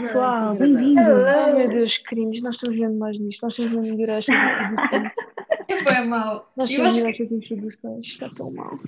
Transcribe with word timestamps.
Olá 0.00 0.06
pessoal, 0.08 0.54
bem-vindos. 0.56 1.06
Ai 1.26 1.54
meu 1.56 1.68
Deus, 1.68 1.98
queridos, 1.98 2.40
nós 2.42 2.54
estamos 2.54 2.78
vendo 2.78 2.98
mais 2.98 3.18
nisto. 3.18 3.42
Nós 3.42 3.52
estamos 3.58 3.78
a 3.78 3.82
melhorar 3.82 4.18
esta 4.18 4.32
introdução. 4.32 5.10
Foi 5.84 6.04
mal. 6.06 6.52
Nós 6.56 6.70
Eu 6.70 6.76
estamos 6.76 6.94
a 6.94 6.96
melhorar 6.96 7.10
estas 7.10 7.32
introduções. 7.32 8.06
Está 8.06 8.30
tão 8.30 8.52
mal. 8.54 8.78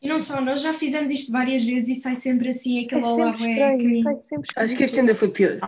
E 0.00 0.08
não 0.08 0.18
só, 0.18 0.40
nós 0.40 0.62
já 0.62 0.72
fizemos 0.72 1.10
isto 1.10 1.30
várias 1.30 1.62
vezes 1.62 1.98
e 1.98 2.00
sai 2.00 2.16
sempre 2.16 2.48
assim 2.48 2.80
É 2.80 2.84
aquele 2.86 3.04
olá 3.04 3.28
é 3.28 3.32
estranho, 3.76 4.02
sai 4.02 4.16
sempre 4.16 4.50
Acho 4.56 4.76
que 4.76 4.84
este 4.84 5.00
ainda 5.00 5.14
foi 5.14 5.28
pior. 5.28 5.58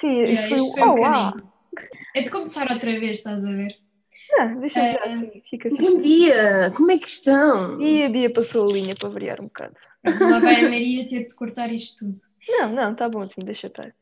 Sim, 0.00 0.20
Yeah, 0.22 0.56
isto 0.56 0.72
foi 0.72 0.80
foi 0.80 0.88
um 0.88 0.90
o 0.92 0.98
olá. 0.98 1.24
bocadinho. 1.30 1.52
É 2.16 2.22
de 2.22 2.30
começar 2.30 2.72
outra 2.72 2.98
vez, 2.98 3.18
estás 3.18 3.44
a 3.44 3.50
ver? 3.50 3.76
Não, 4.30 4.60
deixa 4.60 4.80
É. 4.80 4.92
já 4.94 5.04
assim, 5.04 5.42
fica 5.50 5.68
Bom 5.68 5.76
assim. 5.76 5.98
dia, 5.98 6.72
como 6.76 6.90
é 6.90 6.98
que 6.98 7.06
estão? 7.06 7.80
E 7.82 8.02
a 8.04 8.08
Bia 8.08 8.32
passou 8.32 8.68
a 8.68 8.72
linha 8.72 8.94
para 8.98 9.08
variar 9.10 9.40
um 9.40 9.44
bocado. 9.44 9.74
Lá 10.04 10.38
vai 10.38 10.64
a 10.64 10.68
Maria 10.70 11.06
ter 11.06 11.26
de 11.26 11.34
cortar 11.34 11.70
isto 11.72 12.06
tudo. 12.06 12.18
Não, 12.48 12.72
não, 12.72 12.92
está 12.92 13.08
bom 13.08 13.22
assim, 13.22 13.42
deixa 13.44 13.66
estar. 13.68 13.94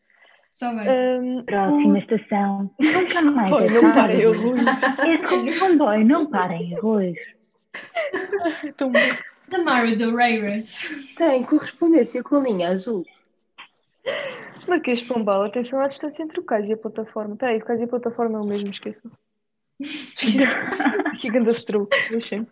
Só 0.57 0.73
vai. 0.73 0.89
Ahm, 0.89 1.45
Próxima 1.45 1.99
estação. 1.99 2.71
Nunca 2.81 3.21
mais 3.21 3.67
é 3.67 3.75
não 3.75 3.93
parem, 3.93 4.21
eu 4.23 4.33
Rui. 4.33 4.57
Este 5.07 5.59
comboio, 5.59 6.07
não 6.07 6.31
parem. 6.31 6.75
Tão 8.79 8.91
bom. 8.91 8.99
Tamara 9.51 9.95
do 9.95 10.17
Reiras. 10.17 11.13
Tem 11.19 11.43
correspondência 11.45 12.23
com 12.23 12.37
a 12.37 12.41
linha 12.41 12.69
azul. 12.69 13.05
Marquês 14.67 15.01
de 15.01 15.05
Pombal, 15.05 15.45
atenção 15.45 15.79
à 15.79 15.89
distância 15.89 16.23
entre 16.23 16.41
o 16.41 16.43
cais 16.43 16.67
e 16.67 16.73
a 16.73 16.77
plataforma. 16.79 17.35
Espera 17.35 17.53
aí, 17.53 17.59
o 17.59 17.65
cais 17.65 17.81
e 17.81 17.85
a 17.85 17.89
plataforma 17.89 18.39
é 18.39 18.41
o 18.41 18.47
mesmo, 18.47 18.71
esqueçam. 18.71 19.11
Que 21.21 21.29
grande 21.31 21.51
stroke, 21.51 21.95
deixem. 22.11 22.47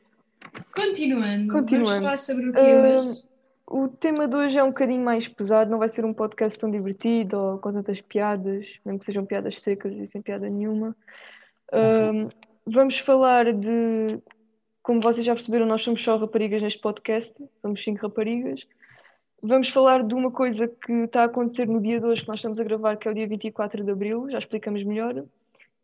Continuando. 0.77 1.51
Continuando. 1.55 1.89
Vamos 1.89 2.05
falar 2.05 2.19
sobre 2.19 2.51
o 2.51 2.53
que 2.53 2.61
Ahm, 2.61 2.95
hoje? 2.95 3.23
O 3.67 3.89
tema 3.89 4.29
de 4.29 4.37
hoje 4.37 4.59
é 4.59 4.63
um 4.63 4.69
bocadinho 4.69 5.03
mais 5.03 5.27
pesado, 5.27 5.71
não 5.71 5.79
vai 5.79 5.89
ser 5.89 6.05
um 6.05 6.13
podcast 6.13 6.59
tão 6.59 6.71
divertido 6.71 7.39
ou 7.39 7.59
com 7.59 7.73
tantas 7.73 8.01
piadas, 8.01 8.79
mesmo 8.85 8.99
que 8.99 9.07
sejam 9.07 9.25
piadas 9.25 9.61
secas 9.61 9.93
e 9.95 10.07
sem 10.07 10.21
piada 10.21 10.49
nenhuma. 10.49 10.95
Ahm, 11.73 12.29
vamos 12.67 12.99
falar 12.99 13.53
de, 13.53 14.19
como 14.83 15.01
vocês 15.01 15.25
já 15.25 15.33
perceberam, 15.35 15.67
nós 15.67 15.83
somos 15.83 16.03
só 16.03 16.17
raparigas 16.17 16.63
neste 16.63 16.81
podcast, 16.81 17.35
somos 17.63 17.83
cinco 17.83 18.07
raparigas. 18.07 18.61
Vamos 19.43 19.71
falar 19.71 20.03
de 20.03 20.15
uma 20.15 20.31
coisa 20.31 20.69
que 20.69 20.93
está 21.05 21.23
a 21.23 21.25
acontecer 21.25 21.67
no 21.67 21.81
dia 21.81 22.01
de 22.01 22.07
hoje, 22.07 22.23
que 22.23 22.29
nós 22.29 22.39
estamos 22.39 22.61
a 22.61 22.65
gravar, 22.65 22.97
que 22.97 23.09
é 23.09 23.11
o 23.11 23.15
dia 23.15 23.27
24 23.27 23.83
de 23.83 23.91
Abril, 23.91 24.31
já 24.31 24.39
explicamos 24.39 24.83
melhor. 24.85 25.25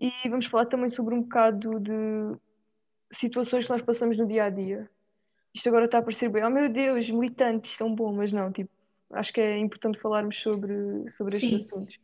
E 0.01 0.11
vamos 0.29 0.47
falar 0.47 0.67
também 0.67 0.89
sobre 0.89 1.15
um 1.15 1.23
bocado 1.23 1.79
de 1.81 2.37
situações 3.13 3.65
que 3.65 3.71
nós 3.71 3.83
passamos 3.83 4.17
no 4.17 4.27
dia 4.27 4.45
a 4.45 4.51
dia. 4.51 4.89
Isto 5.55 5.69
agora 5.69 5.87
está 5.87 5.99
a 5.99 6.03
parecer 6.03 6.29
bem, 6.29 6.45
oh 6.45 6.51
meu 6.51 6.69
Deus, 6.69 7.09
militantes, 7.11 7.77
tão 7.77 7.95
bom, 7.95 8.13
mas 8.13 8.33
não, 8.33 8.53
tipo, 8.53 8.71
acho 9.13 9.33
que 9.33 9.41
é 9.41 9.59
importante 9.59 9.99
falarmos 9.99 10.41
sobre, 10.41 11.11
sobre 11.11 11.37
estes 11.37 11.63
assuntos. 11.67 11.99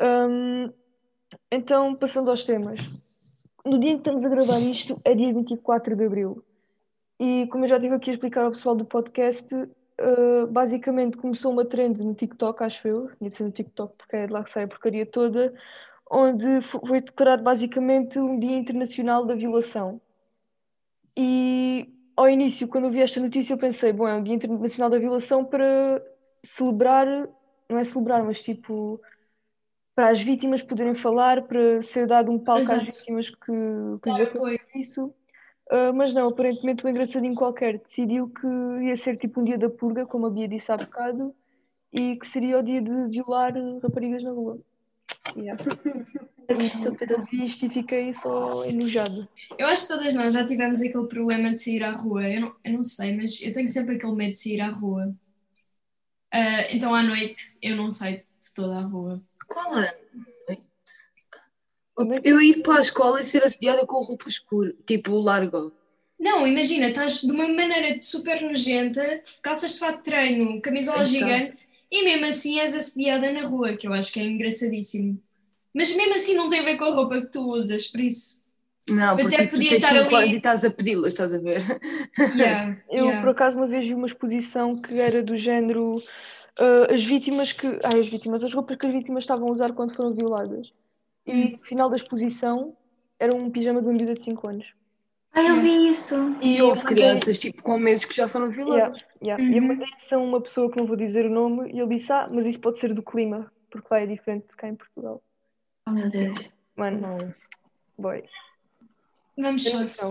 Hum, 0.00 0.72
então, 1.50 1.94
passando 1.94 2.30
aos 2.30 2.44
temas. 2.44 2.80
No 3.64 3.78
dia 3.78 3.90
em 3.90 3.94
que 3.94 4.00
estamos 4.00 4.24
a 4.24 4.28
gravar 4.28 4.58
isto, 4.60 5.00
é 5.04 5.14
dia 5.14 5.32
24 5.32 5.94
de 5.96 6.04
Abril. 6.04 6.42
E 7.18 7.46
como 7.50 7.64
eu 7.64 7.68
já 7.68 7.76
estive 7.76 7.94
aqui 7.94 8.10
a 8.10 8.14
explicar 8.14 8.44
ao 8.44 8.50
pessoal 8.50 8.74
do 8.74 8.84
podcast, 8.84 9.54
uh, 9.54 10.46
basicamente 10.50 11.16
começou 11.18 11.52
uma 11.52 11.64
trend 11.64 12.02
no 12.02 12.14
TikTok, 12.14 12.62
acho 12.64 12.88
eu, 12.88 13.10
tinha 13.18 13.28
de 13.30 13.36
ser 13.36 13.44
no 13.44 13.50
TikTok 13.52 13.94
porque 13.96 14.16
é 14.16 14.26
de 14.26 14.32
lá 14.32 14.42
que 14.42 14.50
sai 14.50 14.64
a 14.64 14.68
porcaria 14.68 15.04
toda, 15.04 15.52
onde 16.10 16.62
fo- 16.62 16.80
foi 16.86 17.00
declarado 17.02 17.42
basicamente 17.42 18.18
um 18.18 18.38
Dia 18.38 18.56
Internacional 18.56 19.26
da 19.26 19.34
Violação. 19.34 20.00
E 21.16 21.92
ao 22.20 22.28
início, 22.28 22.68
quando 22.68 22.84
eu 22.84 22.90
vi 22.90 23.00
esta 23.00 23.18
notícia, 23.18 23.54
eu 23.54 23.58
pensei, 23.58 23.94
bom, 23.94 24.06
é 24.06 24.14
um 24.14 24.22
Dia 24.22 24.34
Internacional 24.34 24.90
da 24.90 24.98
Violação 24.98 25.42
para 25.42 26.02
celebrar, 26.44 27.06
não 27.66 27.78
é 27.78 27.84
celebrar, 27.84 28.22
mas 28.22 28.42
tipo, 28.42 29.00
para 29.94 30.10
as 30.10 30.20
vítimas 30.20 30.60
poderem 30.60 30.94
falar, 30.94 31.42
para 31.42 31.80
ser 31.80 32.06
dado 32.06 32.30
um 32.30 32.38
palco 32.38 32.60
às 32.60 32.82
Exato. 32.82 32.84
vítimas 32.84 33.30
que, 33.30 33.36
que 33.36 34.10
lhes 34.10 34.18
Dar 34.18 34.22
aconteceu 34.24 34.66
isso. 34.74 35.14
Ah, 35.70 35.92
mas 35.94 36.12
não, 36.12 36.28
aparentemente 36.28 36.84
um 36.84 36.90
engraçadinho 36.90 37.34
qualquer 37.34 37.78
decidiu 37.78 38.28
que 38.28 38.46
ia 38.84 38.96
ser 38.98 39.16
tipo 39.16 39.40
um 39.40 39.44
dia 39.44 39.56
da 39.56 39.70
purga, 39.70 40.04
como 40.04 40.26
a 40.26 40.30
Bia 40.30 40.46
disse 40.46 40.70
há 40.70 40.76
bocado, 40.76 41.34
e 41.90 42.16
que 42.16 42.26
seria 42.26 42.58
o 42.58 42.62
dia 42.62 42.82
de 42.82 43.06
violar 43.08 43.54
raparigas 43.82 44.22
na 44.22 44.30
rua. 44.30 44.58
Yeah. 45.36 45.62
Que 46.50 46.64
estúpido. 46.64 47.12
Eu 47.12 47.24
vi 47.26 47.44
isto 47.44 47.66
e 47.66 47.70
fiquei 47.70 48.12
só 48.12 48.64
enojada. 48.64 49.28
Eu 49.56 49.68
acho 49.68 49.82
que 49.86 49.94
todas 49.94 50.14
nós 50.16 50.32
já 50.34 50.44
tivemos 50.44 50.80
aquele 50.80 51.06
problema 51.06 51.50
de 51.50 51.58
sair 51.62 51.84
à 51.84 51.92
rua. 51.92 52.28
Eu 52.28 52.40
não, 52.40 52.56
eu 52.64 52.72
não 52.72 52.82
sei, 52.82 53.16
mas 53.16 53.40
eu 53.40 53.52
tenho 53.52 53.68
sempre 53.68 53.94
aquele 53.94 54.14
medo 54.16 54.32
de 54.32 54.38
sair 54.42 54.60
à 54.60 54.68
rua. 54.68 55.14
Ah, 56.32 56.66
então 56.72 56.92
à 56.92 57.04
noite 57.04 57.56
eu 57.62 57.76
não 57.76 57.92
saio 57.92 58.16
de 58.18 58.54
toda 58.54 58.78
a 58.78 58.82
rua. 58.82 59.22
Qual 59.46 59.78
é 59.78 59.94
que- 60.50 62.28
Eu 62.28 62.42
ir 62.42 62.62
para 62.62 62.78
a 62.78 62.82
escola 62.82 63.20
e 63.20 63.24
ser 63.24 63.44
assediada 63.44 63.86
com 63.86 64.02
roupa 64.02 64.28
escura, 64.28 64.74
tipo 64.84 65.12
larga. 65.20 65.70
Não, 66.18 66.46
imagina, 66.48 66.88
estás 66.88 67.20
de 67.20 67.30
uma 67.30 67.46
maneira 67.46 68.02
super 68.02 68.42
nojenta, 68.42 69.22
calças 69.40 69.74
de 69.74 69.78
fato 69.78 69.98
de 69.98 70.02
treino, 70.02 70.60
camisola 70.60 70.98
Então. 70.98 71.06
gigante, 71.12 71.68
e 71.90 72.04
mesmo 72.04 72.26
assim 72.26 72.60
és 72.60 72.74
assediada 72.74 73.32
na 73.32 73.46
rua, 73.48 73.76
que 73.76 73.86
eu 73.86 73.92
acho 73.92 74.12
que 74.12 74.20
é 74.20 74.24
engraçadíssimo. 74.24 75.20
Mas 75.74 75.94
mesmo 75.96 76.14
assim 76.14 76.34
não 76.34 76.48
tem 76.48 76.60
a 76.60 76.64
ver 76.64 76.76
com 76.78 76.84
a 76.84 76.94
roupa 76.94 77.20
que 77.22 77.28
tu 77.32 77.40
usas, 77.52 77.88
por 77.88 78.00
isso. 78.00 78.40
Não, 78.88 79.18
Eu 79.18 79.18
porque 79.18 79.36
até 79.36 79.44
tipo, 79.46 79.56
tu 79.56 79.56
podia 79.56 79.76
estar 79.76 79.88
5 80.04 80.16
ali. 80.16 80.32
e 80.32 80.36
estás 80.36 80.64
a 80.64 80.70
pedi-las, 80.70 81.12
estás 81.12 81.32
a 81.34 81.38
ver? 81.38 81.62
Yeah, 82.36 82.76
Eu, 82.90 83.04
yeah. 83.06 83.20
por 83.22 83.30
acaso, 83.30 83.58
uma 83.58 83.68
vez 83.68 83.84
vi 83.86 83.94
uma 83.94 84.06
exposição 84.06 84.80
que 84.80 84.98
era 84.98 85.22
do 85.22 85.38
género 85.38 86.02
ah, 86.58 86.92
as 86.92 87.04
vítimas 87.04 87.52
que. 87.52 87.66
Ai, 87.84 88.00
as 88.00 88.08
vítimas, 88.08 88.42
as 88.42 88.52
roupas 88.54 88.76
que 88.78 88.86
as 88.86 88.92
vítimas 88.92 89.24
estavam 89.24 89.48
a 89.48 89.52
usar 89.52 89.72
quando 89.74 89.94
foram 89.94 90.14
violadas. 90.14 90.72
E 91.26 91.32
Hum. 91.32 91.50
no 91.52 91.58
final 91.66 91.88
da 91.90 91.96
exposição 91.96 92.76
era 93.18 93.34
um 93.34 93.50
pijama 93.50 93.80
de 93.80 93.86
uma 93.88 93.94
miúda 93.94 94.14
de 94.14 94.24
5 94.24 94.48
anos. 94.48 94.66
Ai, 95.32 95.48
eu 95.48 95.60
vi 95.60 95.88
isso. 95.90 96.14
E 96.42 96.60
houve 96.60 96.84
crianças 96.84 97.38
tipo 97.38 97.62
com 97.62 97.78
meses 97.78 98.04
que 98.04 98.14
já 98.14 98.26
foram 98.28 98.50
violadas. 98.50 98.98
Yeah, 99.22 99.38
yeah. 99.42 99.42
E 99.42 99.56
eu 99.56 99.62
Uhum. 99.62 99.68
mandei 99.68 99.88
a 100.12 100.16
uma 100.18 100.40
pessoa 100.40 100.70
que 100.70 100.76
não 100.76 100.86
vou 100.86 100.96
dizer 100.96 101.26
o 101.26 101.30
nome 101.30 101.70
e 101.72 101.78
ele 101.80 101.96
disse: 101.96 102.12
Ah, 102.12 102.28
mas 102.30 102.46
isso 102.46 102.60
pode 102.60 102.78
ser 102.78 102.92
do 102.92 103.02
clima, 103.02 103.50
porque 103.70 103.86
lá 103.90 104.00
é 104.00 104.06
diferente 104.06 104.48
de 104.48 104.56
cá 104.56 104.68
em 104.68 104.74
Portugal. 104.74 105.22
Oh, 105.86 105.92
meu 105.92 106.08
Deus. 106.08 106.36
Mano, 106.76 107.00
não. 107.00 107.34
Boy. 107.96 108.24
Vamos 109.38 109.64
só. 109.64 110.06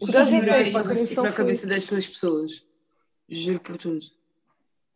Coragem 0.00 0.44
tem, 0.44 0.72
passa 0.72 1.06
tipo 1.06 1.22
na 1.22 1.32
cabeça 1.32 1.66
destas 1.66 2.06
pessoas. 2.06 2.64
Juro 3.28 3.60
por 3.60 3.76
tudo. 3.76 4.00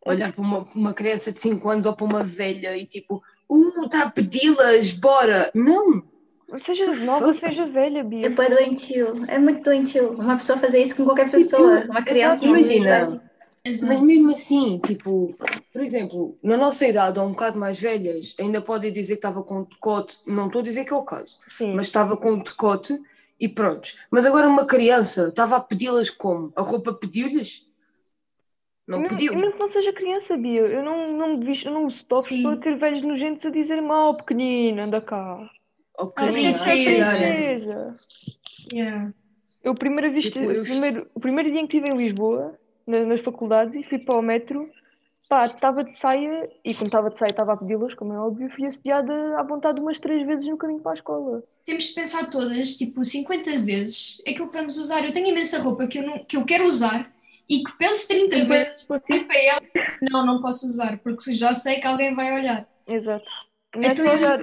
Olhar 0.05 0.31
para 0.33 0.41
uma, 0.41 0.67
uma 0.73 0.93
criança 0.93 1.31
de 1.31 1.39
5 1.39 1.69
anos 1.69 1.85
ou 1.85 1.95
para 1.95 2.05
uma 2.05 2.23
velha 2.23 2.75
e 2.75 2.85
tipo, 2.87 3.21
uh, 3.49 3.85
está 3.85 4.03
a 4.03 4.09
pedi-las, 4.09 4.91
bora! 4.93 5.51
Não! 5.53 6.03
Seja 6.59 7.05
nova, 7.05 7.33
seja 7.33 7.65
velha, 7.65 8.03
Bia. 8.03 8.25
É 8.25 8.29
bem 8.29 8.49
doentio. 8.49 9.25
É 9.27 9.39
muito 9.39 9.63
doentio. 9.63 10.11
Uma 10.13 10.35
pessoa 10.35 10.57
fazer 10.59 10.81
isso 10.81 10.97
com 10.97 11.05
qualquer 11.05 11.31
pessoa. 11.31 11.85
Uma 11.85 12.03
criança. 12.03 12.43
Imagina. 12.43 13.21
Mas 13.63 13.81
mesmo 14.01 14.31
assim, 14.31 14.79
tipo, 14.79 15.35
por 15.71 15.81
exemplo, 15.81 16.35
na 16.41 16.57
nossa 16.57 16.87
idade 16.87 17.19
ou 17.19 17.27
um 17.27 17.31
bocado 17.31 17.59
mais 17.59 17.79
velhas, 17.79 18.35
ainda 18.39 18.59
podem 18.59 18.91
dizer 18.91 19.13
que 19.13 19.19
estava 19.19 19.43
com 19.43 19.63
decote, 19.63 20.17
não 20.25 20.47
estou 20.47 20.61
a 20.61 20.63
dizer 20.63 20.83
que 20.83 20.91
é 20.91 20.95
o 20.95 21.03
caso, 21.03 21.37
Sim. 21.47 21.75
mas 21.75 21.85
estava 21.85 22.17
com 22.17 22.39
decote 22.39 22.99
e 23.39 23.47
pronto. 23.47 23.89
Mas 24.09 24.25
agora 24.25 24.47
uma 24.47 24.65
criança 24.65 25.27
estava 25.27 25.57
a 25.57 25.59
pedi-las 25.59 26.09
como? 26.09 26.51
A 26.55 26.63
roupa 26.63 26.91
pediu-lhes? 26.91 27.69
Não 28.87 29.01
Mesmo- 29.01 29.15
pediu. 29.15 29.35
Mesmo 29.35 29.53
que 29.53 29.59
não 29.59 29.67
seja 29.67 29.93
criança, 29.93 30.35
Bia, 30.35 30.61
eu 30.61 30.83
não, 30.83 31.13
não 31.13 31.37
me 31.37 31.45
visto, 31.45 31.67
eu 31.67 31.73
não 31.73 31.87
Sim. 32.19 32.41
para 32.41 32.57
ter 32.57 32.75
velhos 32.77 33.03
nojentos 33.03 33.45
a 33.45 33.51
dizer 33.51 33.79
mal, 33.79 34.17
pequenina, 34.17 34.85
anda 34.85 34.99
cá. 34.99 35.47
Oh, 36.01 36.11
Ah. 36.15 36.25
Princesa. 36.27 37.97
Yeah. 38.73 39.11
Eu, 39.63 39.75
primeira 39.75 40.09
vista, 40.09 40.31
Tipo, 40.39 40.51
eu 40.51 40.61
o, 40.61 40.65
primeiro, 40.65 41.07
o 41.13 41.19
primeiro 41.19 41.51
dia 41.51 41.61
em 41.61 41.67
que 41.67 41.77
estive 41.77 41.93
em 41.93 41.97
Lisboa, 41.97 42.57
na- 42.87 43.05
nas 43.05 43.21
faculdades, 43.21 43.75
e 43.75 43.83
fui 43.83 43.99
para 43.99 44.15
o 44.17 44.21
metro, 44.21 44.67
pá, 45.29 45.45
estava 45.45 45.83
de 45.83 45.95
saia, 45.97 46.49
e 46.65 46.73
como 46.73 46.87
estava 46.87 47.09
de 47.11 47.17
saia 47.19 47.29
estava 47.29 47.53
a 47.53 47.57
pedi-las, 47.57 47.93
como 47.93 48.13
é 48.13 48.19
óbvio, 48.19 48.49
fui 48.55 48.65
assediada 48.65 49.13
à 49.39 49.43
vontade 49.43 49.79
umas 49.79 49.99
três 49.99 50.25
vezes 50.25 50.47
no 50.47 50.57
caminho 50.57 50.79
para 50.81 50.93
a 50.93 50.95
escola. 50.95 51.43
Temos 51.63 51.83
de 51.85 51.93
pensar 51.93 52.27
todas, 52.29 52.75
tipo, 52.75 53.03
50 53.05 53.59
vezes 53.59 54.21
aquilo 54.27 54.47
que 54.49 54.57
vamos 54.57 54.77
usar. 54.77 55.05
Eu 55.05 55.11
tenho 55.11 55.27
imensa 55.27 55.59
roupa 55.59 55.85
que 55.85 55.99
eu, 55.99 56.03
não, 56.03 56.23
que 56.25 56.37
eu 56.37 56.43
quero 56.43 56.65
usar 56.65 57.11
e 57.47 57.63
que 57.63 57.77
penso 57.77 58.07
30 58.07 58.45
vezes. 58.45 58.81
Tipo 58.87 59.13
E 59.13 59.23
para 59.25 59.37
ela, 59.37 59.61
não, 60.09 60.25
não 60.25 60.41
posso 60.41 60.65
usar, 60.65 60.97
porque 60.99 61.31
já 61.35 61.53
sei 61.53 61.79
que 61.79 61.85
alguém 61.85 62.15
vai 62.15 62.33
olhar. 62.33 62.67
Exato. 62.87 63.29
Não 63.75 63.83
é 63.83 63.91
Então, 63.91 64.05
só 64.07 64.13
olhar. 64.13 64.39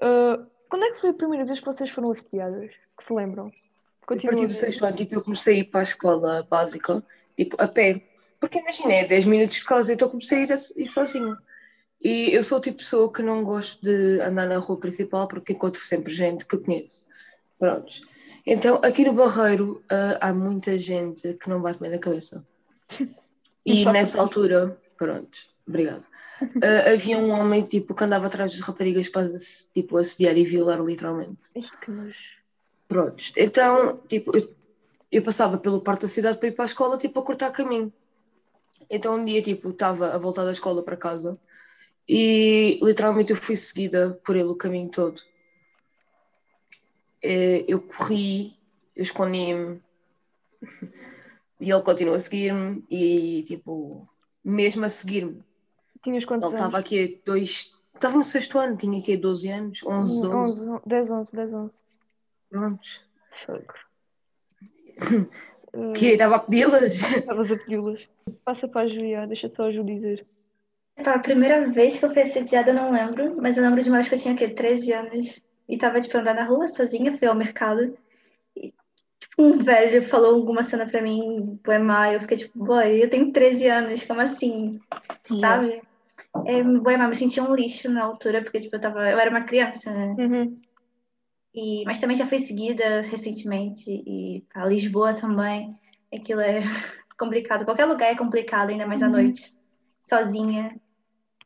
Ah, 0.00 0.44
quando 0.68 0.84
é 0.84 0.92
que 0.92 1.00
foi 1.00 1.10
a 1.10 1.14
primeira 1.14 1.44
vez 1.44 1.58
que 1.60 1.66
vocês 1.66 1.90
foram 1.90 2.10
assediadas? 2.10 2.70
Que 2.98 3.04
se 3.04 3.12
lembram? 3.12 3.46
A 3.46 4.06
partir 4.06 4.24
Continua. 4.26 4.46
do 4.46 4.52
sexto 4.54 4.84
ano, 4.84 4.96
tipo, 4.96 5.14
eu 5.14 5.22
comecei 5.22 5.54
a 5.54 5.58
ir 5.58 5.64
para 5.64 5.80
a 5.80 5.82
escola 5.82 6.46
básica, 6.48 7.02
tipo, 7.36 7.56
a 7.60 7.66
pé. 7.68 8.00
Porque 8.38 8.58
imagina, 8.58 8.92
é 8.92 9.04
10 9.04 9.24
minutos 9.24 9.58
de 9.58 9.64
casa, 9.64 9.92
então 9.92 10.08
comecei 10.08 10.38
a 10.38 10.42
ir, 10.42 10.52
a- 10.52 10.82
ir 10.82 10.86
sozinha. 10.86 11.36
E 12.02 12.32
eu 12.32 12.44
sou 12.44 12.58
o 12.58 12.60
tipo 12.60 12.76
de 12.78 12.84
pessoa 12.84 13.12
que 13.12 13.22
não 13.22 13.42
gosto 13.42 13.80
de 13.82 14.20
andar 14.20 14.46
na 14.46 14.58
rua 14.58 14.78
principal 14.78 15.26
porque 15.26 15.52
encontro 15.54 15.80
sempre 15.80 16.12
gente 16.14 16.46
que 16.46 16.58
conheço. 16.58 17.06
Prontos. 17.58 18.02
Então, 18.46 18.76
aqui 18.84 19.04
no 19.04 19.12
Barreiro 19.14 19.82
ah, 19.90 20.28
há 20.28 20.32
muita 20.32 20.78
gente 20.78 21.34
que 21.34 21.48
não 21.48 21.60
bate 21.60 21.80
bem 21.80 21.90
na 21.90 21.98
cabeça. 21.98 22.44
E 23.68 23.84
nessa 23.86 24.20
altura, 24.20 24.78
pronto, 24.96 25.36
Obrigada. 25.66 26.04
Ah, 26.62 26.92
havia 26.92 27.18
um 27.18 27.30
homem 27.30 27.62
tipo, 27.66 27.94
que 27.94 28.04
andava 28.04 28.26
atrás 28.26 28.52
das 28.52 28.60
raparigas 28.60 29.08
para 29.08 29.26
tipo, 29.74 29.96
assediar 29.96 30.36
e 30.36 30.44
violar 30.44 30.80
literalmente. 30.82 31.40
Prontos. 32.88 33.32
Então, 33.36 33.98
tipo, 34.06 34.36
eu, 34.36 34.54
eu 35.10 35.22
passava 35.22 35.58
pelo 35.58 35.80
parque 35.80 36.02
da 36.02 36.08
cidade 36.08 36.38
para 36.38 36.48
ir 36.48 36.52
para 36.52 36.64
a 36.64 36.66
escola, 36.66 36.98
tipo, 36.98 37.18
a 37.18 37.22
cortar 37.24 37.50
caminho. 37.50 37.92
Então 38.88 39.16
um 39.16 39.24
dia, 39.24 39.42
tipo, 39.42 39.70
estava 39.70 40.14
a 40.14 40.18
voltar 40.18 40.44
da 40.44 40.52
escola 40.52 40.82
para 40.82 40.96
casa 40.96 41.36
e 42.08 42.78
literalmente 42.82 43.30
eu 43.32 43.36
fui 43.36 43.56
seguida 43.56 44.20
por 44.24 44.36
ele 44.36 44.48
o 44.48 44.54
caminho 44.54 44.88
todo. 44.90 45.20
Eh, 47.22 47.64
Eu 47.66 47.80
corri, 47.80 48.54
eu 48.94 49.02
escondi-me 49.02 49.80
e 51.60 51.70
ele 51.70 51.82
continuou 51.82 52.14
a 52.16 52.20
seguir-me 52.20 52.84
e, 52.90 53.42
tipo, 53.44 54.06
mesmo 54.44 54.84
a 54.84 54.88
seguir-me, 54.88 55.42
Tinhas 56.06 56.22
ele 56.22 56.26
quantos 56.26 56.48
anos? 56.48 56.60
estava 56.60 56.78
aqui 56.78 57.20
a 57.24 57.26
dois... 57.26 57.74
Estava 57.92 58.16
no 58.16 58.22
sexto 58.22 58.58
ano, 58.58 58.76
tinha 58.76 58.98
aqui 58.98 59.16
12 59.16 59.48
anos, 59.48 59.80
11, 59.82 60.20
12, 60.20 60.68
11, 60.68 60.82
10, 60.86 61.10
11, 61.10 61.36
10, 61.36 61.54
11. 61.54 61.78
prontos. 62.48 63.00
Fogo. 63.44 63.74
Que 65.94 66.12
estava 66.12 66.36
a 66.36 66.38
pedi-las. 66.38 67.16
Estavas 67.16 67.52
a 67.52 67.56
pedi-las. 67.56 68.00
Passa 68.44 68.66
para 68.66 68.82
a 68.82 68.88
Julia, 68.88 69.26
deixa 69.26 69.52
só 69.54 69.64
a 69.64 69.72
Ju 69.72 69.84
dizer. 69.84 70.26
Epá, 70.96 71.14
a 71.14 71.18
primeira 71.18 71.66
vez 71.66 71.98
que 71.98 72.04
eu 72.06 72.10
fui 72.10 72.22
assediada 72.22 72.70
eu 72.70 72.74
não 72.74 72.90
lembro, 72.90 73.36
mas 73.42 73.58
eu 73.58 73.62
lembro 73.62 73.82
de 73.82 73.90
uma 73.90 73.96
vez 73.96 74.08
que 74.08 74.14
eu 74.14 74.18
tinha, 74.18 74.32
o 74.32 74.36
quê, 74.38 74.48
13 74.48 74.92
anos. 74.92 75.40
E 75.68 75.76
tava, 75.76 76.00
tipo, 76.00 76.16
andando 76.16 76.36
na 76.36 76.44
rua 76.44 76.66
sozinha, 76.66 77.18
fui 77.18 77.28
ao 77.28 77.34
mercado. 77.34 77.94
E, 78.56 78.72
tipo, 79.20 79.42
um 79.42 79.58
velho 79.58 80.02
falou 80.02 80.34
alguma 80.36 80.62
cena 80.62 80.86
pra 80.86 81.02
mim, 81.02 81.60
poema, 81.62 82.10
eu 82.10 82.20
fiquei 82.20 82.38
tipo, 82.38 82.58
boy, 82.58 83.02
eu 83.02 83.10
tenho 83.10 83.30
13 83.30 83.66
anos, 83.68 84.04
como 84.04 84.22
assim? 84.22 84.80
Sabe? 85.38 85.82
É, 86.44 86.62
poema, 86.80 87.08
me 87.08 87.14
sentia 87.14 87.42
um 87.42 87.54
lixo 87.54 87.90
na 87.90 88.04
altura, 88.04 88.42
porque, 88.42 88.60
tipo, 88.60 88.76
eu 88.76 88.80
tava, 88.80 89.08
eu 89.10 89.18
era 89.18 89.30
uma 89.30 89.42
criança, 89.42 89.92
né? 89.92 90.14
Uhum. 90.18 90.60
E, 91.54 91.84
mas 91.86 91.98
também 92.00 92.16
já 92.16 92.26
fui 92.26 92.38
seguida 92.38 93.00
recentemente, 93.00 93.90
e 93.90 94.44
a 94.54 94.66
Lisboa 94.66 95.14
também. 95.14 95.74
Aquilo 96.14 96.40
é 96.40 96.60
complicado. 97.18 97.64
Qualquer 97.64 97.86
lugar 97.86 98.10
é 98.10 98.16
complicado, 98.16 98.70
ainda 98.70 98.86
mais 98.86 99.02
à 99.02 99.06
Uhum. 99.06 99.12
noite. 99.12 99.56
Sozinha. 100.02 100.78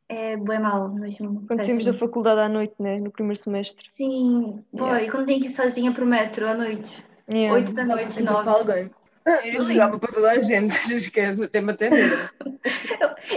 É 0.08 0.36
bué 0.36 0.58
mal 0.58 0.88
mesmo. 0.92 1.46
Quando 1.46 1.64
saímos 1.64 1.84
da 1.84 1.94
faculdade 1.94 2.40
à 2.40 2.48
noite, 2.48 2.74
né? 2.80 2.98
No 2.98 3.12
primeiro 3.12 3.40
semestre. 3.40 3.88
Sim, 3.88 4.64
boy, 4.72 4.88
Yeah. 4.88 5.10
quando 5.12 5.26
tem 5.26 5.38
que 5.38 5.46
ir 5.46 5.50
sozinha 5.50 5.92
pro 5.92 6.04
metro 6.04 6.48
à 6.48 6.54
noite. 6.54 7.04
Yeah. 7.30 7.54
Oito 7.54 7.72
da 7.72 7.84
noite, 7.84 8.20
nove. 8.20 8.90
Eu 9.44 9.62
ligava 9.64 9.98
para 9.98 10.12
toda 10.12 10.30
a 10.30 10.40
gente, 10.40 10.74
esquece, 10.94 11.44
até 11.44 11.60
me 11.60 11.72
atender. 11.72 12.30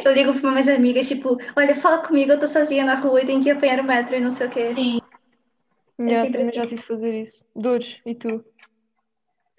Eu 0.03 0.13
ligo 0.13 0.39
para 0.39 0.51
minhas 0.51 0.68
amigas, 0.68 1.07
tipo, 1.07 1.38
olha, 1.56 1.75
fala 1.75 2.06
comigo, 2.06 2.31
eu 2.31 2.39
tô 2.39 2.47
sozinha 2.47 2.85
na 2.85 2.95
rua 2.95 3.21
e 3.21 3.25
tenho 3.25 3.44
que 3.44 3.50
apanhar 3.50 3.80
o 3.80 3.83
metro 3.83 4.15
e 4.15 4.19
não 4.19 4.31
sei 4.31 4.47
o 4.47 4.50
quê. 4.50 4.65
Sim, 4.65 5.00
Yeah, 6.00 6.25
sempre 6.25 6.38
também 6.38 6.53
já 6.53 6.62
assim. 6.62 6.69
tive 6.69 6.81
que 6.81 6.88
fazer 6.88 7.24
isso. 7.24 7.45
Dores, 7.56 7.95
e 8.06 8.15
tu? 8.15 8.44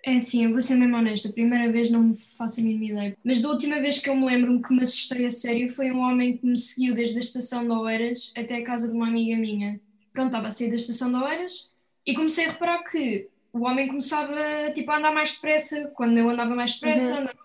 é 0.07 0.17
assim, 0.17 0.45
eu 0.45 0.51
vou 0.53 0.61
ser 0.61 0.75
mesmo 0.75 0.97
honesta. 0.97 1.29
A 1.29 1.33
primeira 1.33 1.71
vez 1.73 1.91
não 1.91 2.03
me 2.03 2.19
faço 2.37 2.61
a 2.61 2.63
mínima 2.63 2.85
ideia. 2.85 3.17
Mas 3.25 3.41
da 3.41 3.49
última 3.49 3.81
vez 3.81 3.99
que 3.99 4.11
eu 4.11 4.15
me 4.15 4.27
lembro 4.27 4.61
que 4.61 4.73
me 4.75 4.83
assustei 4.83 5.25
a 5.25 5.31
sério 5.31 5.71
foi 5.71 5.91
um 5.91 6.01
homem 6.01 6.37
que 6.37 6.47
me 6.47 6.57
seguiu 6.57 6.95
desde 6.95 7.17
a 7.17 7.21
estação 7.21 7.65
de 7.65 7.71
Oeiras 7.73 8.33
até 8.37 8.57
a 8.57 8.65
casa 8.65 8.87
de 8.89 8.95
uma 8.95 9.09
amiga 9.09 9.37
minha. 9.41 9.81
Pronto, 10.13 10.27
estava 10.27 10.49
a 10.49 10.51
sair 10.51 10.69
da 10.69 10.77
estação 10.77 11.11
de 11.11 11.17
Oeiras 11.17 11.73
e 12.07 12.15
comecei 12.15 12.45
a 12.45 12.51
reparar 12.51 12.85
que 12.85 13.31
o 13.55 13.65
homem 13.67 13.89
começava 13.89 14.37
tipo, 14.75 14.91
a 14.91 14.99
andar 14.99 15.13
mais 15.15 15.35
depressa. 15.35 15.89
Quando 15.97 16.19
eu 16.19 16.29
andava 16.31 16.55
mais 16.55 16.75
depressa, 16.75 17.21
andava- 17.21 17.39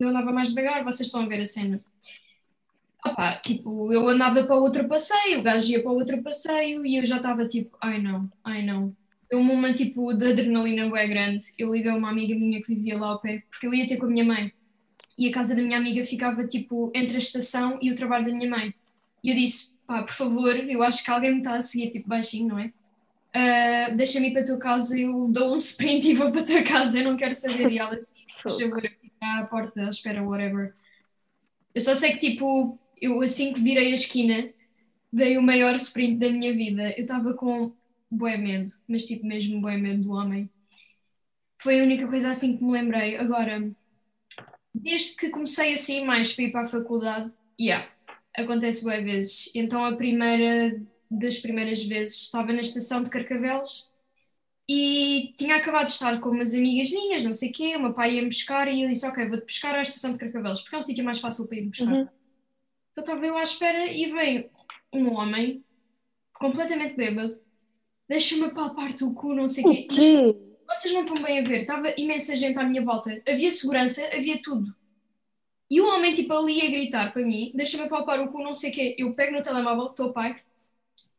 eu 0.00 0.08
andava 0.10 0.32
mais 0.32 0.48
devagar. 0.50 0.84
Vocês 0.84 1.08
estão 1.08 1.22
a 1.22 1.26
ver 1.26 1.40
a 1.42 1.46
cena. 1.46 1.82
Opa, 3.04 3.36
tipo, 3.36 3.92
eu 3.92 4.08
andava 4.08 4.42
para 4.44 4.56
outro 4.56 4.88
passeio, 4.88 5.38
o 5.40 5.42
gajo 5.42 5.70
ia 5.70 5.82
para 5.82 5.92
outro 5.92 6.22
passeio 6.22 6.84
e 6.84 6.96
eu 6.96 7.06
já 7.06 7.18
estava 7.18 7.46
tipo, 7.46 7.76
ai 7.80 8.00
não, 8.02 8.30
ai 8.44 8.62
não. 8.64 8.94
Deu-me 9.30 9.52
uma 9.52 9.72
tipo 9.72 10.12
de 10.12 10.26
adrenalina 10.32 10.90
bem 10.90 11.08
grande. 11.08 11.46
Eu 11.58 11.72
liguei 11.72 11.90
a 11.90 11.96
uma 11.96 12.10
amiga 12.10 12.34
minha 12.34 12.60
que 12.62 12.74
vivia 12.74 12.98
lá 12.98 13.08
ao 13.08 13.20
pé, 13.20 13.44
porque 13.50 13.66
eu 13.66 13.74
ia 13.74 13.86
ter 13.86 13.96
com 13.96 14.06
a 14.06 14.08
minha 14.08 14.24
mãe. 14.24 14.52
E 15.18 15.28
a 15.28 15.32
casa 15.32 15.54
da 15.54 15.62
minha 15.62 15.78
amiga 15.78 16.04
ficava 16.04 16.46
tipo 16.46 16.90
entre 16.94 17.16
a 17.16 17.18
estação 17.18 17.78
e 17.82 17.90
o 17.92 17.94
trabalho 17.96 18.26
da 18.26 18.32
minha 18.32 18.50
mãe. 18.50 18.74
E 19.22 19.30
eu 19.30 19.36
disse, 19.36 19.76
pá, 19.86 20.02
por 20.02 20.12
favor, 20.14 20.56
eu 20.56 20.82
acho 20.82 21.04
que 21.04 21.10
alguém 21.10 21.32
me 21.32 21.38
está 21.38 21.56
a 21.56 21.62
seguir, 21.62 21.90
tipo 21.90 22.08
baixinho, 22.08 22.48
não 22.48 22.58
é? 22.58 22.72
Ah, 23.32 23.90
Deixa-me 23.94 24.28
ir 24.28 24.32
para 24.32 24.42
a 24.42 24.44
tua 24.44 24.58
casa, 24.58 24.98
eu 24.98 25.28
dou 25.28 25.52
um 25.52 25.56
sprint 25.56 26.08
e 26.10 26.14
vou 26.14 26.30
para 26.32 26.40
a 26.40 26.44
tua 26.44 26.62
casa, 26.62 26.98
eu 26.98 27.04
não 27.04 27.16
quero 27.16 27.34
saber. 27.34 27.70
E 27.70 27.78
ela 27.78 27.94
assim, 27.94 28.14
fico 28.56 28.76
à 29.20 29.44
porta, 29.46 29.86
à 29.86 29.90
espera, 29.90 30.22
whatever. 30.22 30.74
Eu 31.74 31.80
só 31.80 31.94
sei 31.94 32.12
que 32.12 32.30
tipo, 32.30 32.78
eu 33.00 33.20
assim 33.22 33.52
que 33.52 33.60
virei 33.60 33.90
a 33.90 33.94
esquina, 33.94 34.50
dei 35.12 35.36
o 35.38 35.42
maior 35.42 35.74
sprint 35.76 36.18
da 36.18 36.30
minha 36.30 36.52
vida. 36.54 36.90
Eu 36.96 37.02
estava 37.02 37.34
com 37.34 37.72
bué 38.10 38.36
medo, 38.36 38.72
mas 38.88 39.06
tipo 39.06 39.26
mesmo 39.26 39.60
bué 39.60 39.76
medo 39.76 40.04
do 40.04 40.12
homem. 40.12 40.50
Foi 41.62 41.80
a 41.80 41.82
única 41.82 42.08
coisa 42.08 42.30
assim 42.30 42.56
que 42.56 42.64
me 42.64 42.72
lembrei. 42.72 43.16
Agora, 43.16 43.70
desde 44.74 45.16
que 45.16 45.30
comecei 45.30 45.72
a 45.72 45.76
sair 45.76 46.04
mais 46.04 46.32
para 46.34 46.44
ir 46.44 46.52
para 46.52 46.62
a 46.62 46.66
faculdade, 46.66 47.32
yeah, 47.60 47.88
acontece 48.36 48.84
bué 48.84 49.00
vezes. 49.02 49.50
Então 49.54 49.84
a 49.84 49.96
primeira 49.96 50.80
das 51.10 51.38
primeiras 51.38 51.82
vezes 51.82 52.22
estava 52.22 52.52
na 52.52 52.60
estação 52.60 53.02
de 53.02 53.10
Carcavelos 53.10 53.90
e 54.68 55.34
tinha 55.36 55.56
acabado 55.56 55.86
de 55.86 55.92
estar 55.92 56.18
com 56.20 56.30
umas 56.30 56.52
amigas 56.54 56.90
minhas, 56.90 57.22
não 57.22 57.32
sei 57.32 57.50
o 57.50 57.52
quê, 57.52 57.76
o 57.76 57.80
meu 57.80 57.92
pai 57.92 58.14
ia-me 58.14 58.28
buscar 58.28 58.72
e 58.72 58.82
eu 58.82 58.88
disse, 58.88 59.06
ok, 59.06 59.28
vou-te 59.28 59.44
buscar 59.44 59.74
à 59.74 59.82
estação 59.82 60.12
de 60.12 60.18
Carcavelos, 60.18 60.62
porque 60.62 60.74
é 60.74 60.78
um 60.78 60.82
sítio 60.82 61.04
mais 61.04 61.20
fácil 61.20 61.46
para 61.46 61.58
ir 61.58 61.68
buscar. 61.68 61.92
Uhum. 61.92 62.08
Então 62.92 63.04
estava 63.04 63.26
eu 63.26 63.36
à 63.36 63.42
espera 63.42 63.86
e 63.86 64.06
vem 64.06 64.50
um 64.92 65.12
homem 65.14 65.64
completamente 66.34 66.96
bêbado, 66.96 67.38
deixa-me 68.08 68.50
palpar-te 68.50 69.04
o 69.04 69.12
cu, 69.12 69.34
não 69.34 69.46
sei 69.46 69.64
o 69.64 69.70
quê. 69.70 69.86
O 69.90 69.94
Mas 70.66 70.80
vocês 70.80 70.92
não 70.92 71.04
estão 71.04 71.22
bem 71.22 71.38
a 71.38 71.42
ver, 71.42 71.60
estava 71.60 71.94
imensa 71.96 72.34
gente 72.34 72.58
à 72.58 72.64
minha 72.64 72.82
volta, 72.82 73.22
havia 73.26 73.50
segurança, 73.50 74.04
havia 74.12 74.40
tudo. 74.42 74.74
E 75.70 75.80
o 75.80 75.88
homem, 75.88 76.12
tipo, 76.12 76.32
ali 76.32 76.60
a 76.60 76.70
gritar 76.70 77.12
para 77.12 77.22
mim, 77.24 77.52
deixa-me 77.54 77.88
palpar 77.88 78.20
o 78.20 78.30
cu, 78.30 78.42
não 78.42 78.54
sei 78.54 78.70
o 78.70 78.72
quê. 78.72 78.96
Eu 78.98 79.14
pego 79.14 79.32
no 79.32 79.42
telemóvel, 79.42 79.86
estou 79.86 80.12
pai, 80.12 80.36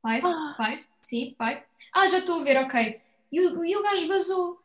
pai, 0.01 0.21
Ah. 0.23 0.55
pai, 0.57 0.85
sim, 1.01 1.35
pai. 1.37 1.63
Ah, 1.93 2.07
já 2.07 2.19
estou 2.19 2.39
a 2.39 2.43
ver, 2.43 2.57
ok. 2.57 3.01
E 3.31 3.41
o, 3.41 3.65
e 3.65 3.75
o 3.75 3.83
gajo 3.83 4.07
vazou. 4.07 4.61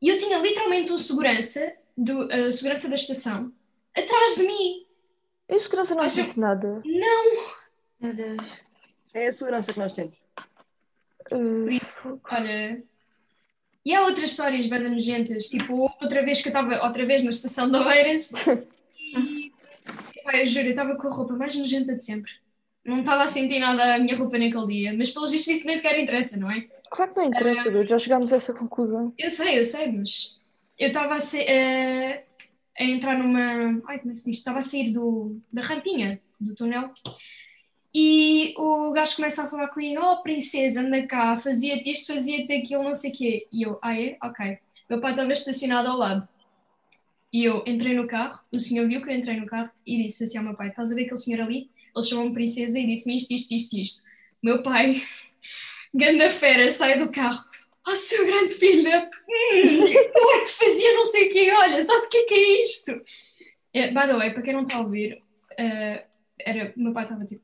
E 0.00 0.08
eu 0.08 0.18
tinha 0.18 0.38
literalmente 0.38 0.92
um 0.92 0.98
segurança, 0.98 1.74
do, 1.96 2.26
uh, 2.26 2.52
segurança 2.52 2.88
da 2.88 2.94
estação, 2.94 3.52
atrás 3.96 4.36
de 4.36 4.46
mim. 4.46 4.86
Eu 5.48 5.60
segurança 5.60 5.94
não 5.94 6.06
disse 6.06 6.38
nada. 6.38 6.82
Meu 8.00 8.12
Deus. 8.14 8.62
É 9.14 9.26
a 9.26 9.32
segurança 9.32 9.72
que 9.72 9.78
nós 9.78 9.92
temos. 9.94 10.14
Uh, 11.32 11.64
Por 11.64 11.72
isso, 11.72 12.20
olha. 12.30 12.82
E 13.84 13.94
há 13.94 14.02
outras 14.02 14.30
histórias 14.30 14.66
bem 14.66 14.80
nojentas, 14.88 15.46
tipo, 15.46 15.74
outra 16.00 16.22
vez 16.24 16.42
que 16.42 16.48
eu 16.48 16.50
estava 16.50 16.84
outra 16.84 17.06
vez 17.06 17.22
na 17.22 17.30
estação 17.30 17.70
de 17.70 17.78
Oeiras 17.78 18.32
e 18.98 19.52
epá, 20.16 20.36
eu 20.36 20.46
juro, 20.46 20.66
eu 20.66 20.70
estava 20.70 20.96
com 20.96 21.06
a 21.06 21.12
roupa 21.12 21.34
mais 21.34 21.54
nojenta 21.54 21.94
de 21.94 22.02
sempre. 22.02 22.32
Não 22.86 23.00
estava 23.00 23.24
a 23.24 23.26
sentir 23.26 23.58
nada 23.58 23.94
a 23.94 23.98
minha 23.98 24.16
roupa 24.16 24.38
naquele 24.38 24.66
dia, 24.66 24.94
mas 24.96 25.10
pelos 25.10 25.32
vistos 25.32 25.56
isso 25.56 25.66
nem 25.66 25.76
sequer 25.76 25.98
interessa, 25.98 26.36
não 26.36 26.50
é? 26.50 26.66
claro 26.90 27.12
que 27.12 27.18
não 27.18 27.26
interessa, 27.26 27.70
Deus. 27.70 27.88
Já 27.88 27.98
chegámos 27.98 28.32
a 28.32 28.36
essa 28.36 28.54
conclusão. 28.54 29.12
Eu 29.18 29.30
sei, 29.30 29.58
eu 29.58 29.64
sei, 29.64 29.90
mas 29.90 30.40
eu 30.78 30.88
estava 30.88 31.14
a, 31.14 31.38
eh, 31.38 32.24
a 32.78 32.84
entrar 32.84 33.18
numa. 33.18 33.82
Ai, 33.88 33.98
como 33.98 34.12
é 34.12 34.14
que 34.14 34.20
se 34.20 34.30
diz? 34.30 34.38
Estava 34.38 34.60
a 34.60 34.62
sair 34.62 34.92
do, 34.92 35.36
da 35.52 35.62
rampinha 35.62 36.20
do 36.40 36.54
túnel 36.54 36.92
e 37.98 38.54
o 38.58 38.92
gajo 38.92 39.16
começa 39.16 39.42
a 39.42 39.48
falar 39.48 39.68
comigo: 39.68 40.02
Oh, 40.02 40.22
princesa, 40.22 40.80
anda 40.80 41.06
cá, 41.06 41.34
fazia-te 41.36 41.90
isto, 41.90 42.12
fazia-te 42.12 42.52
aquilo, 42.52 42.82
não 42.82 42.92
sei 42.92 43.10
o 43.10 43.14
quê. 43.14 43.48
E 43.50 43.62
eu, 43.62 43.78
ah, 43.80 43.98
é? 43.98 44.18
Ok. 44.22 44.58
Meu 44.90 45.00
pai 45.00 45.12
estava 45.12 45.32
estacionado 45.32 45.88
ao 45.88 45.96
lado. 45.96 46.28
E 47.32 47.44
eu 47.44 47.64
entrei 47.66 47.94
no 47.94 48.06
carro, 48.06 48.38
o 48.52 48.60
senhor 48.60 48.86
viu 48.86 49.02
que 49.02 49.10
eu 49.10 49.14
entrei 49.14 49.40
no 49.40 49.46
carro 49.46 49.70
e 49.84 50.02
disse 50.02 50.24
assim 50.24 50.36
ao 50.36 50.44
meu 50.44 50.54
pai: 50.54 50.68
Estás 50.68 50.92
a 50.92 50.94
ver 50.94 51.04
aquele 51.04 51.16
senhor 51.16 51.40
ali? 51.40 51.70
Ele 51.96 52.06
chamou-me 52.06 52.34
princesa 52.34 52.78
e 52.78 52.86
disse-me 52.86 53.16
isto, 53.16 53.32
isto, 53.32 53.54
isto, 53.54 53.76
isto. 53.76 54.02
Meu 54.42 54.62
pai, 54.62 55.02
ganda 55.94 56.30
fera, 56.30 56.70
sai 56.70 56.98
do 56.98 57.10
carro. 57.10 57.44
Oh, 57.88 57.94
seu 57.94 58.26
grande 58.26 58.54
filho. 58.54 58.90
Hum, 58.90 59.84
eu 59.86 60.40
é 60.40 60.44
te 60.44 60.52
fazia 60.52 60.94
não 60.94 61.04
sei 61.04 61.28
o 61.28 61.30
quê, 61.30 61.52
olha, 61.52 61.80
só 61.82 61.96
se 62.00 62.06
o 62.08 62.10
que 62.10 62.18
é 62.18 62.24
que 62.24 62.34
é 62.34 62.64
isto? 62.64 63.02
É, 63.72 63.88
by 63.88 64.06
the 64.06 64.16
way, 64.16 64.30
para 64.32 64.42
quem 64.42 64.54
não 64.54 64.62
está 64.62 64.78
a 64.78 64.80
ouvir, 64.80 65.22
eh, 65.56 66.04
era, 66.40 66.72
meu 66.76 66.92
pai 66.92 67.04
estava 67.04 67.24
tipo 67.24 67.42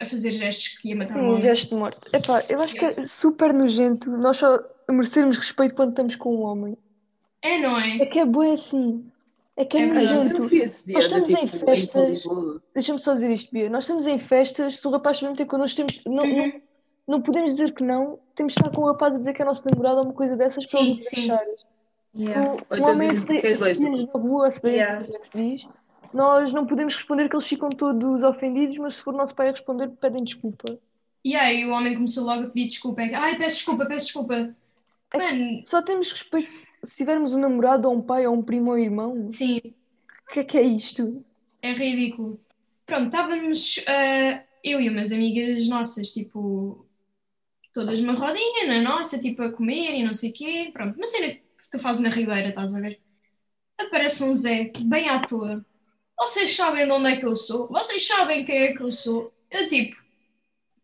a 0.00 0.06
fazer 0.06 0.30
gestos 0.32 0.78
que 0.78 0.88
ia 0.88 0.96
matar 0.96 1.18
um 1.18 1.20
Sim, 1.20 1.28
homem. 1.28 1.42
gesto 1.42 1.68
de 1.68 1.74
morte. 1.74 2.00
Epá, 2.12 2.44
eu 2.48 2.60
acho 2.60 2.74
que 2.74 2.84
é 2.84 3.06
super 3.06 3.52
nojento 3.52 4.10
nós 4.10 4.38
só 4.38 4.58
merecermos 4.88 5.36
respeito 5.36 5.74
quando 5.74 5.90
estamos 5.90 6.16
com 6.16 6.36
um 6.36 6.40
homem. 6.40 6.76
É, 7.42 7.58
não 7.58 7.78
é? 7.78 7.98
É 7.98 8.06
que 8.06 8.18
é 8.18 8.24
bom 8.24 8.52
assim. 8.52 9.04
É 9.60 9.64
que 9.66 9.76
é, 9.76 9.82
É 9.82 9.86
verdade. 9.86 10.08
Eu 10.08 10.16
nojento. 10.24 10.48
fui 10.48 10.62
assediada, 10.62 11.08
Nós 11.08 11.22
estamos 11.24 11.28
em 11.28 11.46
tipo, 11.46 11.56
em 11.56 11.76
festas. 11.76 12.22
Deixa-me 12.74 13.00
só 13.02 13.12
dizer 13.14 13.30
isto, 13.30 13.52
Bia. 13.52 13.68
Nós 13.68 13.84
estamos 13.84 14.06
em 14.06 14.18
festas, 14.18 14.78
se 14.78 14.88
o 14.88 14.90
rapaz 14.90 15.20
vem 15.20 15.34
ter 15.34 15.44
connosco, 15.44 15.76
temos, 15.76 16.00
não, 16.06 16.24
Uhum. 16.24 16.46
não, 16.46 16.52
não 17.08 17.22
podemos 17.22 17.52
dizer 17.52 17.74
que 17.74 17.82
não. 17.84 18.18
Temos 18.34 18.54
de 18.54 18.60
estar 18.60 18.70
com 18.74 18.80
o 18.82 18.86
rapaz 18.86 19.14
a 19.14 19.18
dizer 19.18 19.34
que 19.34 19.42
é 19.42 19.44
nosso 19.44 19.62
namorado 19.68 19.98
ou 19.98 20.04
uma 20.06 20.14
coisa 20.14 20.34
dessas 20.34 20.64
para 20.70 20.80
Sim, 20.80 20.98
sim. 20.98 21.28
Yeah. 22.16 22.50
O, 22.50 22.54
Ou 22.54 22.56
o 22.56 22.74
então 22.74 22.90
homem 22.92 23.08
que 23.10 24.06
na 24.06 24.20
rua, 24.20 24.50
se 24.50 24.60
bem 24.62 24.72
Yeah. 24.72 25.04
que 25.04 25.26
se 25.26 25.30
diz, 25.36 25.68
Nós 26.12 26.52
não 26.54 26.66
podemos 26.66 26.94
responder 26.94 27.28
que 27.28 27.36
eles 27.36 27.46
ficam 27.46 27.68
todos 27.68 28.22
ofendidos, 28.22 28.78
mas 28.78 28.94
se 28.96 29.02
for 29.02 29.12
o 29.14 29.16
nosso 29.16 29.34
pai 29.34 29.50
a 29.50 29.52
responder, 29.52 29.88
pedem 29.90 30.24
desculpa. 30.24 30.78
E 31.22 31.36
aí 31.36 31.66
o 31.66 31.70
homem 31.70 31.94
começou 31.94 32.24
logo 32.24 32.44
a 32.44 32.46
pedir 32.48 32.66
desculpa. 32.66 33.02
É 33.02 33.14
Ai, 33.14 33.36
peço 33.36 33.56
desculpa, 33.56 33.84
peço 33.86 34.06
desculpa. 34.06 34.54
É 35.12 35.18
Mano, 35.18 35.64
Só 35.66 35.82
temos 35.82 36.10
respeito 36.10 36.48
se 36.84 36.96
tivermos 36.96 37.34
um 37.34 37.38
namorado 37.40 37.88
ou 37.88 37.96
um 37.96 38.02
pai 38.02 38.26
ou 38.26 38.34
um 38.34 38.42
primo 38.42 38.70
ou 38.70 38.76
um 38.76 38.78
irmão. 38.78 39.14
sim, 39.28 39.74
O 40.28 40.32
que 40.32 40.40
é 40.40 40.44
que 40.44 40.58
é 40.58 40.62
isto? 40.62 41.24
é 41.62 41.72
ridículo. 41.72 42.40
Pronto, 42.86 43.06
estávamos 43.06 43.84
ah, 43.86 44.44
eu 44.64 44.80
e 44.80 44.88
umas 44.88 45.12
amigas 45.12 45.68
nossas, 45.68 46.10
tipo, 46.12 46.86
todas 47.74 48.00
numa 48.00 48.14
rodinha, 48.14 48.66
na 48.68 48.82
nossa, 48.82 49.20
tipo, 49.20 49.42
a 49.42 49.52
comer 49.52 49.94
e 49.96 50.04
não 50.04 50.14
sei 50.14 50.30
o 50.30 50.34
quê. 50.34 50.70
Pronto, 50.72 50.96
uma 50.96 51.06
cena 51.06 51.34
que 51.34 51.70
tu 51.70 51.78
fazes 51.80 52.02
na 52.02 52.10
Ribeira, 52.10 52.50
estás 52.50 52.74
a 52.76 52.80
ver? 52.80 53.00
Aparece 53.78 54.24
um 54.24 54.34
Zé, 54.34 54.72
bem 54.86 55.08
à 55.10 55.20
toa. 55.20 55.64
Vocês 56.18 56.54
sabem 56.56 56.86
de 56.86 56.92
onde 56.92 57.10
é 57.12 57.16
que 57.18 57.26
eu 57.26 57.36
sou? 57.36 57.68
Vocês 57.68 58.06
sabem 58.06 58.44
quem 58.44 58.58
é 58.58 58.74
que 58.74 58.82
eu 58.82 58.92
sou? 58.92 59.34
Eu, 59.50 59.68
tipo, 59.68 59.99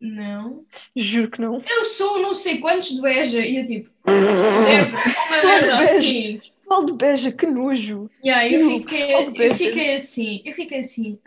não. 0.00 0.64
Juro 0.94 1.30
que 1.30 1.40
não. 1.40 1.62
Eu 1.68 1.84
sou 1.84 2.20
não 2.20 2.34
sei 2.34 2.58
quantos 2.58 2.94
de 2.94 3.00
Beja. 3.00 3.40
E 3.44 3.56
eu, 3.56 3.64
tipo, 3.64 3.90
never, 4.06 4.92
uma 4.92 5.42
merda 5.44 5.78
assim. 5.80 6.40
Falo 6.68 6.86
de 6.86 6.92
beja, 6.94 7.30
que 7.30 7.46
nojo. 7.46 8.10
Yeah, 8.24 8.48
eu, 8.48 8.68
fiquei, 8.68 9.14
eu 9.14 9.54
fiquei 9.54 9.94
assim, 9.94 10.42
eu 10.44 10.52
fiquei 10.52 10.80
assim. 10.80 11.18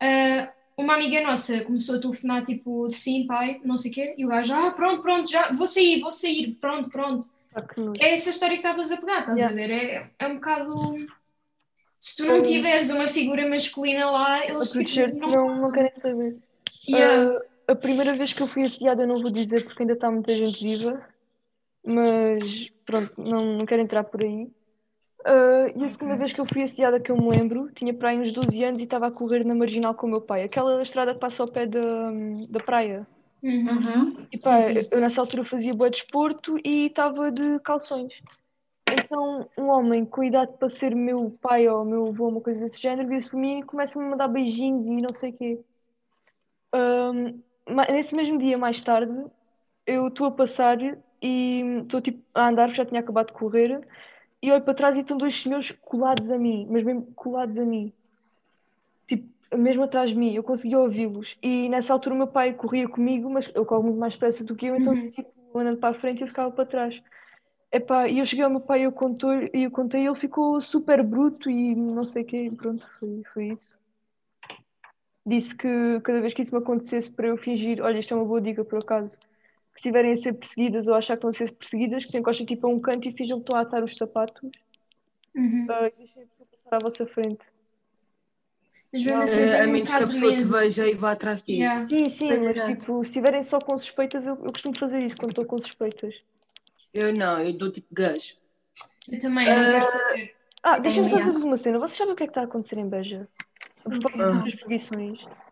Ah, 0.00 0.52
uma 0.76 0.94
amiga 0.94 1.20
nossa 1.20 1.60
começou 1.62 1.96
a 1.96 2.00
telefonar, 2.00 2.44
tipo, 2.44 2.88
sim, 2.90 3.26
pai, 3.26 3.60
não 3.64 3.76
sei 3.76 3.90
o 3.90 3.94
quê, 3.94 4.14
e 4.16 4.24
o 4.24 4.28
gajo, 4.28 4.54
ah, 4.54 4.70
pronto, 4.70 5.02
pronto, 5.02 5.30
já, 5.30 5.52
vou 5.52 5.66
sair, 5.66 6.00
vou 6.00 6.10
sair, 6.12 6.56
pronto, 6.60 6.88
pronto. 6.90 7.26
Ah. 7.54 7.64
É 8.00 8.12
essa 8.12 8.30
história 8.30 8.56
que 8.56 8.66
estavas 8.66 8.90
a 8.92 8.96
pegar, 8.96 9.20
estás 9.20 9.38
Yeah. 9.38 9.52
a 9.52 9.66
ver? 9.66 9.70
É, 9.70 10.10
é 10.18 10.26
um 10.28 10.34
bocado. 10.34 10.96
Se 11.98 12.16
tu 12.16 12.24
não 12.24 12.42
tiveres 12.42 12.90
uma 12.90 13.06
figura 13.06 13.48
masculina 13.48 14.10
lá, 14.10 14.44
eles 14.44 14.70
tipo, 14.70 14.84
proteger-te 14.84 15.18
não, 15.18 15.56
não 15.56 15.72
querem 15.72 15.92
saber. 16.00 16.36
Yeah. 16.88 17.30
Ah, 17.30 17.51
a 17.68 17.74
primeira 17.74 18.14
vez 18.14 18.32
que 18.32 18.42
eu 18.42 18.46
fui 18.48 18.62
assediada, 18.62 19.02
eu 19.02 19.08
não 19.08 19.20
vou 19.22 19.30
dizer 19.30 19.64
porque 19.64 19.82
ainda 19.82 19.94
está 19.94 20.10
muita 20.10 20.32
gente 20.34 20.62
viva, 20.62 21.08
mas 21.86 22.70
pronto, 22.86 23.14
não, 23.20 23.58
não 23.58 23.66
quero 23.66 23.82
entrar 23.82 24.04
por 24.04 24.22
aí. 24.22 24.50
Ah, 25.24 25.66
e 25.76 25.84
a 25.84 25.88
segunda 25.88 26.16
vez 26.16 26.32
que 26.32 26.40
eu 26.40 26.46
fui 26.46 26.62
assediada, 26.62 27.00
que 27.00 27.10
eu 27.10 27.16
me 27.16 27.28
lembro, 27.28 27.70
tinha 27.74 27.94
para 27.94 28.10
aí 28.10 28.18
uns 28.18 28.32
12 28.32 28.62
anos 28.64 28.80
e 28.80 28.84
estava 28.84 29.06
a 29.08 29.10
correr 29.12 29.44
na 29.44 29.54
marginal 29.54 29.94
com 29.94 30.06
o 30.06 30.10
meu 30.10 30.20
pai, 30.20 30.42
aquela 30.44 30.82
estrada 30.82 31.14
que 31.14 31.20
passa 31.20 31.42
ao 31.42 31.48
pé 31.50 31.66
da, 31.66 31.80
da 32.48 32.60
praia. 32.60 33.06
Uhum. 33.42 33.68
Uhum. 33.68 34.26
E 34.32 34.38
pá, 34.38 34.60
Sim, 34.60 34.80
sim. 34.82 34.88
eu 34.92 35.00
nessa 35.00 35.20
altura 35.20 35.44
fazia 35.44 35.74
boa 35.74 35.90
desporto 35.90 36.56
e 36.64 36.86
estava 36.86 37.30
de 37.30 37.58
calções. 37.60 38.14
Então, 38.88 39.48
um 39.58 39.68
homem 39.68 40.04
com 40.04 40.22
idade 40.24 40.52
para 40.58 40.68
ser 40.68 40.94
meu 40.94 41.30
pai 41.40 41.68
ou 41.68 41.84
meu 41.84 42.08
avô, 42.08 42.28
uma 42.28 42.40
coisa 42.40 42.60
desse 42.64 42.80
género, 42.80 43.08
vira-se 43.08 43.30
para 43.30 43.38
mim 43.38 43.60
e 43.60 43.62
começa-me 43.64 44.04
a 44.04 44.10
mandar 44.10 44.28
beijinhos 44.28 44.86
e 44.86 45.00
não 45.00 45.12
sei 45.12 45.30
o 45.30 45.36
quê. 45.36 45.64
Ahm, 46.72 47.18
ma- 47.22 47.51
nesse 47.90 48.14
mesmo 48.14 48.38
dia, 48.38 48.58
mais 48.58 48.82
tarde, 48.82 49.12
eu 49.86 50.08
estou 50.08 50.26
a 50.26 50.30
passar 50.32 50.78
e 51.22 51.62
estou 51.82 52.00
tipo 52.00 52.22
a 52.34 52.48
andar, 52.48 52.66
porque 52.68 52.78
já 52.78 52.86
tinha 52.86 53.00
acabado 53.00 53.28
de 53.28 53.32
correr, 53.34 53.80
e 54.42 54.50
olho 54.52 54.64
para 54.64 54.74
trás 54.74 54.96
e 54.96 55.00
estão 55.00 55.16
dois 55.16 55.40
senhores 55.40 55.70
colados 55.82 56.30
a 56.30 56.38
mim, 56.38 56.66
mas 56.70 56.82
mesmo 56.84 57.06
colados 57.14 57.58
a 57.58 57.64
mim. 57.64 57.92
Tipo, 59.08 59.28
mesmo 59.56 59.84
atrás 59.84 60.10
de 60.10 60.16
mim, 60.16 60.34
eu 60.34 60.42
conseguia 60.42 60.78
ouvi-los. 60.78 61.36
E 61.42 61.68
nessa 61.68 61.92
altura 61.92 62.14
o 62.14 62.18
meu 62.18 62.26
pai 62.28 62.54
corria 62.54 62.88
comigo, 62.88 63.30
mas 63.30 63.48
ele 63.54 63.64
corre 63.64 63.84
muito 63.84 63.98
mais 63.98 64.14
depressa 64.14 64.44
do 64.44 64.56
que 64.56 64.66
eu, 64.66 64.76
então 64.76 64.94
Uhum. 64.94 65.10
tipo, 65.10 65.32
andando 65.58 65.78
para 65.78 65.90
a 65.96 66.00
frente 66.00 66.20
e 66.20 66.22
eu 66.24 66.28
ficava 66.28 66.50
para 66.50 66.66
trás. 66.66 67.00
Epá, 67.72 68.08
e 68.08 68.18
eu 68.18 68.26
cheguei 68.26 68.44
ao 68.44 68.50
meu 68.50 68.60
pai 68.60 68.80
e 68.80 68.84
eu 68.84 68.92
contei, 68.92 69.50
e 69.54 69.64
eu 69.64 69.70
contei, 69.70 70.06
ele 70.06 70.14
ficou 70.16 70.60
super 70.60 71.02
bruto 71.02 71.50
e 71.50 71.74
não 71.74 72.04
sei 72.04 72.22
o 72.22 72.26
quê, 72.26 72.44
e 72.46 72.50
pronto, 72.50 72.86
foi, 72.98 73.22
foi 73.32 73.46
isso. 73.48 73.81
Disse 75.24 75.54
que 75.54 76.00
cada 76.02 76.20
vez 76.20 76.34
que 76.34 76.42
isso 76.42 76.54
me 76.54 76.60
acontecesse 76.60 77.10
para 77.10 77.28
eu 77.28 77.36
fingir, 77.36 77.80
olha, 77.80 77.98
isto 77.98 78.12
é 78.12 78.16
uma 78.16 78.24
boa 78.26 78.40
dica 78.40 78.64
por 78.64 78.78
acaso, 78.82 79.18
que 79.18 79.78
estiverem 79.78 80.12
a 80.12 80.16
ser 80.16 80.32
perseguidas 80.34 80.88
ou 80.88 80.94
achar 80.94 81.16
que 81.16 81.26
estão 81.26 81.30
a 81.30 81.32
ser 81.32 81.52
perseguidas, 81.54 82.04
que 82.04 82.10
se 82.10 82.18
encostem 82.18 82.44
tipo 82.44 82.66
a 82.66 82.70
um 82.70 82.80
canto 82.80 83.08
e 83.08 83.12
finjam 83.12 83.38
que 83.38 83.44
estão 83.44 83.56
a 83.56 83.62
atar 83.62 83.82
os 83.84 83.96
sapatos 83.96 84.50
Uhum. 85.34 85.66
ah, 85.70 85.86
e 85.86 85.92
deixem 85.96 86.22
a 86.24 86.26
pessoa 86.26 86.48
passar 86.64 86.76
à 86.76 86.78
vossa 86.80 87.06
frente. 87.06 87.40
Mas 88.92 89.04
mesmo 89.04 89.22
assim, 89.22 89.40
Eh, 89.40 89.62
a 89.62 89.66
menos 89.66 89.88
que 89.90 89.96
a 89.96 90.06
pessoa 90.06 90.36
te 90.36 90.44
veja 90.44 90.86
e 90.86 90.94
vá 90.94 91.12
atrás 91.12 91.42
de 91.42 91.44
ti. 91.54 91.60
Yeah. 91.60 91.88
Sim, 91.88 92.08
sim, 92.10 92.28
Pois, 92.28 92.42
mas 92.44 92.56
exato. 92.56 92.80
tipo, 92.80 93.04
se 93.04 93.10
estiverem 93.10 93.42
só 93.42 93.58
com 93.58 93.78
suspeitas, 93.78 94.26
eu, 94.26 94.34
eu 94.34 94.52
costumo 94.52 94.78
fazer 94.78 95.02
isso 95.02 95.16
quando 95.16 95.30
estou 95.30 95.44
com 95.46 95.58
suspeitas. 95.58 96.14
Eu 96.92 97.14
não, 97.14 97.40
eu 97.40 97.52
dou 97.54 97.72
tipo 97.72 97.88
gajo. 97.94 98.36
Eu 99.10 99.18
também, 99.18 99.48
eu 99.48 99.62
não 99.62 99.70
quero 99.70 99.84
Ah, 99.84 99.84
saber. 99.84 100.34
Ah, 100.62 100.78
deixa-me 100.78 101.08
só 101.08 101.18
dizer-vos 101.18 101.42
uma 101.42 101.56
cena. 101.56 101.78
Vocês 101.78 101.96
sabem 101.96 102.12
o 102.12 102.16
que 102.16 102.24
é 102.24 102.26
que 102.26 102.30
está 102.30 102.42
a 102.42 102.44
acontecer 102.44 102.78
em 102.78 102.88
Beja? 102.88 103.26
A 103.84 103.88
propósito 103.90 104.22
Ah. 104.22 104.68
das. 104.68 105.42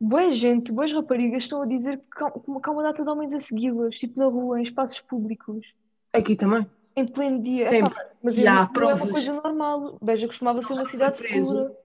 Boa 0.00 0.32
gente, 0.32 0.72
boas 0.72 0.92
raparigas 0.92 1.44
estão 1.44 1.62
a 1.62 1.66
dizer 1.66 1.98
que 1.98 2.22
há, 2.24 2.70
uma 2.70 2.82
data 2.82 3.02
de 3.02 3.08
homens 3.08 3.32
a 3.32 3.38
segui-las, 3.40 3.96
tipo 3.96 4.18
na 4.18 4.26
rua, 4.26 4.60
em 4.60 4.62
espaços 4.62 5.00
públicos, 5.00 5.66
Aqui 6.12 6.36
também. 6.36 6.66
em 6.96 7.06
pleno 7.06 7.42
dia. 7.42 7.68
Sempre. 7.70 7.94
Mas 8.22 8.36
E 8.36 8.46
há 8.46 8.52
não 8.52 8.58
é 8.58 8.60
uma 8.64 8.72
provas. 8.72 9.10
coisa 9.10 9.32
normal. 9.32 9.98
Beja 10.02 10.26
costumava 10.26 10.62
ser 10.62 10.72
uma 10.74 10.86
cidade 10.86 11.16
foi 11.18 11.28
preso. 11.28 11.54
segura. 11.54 11.76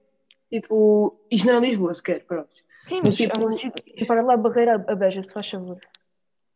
Tipo, 0.51 1.19
isto 1.29 1.47
não 1.47 1.55
é 1.55 1.59
Lisboa 1.59 1.93
sequer, 1.93 2.25
pronto. 2.25 2.49
Sim, 2.83 3.01
Mas, 3.03 3.19
mas 3.19 3.29
é 3.29 3.33
uma 3.45 3.53
tipo- 3.55 3.77
cidade. 3.83 4.05
Para 4.05 4.21
lá 4.21 4.33
a 4.33 4.37
barreira 4.37 4.85
a 4.87 4.95
Beja, 4.95 5.21
se 5.23 5.31
faz 5.31 5.49
favor. 5.49 5.79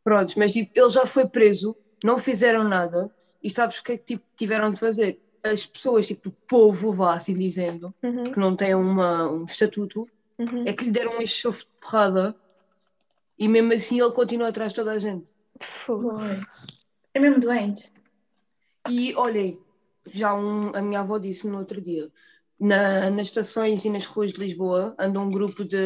Pronto, 0.04 0.34
mas 0.38 0.52
tipo, 0.54 0.72
ele 0.76 0.90
já 0.90 1.06
foi 1.06 1.26
preso, 1.28 1.78
não 2.04 2.18
fizeram 2.18 2.64
nada, 2.64 3.10
e 3.42 3.50
sabes 3.50 3.80
o 3.80 3.84
que 3.84 3.92
é 3.94 3.98
que 3.98 4.04
tipo, 4.06 4.24
tiveram 4.36 4.72
de 4.72 4.78
fazer? 4.80 5.22
As 5.44 5.66
pessoas, 5.66 6.08
tipo, 6.08 6.30
do 6.30 6.36
povo, 6.48 6.94
vá 6.94 7.16
assim 7.16 7.38
dizendo, 7.38 7.94
Uhum, 8.02 8.32
que 8.32 8.40
não 8.40 8.56
têm 8.56 8.74
uma, 8.76 9.30
um 9.30 9.44
estatuto, 9.44 10.08
uhum. 10.40 10.64
é 10.66 10.72
que 10.74 10.86
lhe 10.86 10.92
deram 10.92 11.18
um 11.18 11.22
enxofre 11.22 11.66
de 11.66 11.72
porrada, 11.82 12.36
e 13.38 13.48
mesmo 13.48 13.74
assim 13.74 14.00
ele 14.00 14.12
continua 14.12 14.48
atrás 14.48 14.72
de 14.72 14.78
toda 14.78 14.94
a 14.94 15.00
gente. 15.00 15.34
Fogo. 15.86 16.14
É 17.14 17.20
mesmo 17.20 17.40
doente. 17.42 17.92
E 18.90 19.14
olhem, 19.16 19.60
já 20.08 20.34
um, 20.34 20.72
a 20.76 20.82
minha 20.82 21.02
avó 21.02 21.18
disse 21.18 21.48
no 21.48 21.58
outro 21.60 21.82
dia, 21.82 22.10
na- 22.60 23.10
nas 23.10 23.28
estações 23.28 23.84
e 23.84 23.90
nas 23.90 24.06
ruas 24.06 24.32
de 24.32 24.40
Lisboa 24.40 24.96
anda 24.98 25.20
um 25.20 25.30
grupo 25.30 25.64
de, 25.66 25.78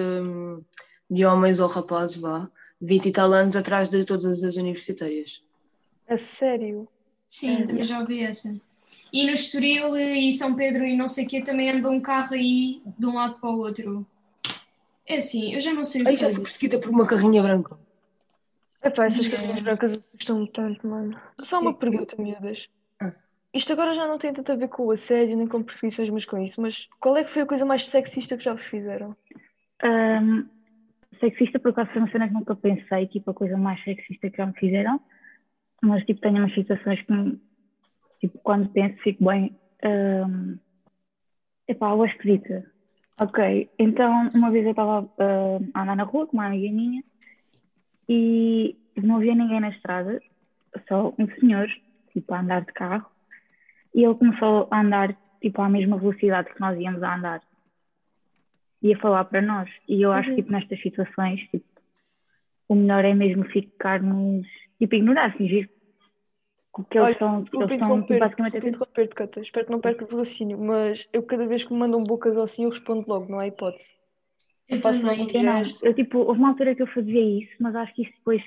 de 1.09 1.25
homens 1.25 1.59
ou 1.59 1.67
rapazes, 1.67 2.15
vá, 2.17 2.49
20 2.79 3.07
e 3.07 3.11
tal 3.11 3.33
anos 3.33 3.55
atrás 3.55 3.89
de 3.89 4.03
todas 4.05 4.43
as 4.43 4.55
universitárias. 4.55 5.43
A 6.07 6.17
sério. 6.17 6.87
Sim, 7.27 7.61
É, 7.61 7.63
também 7.63 7.83
já 7.83 7.99
ouvi 7.99 8.19
essa. 8.21 8.55
E 9.11 9.25
no 9.25 9.31
Estoril 9.31 9.95
e 9.97 10.31
São 10.33 10.55
Pedro 10.55 10.85
e 10.85 10.95
não 10.95 11.07
sei 11.07 11.25
o 11.25 11.27
quê 11.27 11.41
também 11.41 11.69
anda 11.69 11.89
um 11.89 11.99
carro 11.99 12.33
aí 12.33 12.81
de 12.97 13.05
um 13.05 13.15
lado 13.15 13.39
para 13.39 13.49
o 13.49 13.57
outro. 13.57 14.05
É 15.05 15.17
assim, 15.17 15.53
eu 15.53 15.61
já 15.61 15.73
não 15.73 15.85
sei 15.85 16.03
o 16.03 16.07
Aí 16.07 16.17
já 16.17 16.29
fui 16.29 16.41
perseguida 16.41 16.79
por 16.79 16.89
uma 16.89 17.07
carrinha 17.07 17.41
branca. 17.41 17.77
Epá, 18.83 19.05
essas 19.05 19.25
Yeah. 19.25 19.37
carinhas 19.37 19.63
brancas 19.63 19.91
assustam-me 19.93 20.51
tanto, 20.51 20.87
mano. 20.87 21.19
Só 21.39 21.59
uma 21.59 21.73
pergunta, 21.73 22.15
miúdas. 22.21 22.67
Ah. 23.01 23.13
Isto 23.53 23.73
agora 23.73 23.95
já 23.95 24.07
não 24.07 24.17
tem 24.17 24.33
tanto 24.33 24.51
a 24.51 24.55
ver 24.55 24.67
com 24.67 24.83
o 24.85 24.91
assédio 24.91 25.35
nem 25.37 25.47
com 25.47 25.63
perseguições, 25.63 26.09
mas 26.09 26.25
com 26.25 26.37
isso. 26.37 26.61
Mas 26.61 26.87
qual 26.99 27.17
é 27.17 27.23
que 27.23 27.33
foi 27.33 27.41
a 27.41 27.45
coisa 27.45 27.65
mais 27.65 27.87
sexista 27.87 28.37
que 28.37 28.43
já 28.43 28.53
vos 28.53 28.63
fizeram? 28.65 29.15
Ahm, 29.83 30.45
sexista, 31.19 31.59
por 31.59 31.71
acaso, 31.71 31.91
foi 31.91 32.01
uma 32.01 32.11
cena 32.11 32.27
que 32.27 32.33
nunca 32.33 32.55
pensei, 32.55 33.07
tipo, 33.07 33.31
a 33.31 33.33
coisa 33.33 33.57
mais 33.57 33.83
sexista 33.83 34.29
que 34.29 34.37
já 34.37 34.45
me 34.45 34.53
fizeram. 34.53 34.99
Mas, 35.81 36.03
tipo, 36.05 36.21
tenho 36.21 36.37
umas 36.37 36.53
situações 36.53 37.01
que, 37.01 37.39
tipo, 38.19 38.37
quando 38.39 38.69
penso, 38.69 38.97
fico 39.01 39.25
bem. 39.25 39.55
Um, 39.83 40.57
epá, 41.67 41.89
água 41.89 42.07
esquisita. 42.07 42.65
Ok, 43.19 43.69
então, 43.79 44.29
uma 44.35 44.51
vez 44.51 44.63
eu 44.65 44.71
estava 44.71 45.09
ah, 45.17 45.59
a 45.73 45.81
andar 45.81 45.95
na 45.95 46.03
rua 46.03 46.27
com 46.27 46.37
uma 46.37 46.45
amiga 46.45 46.71
minha 46.71 47.03
e 48.07 48.77
não 48.95 49.17
havia 49.17 49.33
ninguém 49.33 49.59
na 49.59 49.69
estrada, 49.69 50.21
só 50.87 51.13
um 51.17 51.27
senhor, 51.39 51.67
tipo, 52.13 52.33
a 52.33 52.41
andar 52.41 52.61
de 52.61 52.71
carro. 52.73 53.09
E 53.93 54.03
ele 54.03 54.13
começou 54.13 54.67
a 54.69 54.81
andar, 54.81 55.17
tipo, 55.41 55.61
à 55.61 55.69
mesma 55.69 55.97
velocidade 55.97 56.53
que 56.53 56.59
nós 56.59 56.79
íamos 56.79 57.01
a 57.01 57.15
andar 57.15 57.41
e 58.81 58.93
a 58.93 58.99
falar 58.99 59.25
para 59.25 59.41
nós. 59.41 59.69
E 59.87 60.01
eu 60.01 60.11
acho 60.11 60.29
que 60.29 60.35
tipo, 60.37 60.51
nestas 60.51 60.79
situações, 60.81 61.41
tipo, 61.49 61.65
o 62.69 62.75
melhor 62.75 63.03
é 63.03 63.13
mesmo 63.13 63.45
ficarmos, 63.45 64.45
tipo, 64.77 64.95
ignorar, 64.95 65.35
fingir 65.35 65.69
que 66.85 66.97
eles 66.97 67.17
Olha, 67.21 67.41
Desculpa 67.41 67.65
eles 67.65 67.75
interromper, 67.75 68.19
basicamente 68.19 68.57
a 68.57 68.59
desculpa 68.59 68.85
interromper-te, 68.85 69.15
Cata. 69.15 69.39
Espero 69.41 69.65
que 69.65 69.71
não 69.71 69.79
percas 69.79 70.07
o 70.09 70.17
raciocínio, 70.17 70.57
mas 70.57 71.07
eu 71.13 71.23
cada 71.23 71.45
vez 71.45 71.63
que 71.63 71.73
me 71.73 71.79
mandam 71.79 72.03
bocas 72.03 72.37
assim, 72.37 72.63
eu 72.63 72.69
respondo 72.69 73.05
logo, 73.07 73.29
não 73.29 73.39
há 73.39 73.47
hipótese. 73.47 73.89
Eu 74.69 74.79
Faço 74.81 75.01
também. 75.01 75.27
Eu 75.33 75.43
não, 75.43 75.53
eu 75.81 75.93
tipo, 75.93 76.19
houve 76.19 76.39
uma 76.39 76.49
altura 76.49 76.75
que 76.75 76.81
eu 76.81 76.87
fazia 76.87 77.39
isso, 77.39 77.51
mas 77.59 77.75
acho 77.75 77.93
que 77.93 78.01
isso 78.03 78.11
depois, 78.17 78.43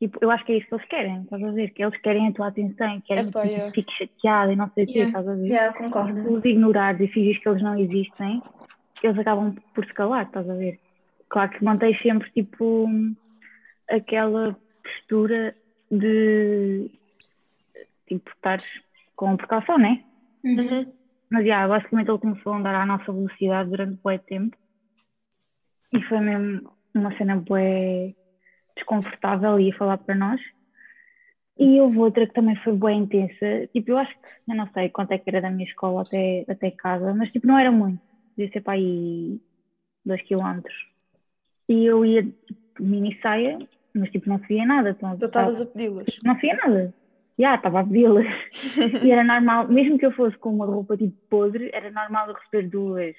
tipo, 0.00 0.18
eu 0.20 0.30
acho 0.30 0.44
que 0.44 0.52
é 0.52 0.58
isso 0.58 0.66
que 0.66 0.74
eles 0.74 0.86
querem, 0.86 1.22
estás 1.22 1.42
a 1.42 1.50
ver? 1.52 1.70
Que 1.70 1.84
eles 1.84 1.96
querem 2.00 2.28
a 2.28 2.32
tua 2.32 2.48
atenção, 2.48 3.00
querem 3.02 3.28
Epá, 3.28 3.42
que 3.42 3.48
yeah. 3.48 3.70
tu 3.70 3.74
fiques 3.74 3.96
chateada 3.96 4.52
e 4.52 4.56
não 4.56 4.70
sei 4.74 4.84
o 4.84 4.86
quê, 4.86 4.92
Yeah. 4.98 5.20
estás 5.20 5.28
a 5.28 5.34
ver? 5.40 5.48
Já, 5.48 5.72
concordo. 5.72 6.22
Se 6.22 6.28
os 6.28 6.44
ignorares 6.44 7.00
e 7.00 7.08
fingires 7.08 7.40
que 7.40 7.48
eles 7.48 7.62
não 7.62 7.78
existem, 7.78 8.42
eles 9.02 9.18
acabam 9.18 9.54
por 9.74 9.84
se 9.84 9.94
calar, 9.94 10.26
estás 10.26 10.48
a 10.48 10.54
ver? 10.54 10.80
Claro 11.28 11.50
que 11.50 11.64
mantens 11.64 12.00
sempre, 12.02 12.30
tipo, 12.32 12.88
aquela 13.88 14.56
postura 14.82 15.54
de, 15.90 16.90
tipo, 18.06 18.30
estares 18.30 18.80
com 19.16 19.36
precaução, 19.36 19.78
né? 19.78 20.04
Uhum. 20.44 20.56
Uhum. 20.56 20.92
Mas, 21.30 21.46
já, 21.46 21.66
basicamente 21.66 22.08
ele 22.10 22.18
começou 22.18 22.52
a 22.52 22.56
andar 22.58 22.74
à 22.74 22.86
nossa 22.86 23.12
velocidade 23.12 23.70
durante 23.70 24.00
bué 24.02 24.18
tempo. 24.18 24.56
E 25.92 26.02
foi 26.02 26.20
mesmo 26.20 26.70
uma 26.94 27.16
cena 27.16 27.36
bué 27.36 28.14
desconfortável 28.76 29.58
e 29.58 29.68
ia 29.68 29.76
falar 29.76 29.98
para 29.98 30.14
nós. 30.14 30.40
E 31.58 31.80
houve 31.80 31.98
outra 32.00 32.26
que 32.26 32.34
também 32.34 32.56
foi 32.56 32.72
bem 32.76 33.00
intensa. 33.02 33.68
Tipo, 33.72 33.92
eu 33.92 33.98
acho 33.98 34.12
que, 34.12 34.50
eu 34.50 34.56
não 34.56 34.68
sei 34.72 34.88
quanto 34.88 35.12
é 35.12 35.18
que 35.18 35.30
era 35.30 35.40
da 35.40 35.50
minha 35.50 35.68
escola 35.68 36.02
até, 36.02 36.44
até 36.48 36.70
casa, 36.72 37.14
mas 37.14 37.30
tipo, 37.30 37.46
não 37.46 37.58
era 37.58 37.70
muito. 37.70 38.00
Devia 38.36 38.52
ser 38.52 38.60
para 38.60 38.72
aí 38.74 39.40
dois 40.04 40.20
quilómetros. 40.22 40.74
E 41.68 41.84
eu 41.86 42.04
ia, 42.04 42.24
tipo, 42.24 42.60
mini 42.80 43.16
saia, 43.22 43.58
mas 43.94 44.10
tipo, 44.10 44.28
não 44.28 44.38
se 44.40 44.46
via 44.48 44.66
nada. 44.66 44.90
Então, 44.90 45.16
Tu 45.16 45.26
estavas 45.26 45.60
a 45.60 45.66
pedi-las. 45.66 46.06
não 46.24 46.34
via 46.36 46.56
nada. 46.56 46.94
Já, 47.38 47.56
estava 47.56 47.80
a 47.80 47.84
pedi-las. 47.84 48.26
e 49.04 49.10
era 49.10 49.24
normal, 49.24 49.68
mesmo 49.68 49.98
que 49.98 50.06
eu 50.06 50.12
fosse 50.12 50.36
com 50.38 50.50
uma 50.50 50.66
roupa 50.66 50.96
tipo 50.96 51.16
podre, 51.28 51.70
era 51.72 51.90
normal 51.90 52.28
eu 52.28 52.34
receber 52.34 52.68
duas 52.68 53.14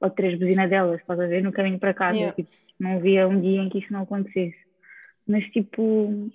ou 0.00 0.10
três 0.10 0.38
buzinadelas, 0.38 1.00
estás 1.00 1.18
a 1.18 1.26
ver, 1.26 1.42
no 1.42 1.52
caminho 1.52 1.78
para 1.78 1.94
casa. 1.94 2.16
Yeah. 2.16 2.36
Tipo, 2.36 2.50
não 2.78 2.96
havia 2.96 3.26
um 3.28 3.40
dia 3.40 3.62
em 3.62 3.68
que 3.68 3.78
isso 3.78 3.92
não 3.92 4.02
acontecesse. 4.02 4.56
Mas 5.26 5.44
tipo, 5.46 6.30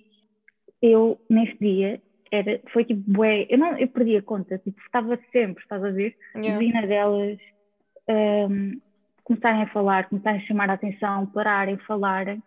eu 0.82 1.18
nesse 1.30 1.56
dia 1.58 2.00
era, 2.30 2.60
foi 2.72 2.84
tipo, 2.84 3.02
bué, 3.06 3.46
eu, 3.48 3.58
não, 3.58 3.78
eu 3.78 3.88
perdi 3.88 4.16
a 4.16 4.22
conta, 4.22 4.58
tipo, 4.58 4.80
estava 4.80 5.18
sempre, 5.30 5.62
estás 5.62 5.84
a 5.84 5.90
ver, 5.90 6.14
Yeah. 6.34 6.58
buzinadelas, 6.58 7.38
hum, 8.08 8.80
começarem 9.22 9.62
a 9.62 9.66
falar, 9.68 10.08
começarem 10.08 10.40
a 10.40 10.44
chamar 10.44 10.70
a 10.70 10.74
atenção, 10.74 11.26
pararem, 11.26 11.76
falarem. 11.78 12.42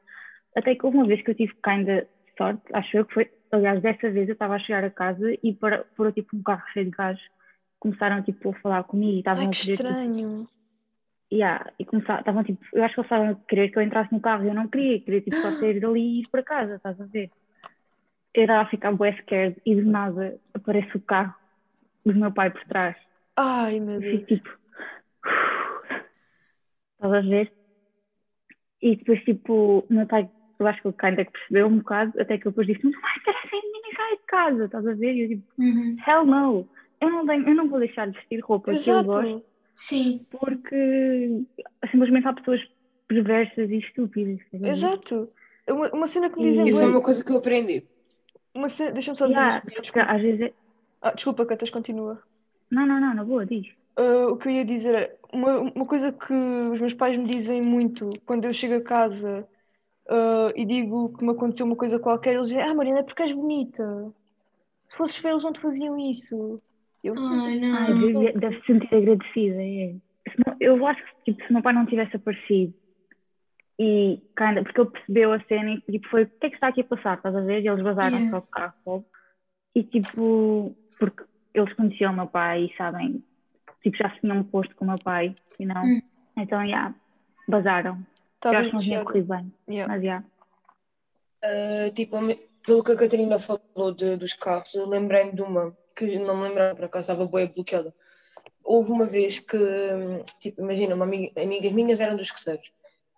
Até 0.55 0.75
que 0.75 0.85
houve 0.85 0.97
uma 0.97 1.07
vez 1.07 1.21
que 1.21 1.31
eu 1.31 1.35
tive 1.35 1.53
kinda 1.63 2.07
sorte, 2.37 2.63
acho 2.73 2.97
eu 2.97 3.05
que 3.05 3.13
foi, 3.13 3.29
aliás, 3.55 3.81
dessa 3.81 4.09
vez 4.11 4.27
eu 4.27 4.33
estava 4.33 4.55
a 4.55 4.59
chegar 4.59 4.83
a 4.83 4.91
casa 4.91 5.25
e 5.43 5.53
para, 5.53 5.83
por 5.95 6.11
tipo 6.13 6.35
um 6.35 6.43
carro 6.43 6.63
cheio 6.73 6.85
de 6.85 6.91
gás, 6.91 7.19
começaram 7.79 8.21
tipo 8.23 8.49
a 8.49 8.53
falar 8.59 8.83
comigo 8.83 9.13
e 9.13 9.19
estavam 9.19 9.45
a 9.45 9.51
que 9.51 9.61
querer 9.61 9.77
tipo, 9.77 9.89
estranho. 9.89 10.47
Yeah, 11.31 11.73
e 11.79 11.85
começaram, 11.85 12.19
estavam 12.19 12.43
tipo, 12.43 12.63
eu 12.71 12.83
acho 12.83 12.93
que 12.93 12.99
eles 13.01 13.05
estavam 13.11 13.29
a 13.31 13.35
querer 13.47 13.69
que 13.69 13.77
eu 13.79 13.83
entrasse 13.83 14.13
no 14.13 14.21
carro 14.21 14.45
e 14.45 14.47
eu 14.47 14.53
não 14.53 14.67
queria, 14.67 15.01
queria 15.01 15.21
tipo 15.21 15.35
só 15.41 15.51
sair 15.59 15.79
dali 15.79 15.99
e 15.99 16.21
ir 16.21 16.29
para 16.29 16.43
casa, 16.43 16.75
estás 16.75 16.99
a 17.01 17.05
ver? 17.05 17.31
Eu 18.33 18.43
estava 18.43 18.61
a 18.61 18.69
ficar 18.69 18.91
bué 18.91 19.11
scared 19.21 19.59
e 19.65 19.75
de 19.75 19.81
nada 19.83 20.39
aparece 20.53 20.95
o 20.97 21.01
carro 21.01 21.33
do 22.05 22.13
meu 22.13 22.31
pai 22.31 22.51
por 22.51 22.63
trás. 22.65 22.95
Ai, 23.35 23.79
meu 23.79 23.95
Eu 23.95 24.01
Deus. 24.01 24.11
fico 24.19 24.25
tipo, 24.27 24.49
estás 26.95 27.13
a 27.13 27.21
ver? 27.21 27.51
E 28.81 28.95
depois 28.97 29.23
tipo, 29.23 29.79
o 29.79 29.93
meu 29.93 30.05
pai, 30.05 30.29
eu 30.59 30.67
acho 30.67 30.81
que 30.81 30.87
ele 30.87 30.95
ainda 30.99 31.25
que 31.25 31.31
percebeu 31.31 31.67
um 31.67 31.77
bocado, 31.77 32.13
até 32.19 32.37
que 32.37 32.47
eu 32.47 32.51
depois 32.51 32.67
disse, 32.67 32.83
não 32.83 32.91
vai 33.01 33.19
ter 33.23 33.35
e 33.91 33.95
sai 33.95 34.17
de 34.17 34.23
casa, 34.25 34.65
estás 34.65 34.87
a 34.87 34.93
ver? 34.93 35.13
E 35.13 35.21
eu 35.21 35.27
tipo, 35.29 35.43
Uhum. 35.57 35.97
hell 36.07 36.25
no, 36.25 36.67
eu 37.01 37.09
não, 37.09 37.25
tenho, 37.25 37.47
eu 37.47 37.55
não 37.55 37.69
vou 37.69 37.79
deixar 37.79 38.07
de 38.07 38.17
vestir 38.17 38.39
roupa 38.39 38.73
que 38.73 38.89
eu 38.89 39.03
gosto 39.03 39.19
Exato. 39.27 39.45
Sim, 39.75 40.25
porque 40.31 41.43
simplesmente 41.91 42.27
há 42.27 42.33
pessoas 42.33 42.61
perversas 43.07 43.69
e 43.69 43.77
estúpidas. 43.77 44.39
ver? 44.53 44.69
Exato. 44.69 45.29
É 45.67 45.73
Uma, 45.73 45.89
uma 45.89 46.07
cena 46.07 46.29
que 46.29 46.37
me 46.37 46.45
dizem. 46.45 46.63
Isso 46.65 46.81
é 46.83 46.87
uma 46.87 47.01
coisa 47.01 47.23
que 47.23 47.31
eu 47.31 47.37
aprendi. 47.37 47.83
Uma 48.53 48.69
cena... 48.69 48.91
Deixa-me 48.91 49.17
só 49.17 49.27
dizer 49.27 49.39
Yeah, 49.39 49.63
isto. 49.67 49.81
Desculpa, 49.81 50.11
às 50.11 50.21
vezes 50.21 50.41
é... 50.41 50.53
ah, 51.01 51.11
desculpa 51.11 51.45
Catas, 51.45 51.69
continua. 51.69 52.21
Não, 52.71 52.85
não, 52.85 53.01
não, 53.01 53.13
na 53.13 53.23
boa, 53.25 53.45
diz. 53.45 53.67
Ah, 53.97 54.27
o 54.29 54.37
que 54.37 54.47
eu 54.47 54.53
ia 54.53 54.65
dizer 54.65 54.95
é 54.95 55.15
uma, 55.33 55.59
uma 55.59 55.85
coisa 55.85 56.11
que 56.11 56.33
os 56.33 56.79
meus 56.79 56.93
pais 56.93 57.17
me 57.17 57.27
dizem 57.27 57.61
muito 57.61 58.11
quando 58.25 58.45
eu 58.45 58.53
chego 58.53 58.75
a 58.75 58.81
casa 58.81 59.45
ah, 60.09 60.51
e 60.55 60.65
digo 60.65 61.15
que 61.17 61.23
me 61.23 61.31
aconteceu 61.31 61.65
uma 61.65 61.75
coisa 61.75 61.99
qualquer, 61.99 62.35
eles 62.35 62.47
dizem: 62.47 62.61
Ah, 62.63 62.73
Mariana, 62.73 62.99
é 62.99 63.03
porque 63.03 63.23
és 63.23 63.33
bonita. 63.33 64.13
Se 64.87 64.95
fosses 64.97 65.17
feia, 65.17 65.31
eles 65.33 65.43
não 65.43 65.53
te 65.53 65.59
faziam 65.61 65.97
isso. 65.99 66.61
Eu, 67.03 67.15
ai 67.17 67.59
Ai, 67.71 67.93
não. 67.93 67.99
devia- 67.99 68.33
deve 68.33 68.59
se 68.61 68.65
sentir 68.65 68.93
agradecida. 68.95 69.61
É. 69.61 69.95
Se 70.29 70.35
não- 70.45 70.55
eu 70.59 70.85
acho 70.87 71.03
que 71.23 71.31
tipo, 71.33 71.43
se 71.43 71.49
o 71.49 71.53
meu 71.53 71.61
pai 71.63 71.73
não 71.73 71.85
tivesse 71.85 72.15
aparecido 72.15 72.73
e 73.79 74.21
kinda, 74.37 74.63
porque 74.63 74.79
ele 74.81 74.89
percebeu 74.89 75.33
a 75.33 75.39
cena 75.41 75.71
e 75.71 75.91
tipo, 75.91 76.07
foi 76.09 76.23
o 76.23 76.27
que 76.27 76.47
é 76.47 76.49
que 76.49 76.55
está 76.55 76.67
aqui 76.67 76.81
a 76.81 76.85
passar, 76.85 77.17
estás 77.17 77.35
a 77.35 77.41
ver? 77.41 77.61
E 77.63 77.67
eles 77.67 77.83
vazaram 77.83 78.17
Yeah. 78.17 78.31
só 78.31 78.39
de 78.39 78.47
carro. 78.51 79.05
E 79.75 79.83
tipo, 79.83 80.75
porque 80.97 81.23
eles 81.53 81.73
conheciam 81.73 82.13
o 82.13 82.15
meu 82.15 82.27
pai 82.27 82.65
e 82.65 82.75
sabem, 82.77 83.23
tipo, 83.83 83.97
já 83.97 84.09
se 84.11 84.21
tinham 84.21 84.43
posto 84.43 84.73
com 84.75 84.85
o 84.85 84.87
meu 84.87 84.97
pai 84.99 85.35
e 85.59 85.65
não. 85.65 85.83
Hum. 85.83 85.99
Então, 86.37 86.65
já, 86.67 86.93
vazaram. 87.47 87.99
Acho 88.49 88.69
que 88.69 88.75
não 88.75 88.81
tinha 88.81 89.03
corrido 89.03 89.27
bem, 89.27 89.53
Yeah. 89.67 89.93
mas 89.93 90.03
já. 90.03 90.23
Uh, 91.43 91.91
tipo, 91.93 92.17
pelo 92.65 92.83
que 92.83 92.91
a 92.91 92.95
Catarina 92.95 93.37
falou 93.37 93.91
de- 93.95 94.17
dos 94.17 94.33
carros, 94.33 94.73
eu 94.73 94.87
lembrei-me 94.87 95.33
de 95.33 95.41
uma 95.41 95.75
que 95.95 96.17
não 96.19 96.35
me 96.37 96.47
lembrava, 96.49 96.75
por 96.75 96.85
acaso 96.85 97.11
estava 97.11 97.27
bem 97.29 97.47
bloqueada. 97.47 97.93
Houve 98.63 98.91
uma 98.91 99.05
vez 99.05 99.39
que, 99.39 99.57
tipo, 100.39 100.61
imagina, 100.61 100.95
uma 100.95 101.05
amiga, 101.05 101.41
amigas 101.41 101.71
minhas 101.71 101.99
eram 101.99 102.15
dos 102.17 102.29
terceiros 102.29 102.71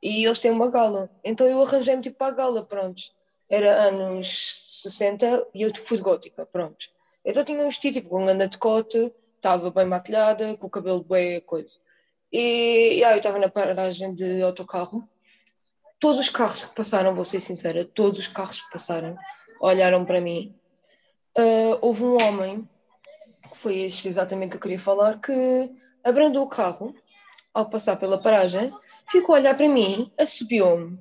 e 0.03 0.25
eles 0.25 0.39
têm 0.39 0.51
uma 0.51 0.69
gala, 0.69 1.09
então 1.23 1.47
eu 1.47 1.61
arranjei-me 1.61 2.01
tipo 2.01 2.17
para 2.17 2.27
a 2.33 2.35
gala, 2.35 2.65
pronto. 2.65 3.01
Era 3.49 3.71
anos 3.83 4.81
60 4.83 5.47
e 5.55 5.61
eu 5.63 5.71
fui 5.75 5.97
de 5.97 6.03
gótica, 6.03 6.45
pronto. 6.51 6.85
Então 7.25 7.43
tinha 7.43 7.59
um 7.61 7.67
vestido 7.67 7.93
tipo 7.93 8.09
com 8.09 8.21
um 8.21 8.25
grande 8.25 8.47
decote, 8.49 9.11
estava 9.37 9.71
bem 9.71 9.85
maquilhada, 9.85 10.55
com 10.57 10.67
o 10.67 10.69
cabelo 10.69 11.03
bem 11.03 11.41
coisa. 11.41 11.73
E, 12.31 12.97
e 12.97 13.03
aí 13.05 13.13
eu 13.13 13.17
estava 13.17 13.39
na 13.39 13.49
paragem 13.49 14.13
de 14.13 14.41
autocarro 14.41 15.07
todos 15.99 16.19
os 16.19 16.29
carros 16.29 16.65
que 16.65 16.75
passaram, 16.75 17.15
vou 17.15 17.23
ser 17.25 17.39
sincera, 17.39 17.85
todos 17.85 18.19
os 18.19 18.27
carros 18.27 18.61
que 18.61 18.71
passaram 18.71 19.17
olharam 19.59 20.05
para 20.05 20.21
mim. 20.21 20.53
Ah, 21.37 21.77
houve 21.81 22.03
um 22.03 22.21
homem, 22.21 22.67
que 23.49 23.57
foi 23.57 23.77
este 23.79 24.07
exatamente 24.07 24.51
que 24.51 24.57
eu 24.57 24.61
queria 24.61 24.79
falar, 24.79 25.19
que 25.19 25.71
abrandou 26.03 26.43
o 26.43 26.49
carro 26.49 26.95
ao 27.53 27.69
passar 27.69 27.97
pela 27.97 28.17
paragem, 28.21 28.71
ficou 29.09 29.35
a 29.35 29.39
olhar 29.39 29.55
para 29.55 29.67
mim, 29.67 30.11
assobiou-me. 30.17 30.99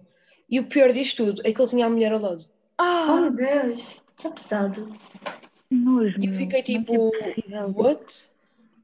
E 0.49 0.61
o 0.61 0.65
pior 0.65 0.93
disto 0.93 1.25
tudo 1.25 1.43
é 1.45 1.53
que 1.53 1.61
ele 1.61 1.69
tinha 1.69 1.87
a 1.87 1.91
mulher 1.91 2.13
ao 2.13 2.21
lado. 2.21 2.45
Oh, 2.79 2.83
Ah, 2.83 3.17
meu 3.21 3.33
Deus, 3.33 4.03
que 4.17 4.31
pesado. 4.31 4.97
Nojo, 5.71 6.21
E 6.21 6.27
eu 6.27 6.33
fiquei 6.33 6.61
é 6.61 6.63
tipo, 6.63 7.11
é 7.17 7.65
what? 7.75 8.29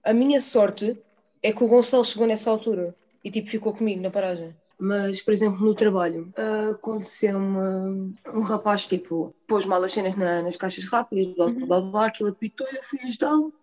A 0.04 0.12
minha 0.12 0.40
sorte 0.40 0.98
é 1.42 1.52
que 1.52 1.62
o 1.62 1.68
Gonçalo 1.68 2.04
chegou 2.04 2.26
nessa 2.26 2.50
altura 2.50 2.94
e 3.22 3.30
tipo 3.30 3.48
ficou 3.48 3.72
comigo 3.72 4.02
na 4.02 4.10
paragem. 4.10 4.54
Mas, 4.78 5.22
por 5.22 5.32
exemplo, 5.32 5.60
no 5.64 5.74
trabalho, 5.74 6.32
ah, 6.36 6.70
aconteceu-me 6.70 8.14
um 8.34 8.40
rapaz, 8.42 8.86
tipo, 8.86 9.34
pôs 9.46 9.64
mal 9.64 9.82
as 9.84 9.92
cenas 9.92 10.16
na- 10.16 10.42
nas 10.42 10.56
caixas 10.56 10.84
rápidas, 10.84 11.34
blá 11.34 11.48
blá 11.50 11.66
blá, 11.66 11.80
blá 11.80 12.06
aquilo 12.06 12.30
apitou 12.30 12.66
e 12.72 12.76
eu 12.76 12.82
fui 12.82 12.98
ajudá-lo. 13.02 13.54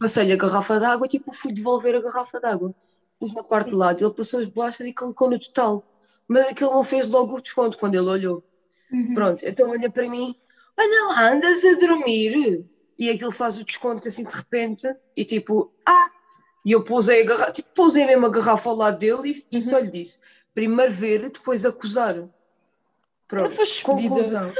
Passei-lhe 0.00 0.32
a 0.32 0.36
garrafa 0.36 0.78
d'água 0.78 1.06
e 1.06 1.10
tipo, 1.10 1.32
fui 1.32 1.52
devolver 1.52 1.94
a 1.96 2.00
garrafa 2.02 2.38
d'água. 2.40 2.74
Pus 3.18 3.32
na 3.34 3.42
parte 3.42 3.70
de 3.70 3.76
lado, 3.76 4.04
ele 4.04 4.14
passou 4.14 4.40
as 4.40 4.46
bolachas 4.48 4.86
e 4.86 4.94
colocou 4.94 5.30
no 5.30 5.38
total. 5.40 5.84
Mas 6.28 6.48
aquilo 6.48 6.70
não 6.72 6.84
fez 6.84 7.08
logo 7.08 7.36
o 7.36 7.40
desconto 7.42 7.78
quando 7.78 7.94
ele 7.94 8.08
olhou. 8.08 8.44
Uhum. 8.92 9.14
Pronto, 9.14 9.42
então 9.44 9.70
olha 9.70 9.90
para 9.90 10.08
mim, 10.08 10.34
olha 10.78 11.04
lá, 11.08 11.30
andas 11.32 11.64
a 11.64 11.74
dormir. 11.78 12.66
E 12.98 13.10
aquilo 13.10 13.30
faz 13.32 13.56
o 13.58 13.64
desconto 13.64 14.08
assim 14.08 14.24
de 14.24 14.34
repente, 14.34 14.86
e 15.16 15.24
tipo, 15.24 15.72
ah! 15.86 16.08
E 16.64 16.72
eu 16.72 16.84
pousei 16.84 17.22
a 17.22 17.26
garrafa, 17.26 17.52
tipo, 17.52 17.68
pousei 17.74 18.06
mesmo 18.06 18.26
a 18.26 18.30
garrafa 18.30 18.68
ao 18.70 18.76
lado 18.76 18.98
dele 18.98 19.46
e, 19.52 19.58
e 19.58 19.62
só 19.62 19.78
lhe 19.78 19.90
disse: 19.90 20.18
primeiro 20.58 20.92
ver, 20.92 21.30
depois 21.30 21.64
acusar. 21.64 22.16
Pronto, 23.28 23.56
conclusão. 23.84 24.52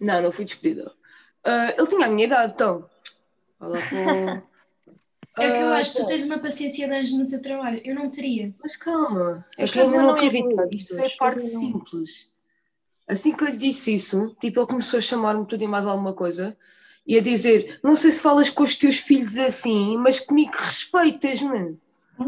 Não, 0.00 0.20
não 0.20 0.32
fui 0.32 0.44
despedida. 0.44 0.92
Ah, 1.44 1.72
ele 1.78 1.86
tinha 1.86 2.06
a 2.06 2.10
minha 2.10 2.26
idade, 2.26 2.54
então. 2.54 2.90
Fala 3.56 3.78
com. 3.88 4.42
É 5.40 5.48
que 5.50 5.56
eu 5.56 5.68
Ah, 5.68 5.76
acho 5.76 5.92
que 5.92 5.98
tu 5.98 6.02
pá, 6.02 6.08
tens 6.08 6.24
uma 6.24 6.38
paciência 6.40 6.88
de 6.88 6.92
anjo 6.94 7.16
no 7.18 7.26
teu 7.28 7.40
trabalho. 7.40 7.80
Eu 7.84 7.94
não 7.94 8.10
teria. 8.10 8.52
Mas 8.60 8.74
calma, 8.74 9.46
é 9.56 9.62
Mas 9.62 9.70
que 9.70 9.78
ainda 9.78 9.92
faz-me 9.92 9.98
não 9.98 10.16
não 10.16 10.50
acabou. 10.50 10.68
Isto 10.72 10.98
é 10.98 11.08
parte 11.10 11.38
não- 11.38 11.46
simples. 11.60 12.28
Assim 13.06 13.32
que 13.36 13.44
eu 13.44 13.48
lhe 13.48 13.56
disse 13.56 13.94
isso, 13.94 14.36
tipo, 14.40 14.58
ele 14.58 14.66
começou 14.66 14.98
a 14.98 15.00
chamar-me 15.00 15.46
tudo 15.46 15.62
e 15.62 15.68
mais 15.68 15.86
alguma 15.86 16.12
coisa 16.12 16.56
e 17.06 17.16
a 17.16 17.20
dizer: 17.20 17.78
Não 17.84 17.94
sei 17.94 18.10
se 18.10 18.20
falas 18.20 18.50
com 18.50 18.64
os 18.64 18.74
teus 18.74 18.98
filhos 18.98 19.36
assim, 19.36 19.96
mas 19.98 20.18
comigo 20.18 20.50
respeitas-me. 20.56 21.78
Oh. 22.18 22.24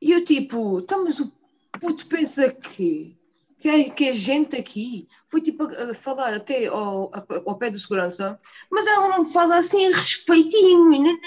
E 0.00 0.12
eu, 0.12 0.24
tipo, 0.24 0.80
tá, 0.82 0.96
mas 0.98 1.18
o 1.18 1.32
puto 1.80 2.06
pensa 2.06 2.50
que. 2.50 3.16
Que 3.58 3.68
é, 3.70 3.84
que 3.88 4.04
é 4.10 4.12
gente 4.12 4.56
aqui, 4.56 5.08
foi 5.26 5.40
tipo 5.40 5.62
a, 5.64 5.92
a 5.92 5.94
falar 5.94 6.34
até 6.34 6.66
ao, 6.66 7.10
a- 7.14 7.24
ao 7.46 7.56
pé 7.56 7.70
do 7.70 7.78
segurança, 7.78 8.38
mas 8.70 8.86
ela 8.86 9.08
não 9.08 9.24
fala 9.24 9.56
assim, 9.56 9.90
respeitinho, 9.90 11.18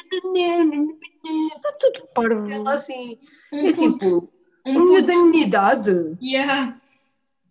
está 1.56 1.72
tudo 1.80 2.08
parvo. 2.14 2.48
ela 2.52 2.76
assim, 2.76 3.18
Um 3.52 3.68
é 3.68 3.74
puto. 3.74 3.92
tipo, 4.00 4.34
Um 4.68 4.86
miúdo 4.86 5.08
da 5.08 5.16
minha 5.16 5.44
idade, 5.48 5.92
Yeah. 6.22 6.80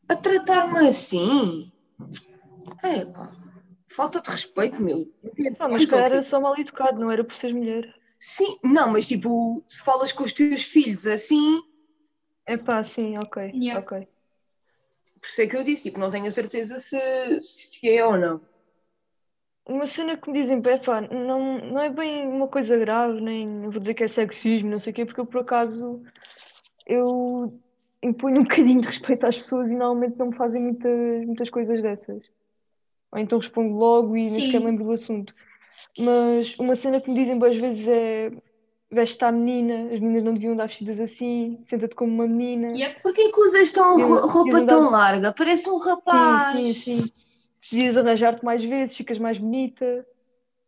a 0.09 0.15
tratar-me 0.15 0.87
assim. 0.87 1.73
É, 2.85 3.05
pá. 3.07 3.33
Falta 3.89 4.21
de 4.21 4.31
respeito, 4.31 4.81
meu. 4.81 5.11
Ah, 5.59 5.67
mas 5.69 5.91
calhar 5.91 6.13
era 6.13 6.23
só 6.23 6.41
mal 6.41 6.57
educado, 6.59 7.01
não 7.01 7.11
era 7.11 7.25
por 7.25 7.35
ser 7.35 7.53
mulher. 7.53 7.93
Sim, 8.21 8.57
não, 8.63 8.93
mas 8.93 9.09
tipo, 9.09 9.65
se 9.67 9.83
falas 9.83 10.13
com 10.13 10.23
os 10.23 10.33
teus 10.33 10.63
filhos 10.65 11.07
assim, 11.09 11.61
É 12.47 12.57
pá, 12.57 12.85
sim, 12.85 13.19
ok. 13.19 13.53
Yeah. 13.55 13.81
ok. 13.81 14.07
por 15.21 15.29
isso 15.29 15.43
é 15.43 15.47
que 15.47 15.57
eu 15.57 15.65
disse, 15.65 15.85
tipo, 15.85 15.99
não 15.99 16.11
tenho 16.11 16.27
a 16.27 16.31
certeza 16.31 16.79
se, 16.79 16.99
se 17.43 17.89
é 17.89 18.05
ou 18.05 18.17
não. 18.17 18.41
uma 19.69 19.87
cena 19.87 20.17
que 20.17 20.31
me 20.31 20.41
dizem, 20.41 20.63
pá, 20.63 20.79
pá, 20.79 21.01
não, 21.01 21.59
não 21.59 21.81
é 21.81 21.91
bem 21.91 22.27
uma 22.29 22.47
coisa 22.47 22.77
grave, 22.77 23.21
nem 23.21 23.63
vou 23.63 23.81
dizer 23.81 23.95
que 23.95 24.05
é 24.05 24.09
sexismo, 24.09 24.71
não 24.71 24.79
sei 24.79 24.93
o 24.93 24.95
quê, 24.95 25.05
porque 25.05 25.21
eu 25.21 25.27
por 25.27 25.41
acaso 25.41 26.03
eu 26.87 27.61
imponho 28.03 28.41
um 28.41 28.45
bocadinho 28.45 28.81
de 28.81 28.87
respeito 28.87 29.27
às 29.27 29.37
pessoas 29.37 29.71
e 29.71 29.75
normalmente 29.75 30.17
não 30.17 30.27
me 30.27 30.37
fazem 30.37 30.63
muitas, 30.63 31.27
muitas 31.27 31.51
coisas 31.51 31.83
dessas. 31.83 32.23
Ou 33.11 33.19
então 33.19 33.39
respondo 33.39 33.75
logo 33.75 34.17
e 34.17 34.21
nem 34.21 34.41
sequer 34.41 34.61
lembro 34.61 34.85
do 34.85 34.93
assunto. 34.93 35.35
Mas 35.99 36.57
uma 36.59 36.75
cena 36.75 37.01
que 37.01 37.11
me 37.11 37.17
dizem 37.17 37.39
boas 37.39 37.57
vezes 37.57 37.89
é 37.89 38.31
veste 38.91 39.25
à 39.25 39.33
menina, 39.33 39.93
as 39.93 40.01
meninas 40.01 40.23
não 40.23 40.35
deviam 40.35 40.53
andar 40.53 40.69
vestidas 40.69 41.01
assim, 41.01 41.59
senta-te 41.65 41.95
como 41.95 42.13
uma 42.13 42.27
menina. 42.27 42.77
Yep. 42.77 43.03
Porquê 43.03 43.31
que 43.33 43.41
usas 43.41 43.71
tão 43.71 43.99
roupa 44.27 44.59
eu 44.59 44.67
tão 44.67 44.91
larga? 44.91 45.33
Parece 45.33 45.69
um 45.69 45.79
rapaz. 45.79 46.53
Sim, 46.53 46.73
sim, 46.73 47.03
sim. 47.03 47.11
Devias 47.71 47.97
arranjar-te 47.97 48.45
mais 48.45 48.63
vezes, 48.63 48.97
ficas 48.97 49.19
mais 49.19 49.39
bonita. 49.39 50.07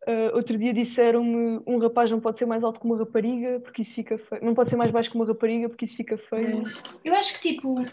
Ah, 0.07 0.31
outro 0.33 0.57
dia 0.57 0.73
disseram-me 0.73 1.61
um 1.67 1.77
rapaz 1.77 2.09
não 2.09 2.19
pode 2.19 2.39
ser 2.39 2.45
mais 2.45 2.63
alto 2.63 2.79
que 2.79 2.85
uma 2.85 2.97
rapariga 2.97 3.59
porque 3.59 3.81
isso 3.81 3.93
fica 3.93 4.17
feio. 4.17 4.43
Não 4.43 4.53
pode 4.53 4.69
ser 4.69 4.75
mais 4.75 4.91
baixo 4.91 5.09
que 5.09 5.15
uma 5.15 5.25
rapariga 5.25 5.69
porque 5.69 5.85
isso 5.85 5.95
fica 5.95 6.17
feio. 6.17 6.63
Eu 7.03 7.15
acho 7.15 7.39
que, 7.39 7.53
tipo, 7.53 7.85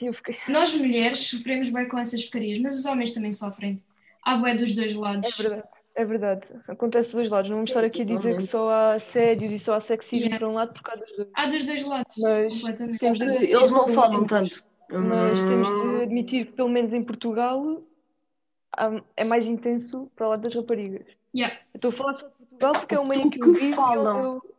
eu 0.00 0.12
fiquei. 0.12 0.36
nós 0.48 0.74
mulheres 0.74 1.18
sofremos 1.20 1.68
bem 1.68 1.86
com 1.88 1.98
essas 1.98 2.22
porcarias, 2.24 2.58
mas 2.58 2.78
os 2.78 2.84
homens 2.84 3.12
também 3.12 3.32
sofrem. 3.32 3.82
Há 4.24 4.36
bué 4.36 4.56
dos 4.56 4.74
dois 4.74 4.92
É 4.92 4.98
lados. 4.98 5.36
verdade, 5.36 5.68
é 5.96 6.04
verdade. 6.04 6.42
Acontece 6.68 7.08
dos 7.08 7.14
dois 7.16 7.30
lados. 7.30 7.48
Não 7.50 7.56
vamos 7.56 7.70
estar 7.70 7.82
aqui 7.84 8.02
a 8.02 8.04
dizer 8.04 8.36
que 8.36 8.46
só 8.46 8.68
há 8.70 8.92
assédios 8.94 9.52
e 9.52 9.58
só 9.58 9.74
há 9.74 9.80
sexismo 9.80 10.26
Yeah. 10.26 10.38
para 10.38 10.48
um 10.48 10.54
lado 10.54 10.72
por 10.74 10.82
causa 10.82 11.04
dos 11.04 11.16
dois. 11.16 11.28
Há 11.34 11.46
dos 11.46 11.64
dois 11.64 11.84
lados, 11.86 12.14
Mas 12.18 12.52
completamente. 12.52 12.98
temos 12.98 13.18
de 13.18 13.46
eles 13.52 13.70
não 13.72 13.88
falam 13.88 14.24
tanto. 14.26 14.62
Mas 14.90 15.38
temos 15.40 15.68
Hum, 15.68 15.96
de 15.98 16.02
admitir 16.04 16.46
que, 16.46 16.52
pelo 16.52 16.68
menos 16.68 16.92
em 16.92 17.02
Portugal, 17.02 17.82
é 19.16 19.24
mais 19.24 19.46
intenso 19.46 20.10
para 20.14 20.26
o 20.26 20.30
lado 20.30 20.42
das 20.42 20.54
raparigas. 20.54 21.06
Yeah. 21.34 21.54
Eu 21.74 21.78
estou 21.78 21.90
a 21.90 21.94
falar 21.94 22.12
só 22.14 22.26
de 22.28 22.32
Portugal 22.34 22.72
porque 22.72 22.94
é 22.94 23.00
o 23.00 23.06
meio 23.06 23.22
Do 23.22 23.26
em 23.26 23.30
que 23.30 23.38
eu 23.38 23.52
que 23.54 23.60
vivo. 23.60 23.72
e 23.72 23.74
falam. 23.74 24.22
eu- 24.24 24.56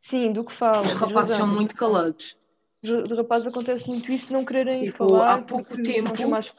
Sim, 0.00 0.32
do 0.32 0.44
que 0.44 0.54
falam. 0.56 0.84
Os 0.84 0.92
rapazes 0.92 1.36
são 1.36 1.46
muito 1.48 1.74
calados. 1.74 2.36
Os 2.82 3.10
rapazes 3.16 3.48
acontece 3.48 3.86
muito 3.88 4.12
isso 4.12 4.32
não 4.32 4.44
quererem 4.44 4.84
Tipo, 4.84 4.98
falar. 4.98 5.34
há 5.34 5.42
pouco 5.42 5.82
tempo 5.82 6.08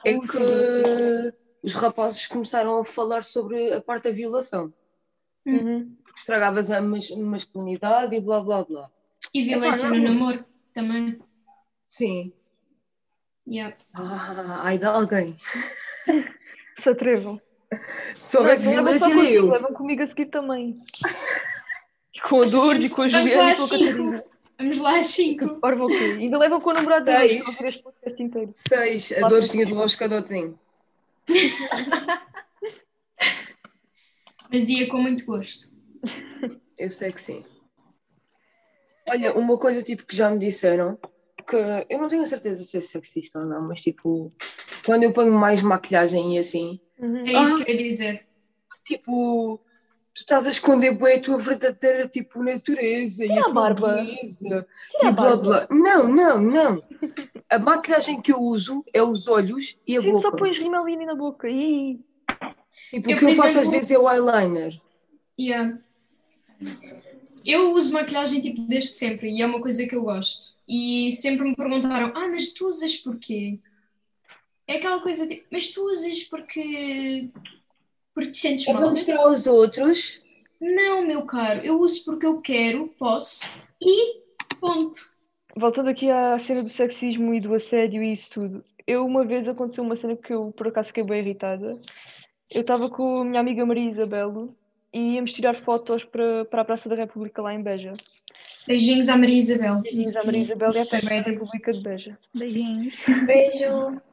é 0.03 0.17
que 0.17 1.33
os 1.67 1.73
rapazes 1.73 2.25
começaram 2.27 2.79
a 2.79 2.85
falar 2.85 3.23
sobre 3.23 3.73
a 3.73 3.81
parte 3.81 4.05
da 4.05 4.11
violação. 4.11 4.73
Uhum. 5.45 5.95
Porque 6.03 6.19
estragavas 6.19 6.69
a 6.71 6.81
mas- 6.81 7.11
masculinidade 7.11 8.15
e 8.15 8.19
blá 8.19 8.41
blá 8.41 8.63
blá. 8.63 8.89
E 9.33 9.43
violência 9.43 9.89
no 9.89 10.01
namoro 10.01 10.43
também. 10.73 11.19
Sim. 11.87 12.33
Yeah. 13.47 13.75
Ah, 13.93 14.61
ai 14.63 14.77
de 14.77 14.85
alguém. 14.85 15.35
Se 16.81 16.89
atrevam. 16.89 17.39
Se 18.15 18.37
houvesse 18.37 18.67
violência, 18.69 19.05
era 19.07 19.15
contigo, 19.15 19.33
eu. 19.35 19.49
levam 19.51 19.73
comigo 19.73 20.03
a 20.03 20.07
seguir 20.07 20.27
também. 20.27 20.79
E 22.13 22.19
com 22.19 22.41
a 22.41 22.45
dor 22.45 22.75
e 22.81 22.89
com 22.89 23.03
a 23.03 23.07
Vamos 23.09 23.31
Juliana 23.31 23.43
lá 23.43 23.49
e 23.49 23.51
às 23.51 23.59
com 23.59 23.63
a 23.63 23.67
cinco. 23.77 23.85
Catarina. 23.91 24.23
Vamos 24.57 24.77
lá 24.79 24.99
às 24.99 25.07
5. 25.07 25.59
Ora, 25.61 25.75
vou 25.75 25.87
quê? 25.87 25.93
Ainda 26.19 26.37
levam 26.39 26.59
com 26.59 26.71
o 26.71 26.73
namorado 26.73 27.05
deles 27.05 27.45
Seis. 27.45 28.19
inteiro. 28.19 28.51
Seis. 28.55 29.11
A 29.15 29.21
Lá 29.21 29.27
dores 29.27 29.45
tem- 29.49 29.51
tinha 29.53 29.65
de 29.67 29.71
levar 29.71 29.83
o 29.83 29.85
escadotezinho. 29.85 30.59
Mas 34.51 34.69
ia 34.69 34.87
com 34.87 34.97
muito 35.01 35.25
gosto. 35.25 35.71
Eu 36.77 36.89
sei 36.89 37.11
que 37.11 37.21
sim. 37.21 37.43
Olha, 39.09 39.33
uma 39.33 39.57
coisa 39.57 39.81
tipo 39.81 40.05
que 40.05 40.15
já 40.15 40.29
me 40.29 40.39
disseram, 40.39 40.97
que 41.47 41.55
eu 41.89 41.97
não 41.99 42.07
tenho 42.07 42.23
a 42.23 42.27
certeza 42.27 42.63
se 42.63 42.77
é 42.77 42.81
sexista 42.81 43.39
ou 43.39 43.45
não, 43.45 43.61
mas 43.67 43.81
tipo, 43.81 44.33
quando 44.85 45.03
eu 45.03 45.11
ponho 45.13 45.31
mais 45.33 45.61
maquilhagem 45.61 46.35
e 46.35 46.39
assim, 46.39 46.79
Uhum. 46.99 47.27
Era 47.27 47.43
isso 47.43 47.63
que 47.63 47.71
eu 47.71 47.75
ia 47.75 47.83
dizer. 47.91 48.27
tipo, 48.83 49.57
tu 50.15 50.21
estás 50.21 50.47
a 50.47 50.49
esconder 50.49 50.93
bem 50.93 51.17
a 51.17 51.21
tua 51.21 51.37
verdadeira 51.37 52.07
tipo 52.07 52.41
natureza 52.41 53.23
e 53.23 53.31
a 53.31 53.41
a 53.41 53.43
tua 53.43 53.53
barba. 53.53 53.93
beleza 53.93 54.67
Tira 54.91 55.09
e 55.09 55.11
blá 55.11 55.11
barba. 55.11 55.43
blá. 55.43 55.67
Não, 55.69 56.07
não, 56.07 56.39
não. 56.41 56.83
A 57.49 57.57
maquilhagem 57.59 58.21
que 58.21 58.31
eu 58.31 58.39
uso 58.39 58.83
é 58.93 59.01
os 59.01 59.27
olhos 59.27 59.77
e 59.87 59.97
a 59.97 60.01
Sim, 60.01 60.11
só 60.13 60.29
boca. 60.29 60.37
pões 60.37 60.57
rimelina 60.57 61.05
na 61.05 61.15
boca. 61.15 61.47
Tipo, 61.47 63.09
Eu, 63.09 63.15
o 63.15 63.19
que 63.19 63.25
eu 63.25 63.35
faço 63.35 63.59
às 63.59 63.69
vezes 63.69 63.91
é 63.91 63.97
o 63.97 64.09
eyeliner. 64.09 64.79
Yeah. 65.39 65.79
Eu 67.45 67.71
uso 67.73 67.93
maquilhagem 67.93 68.41
tipo 68.41 68.61
desde 68.67 68.89
sempre 68.91 69.29
e 69.31 69.41
é 69.41 69.45
uma 69.45 69.61
coisa 69.61 69.87
que 69.87 69.95
eu 69.95 70.01
gosto. 70.03 70.53
E 70.67 71.09
sempre 71.13 71.47
me 71.47 71.55
perguntaram: 71.55 72.11
Ah, 72.15 72.27
mas 72.27 72.53
tu 72.53 72.67
usas 72.67 72.97
porquê? 72.97 73.59
É 74.67 74.77
aquela 74.77 74.99
coisa 75.01 75.25
tipo, 75.25 75.45
mas 75.49 75.71
tu 75.71 75.89
usas 75.89 76.23
porque. 76.23 77.29
porque 78.13 78.31
te 78.31 78.37
sentes 78.39 78.67
É 78.67 78.71
para 78.73 78.81
mal? 78.81 78.89
mostrar 78.89 79.19
aos 79.19 79.47
outros. 79.47 80.21
Não, 80.59 81.05
meu 81.05 81.21
caro, 81.25 81.61
eu 81.63 81.79
uso 81.79 82.03
porque 82.03 82.25
eu 82.25 82.41
quero, 82.41 82.87
posso 82.99 83.47
e 83.81 84.21
ponto. 84.59 84.99
Voltando 85.57 85.89
aqui 85.89 86.09
à 86.09 86.37
cena 86.39 86.63
do 86.63 86.69
sexismo 86.69 87.33
e 87.33 87.39
do 87.39 87.53
assédio 87.53 88.03
e 88.03 88.13
isso 88.13 88.29
tudo. 88.29 88.63
Eu 88.85 89.05
uma 89.05 89.25
vez 89.25 89.47
aconteceu 89.47 89.83
uma 89.83 89.95
cena 89.95 90.15
que 90.15 90.33
eu 90.33 90.53
por 90.55 90.67
acaso 90.67 90.87
fiquei 90.87 91.03
bem 91.03 91.19
irritada. 91.19 91.79
Eu 92.49 92.61
estava 92.61 92.89
com 92.89 93.21
a 93.21 93.25
minha 93.25 93.39
amiga 93.39 93.65
Maria 93.65 93.89
Isabelo 93.89 94.55
e 94.93 95.15
íamos 95.15 95.33
tirar 95.33 95.55
fotos 95.63 96.03
para, 96.05 96.45
para 96.45 96.61
a 96.61 96.65
Praça 96.65 96.87
da 96.87 96.95
República 96.95 97.41
lá 97.41 97.53
em 97.53 97.61
Beja. 97.61 97.93
Beijinhos 98.65 99.09
à 99.09 99.17
Maria 99.17 99.37
Isabel. 99.37 99.81
Beijinhos 99.81 100.15
à 100.15 100.23
Maria 100.23 100.41
Isabel 100.41 100.71
e 100.71 100.79
à 100.79 100.85
Praça 100.85 101.01
da 101.01 101.31
República 101.31 101.73
de 101.73 101.81
Beja. 101.81 102.17
Beijinhos. 102.33 102.95
Beijo. 103.25 104.01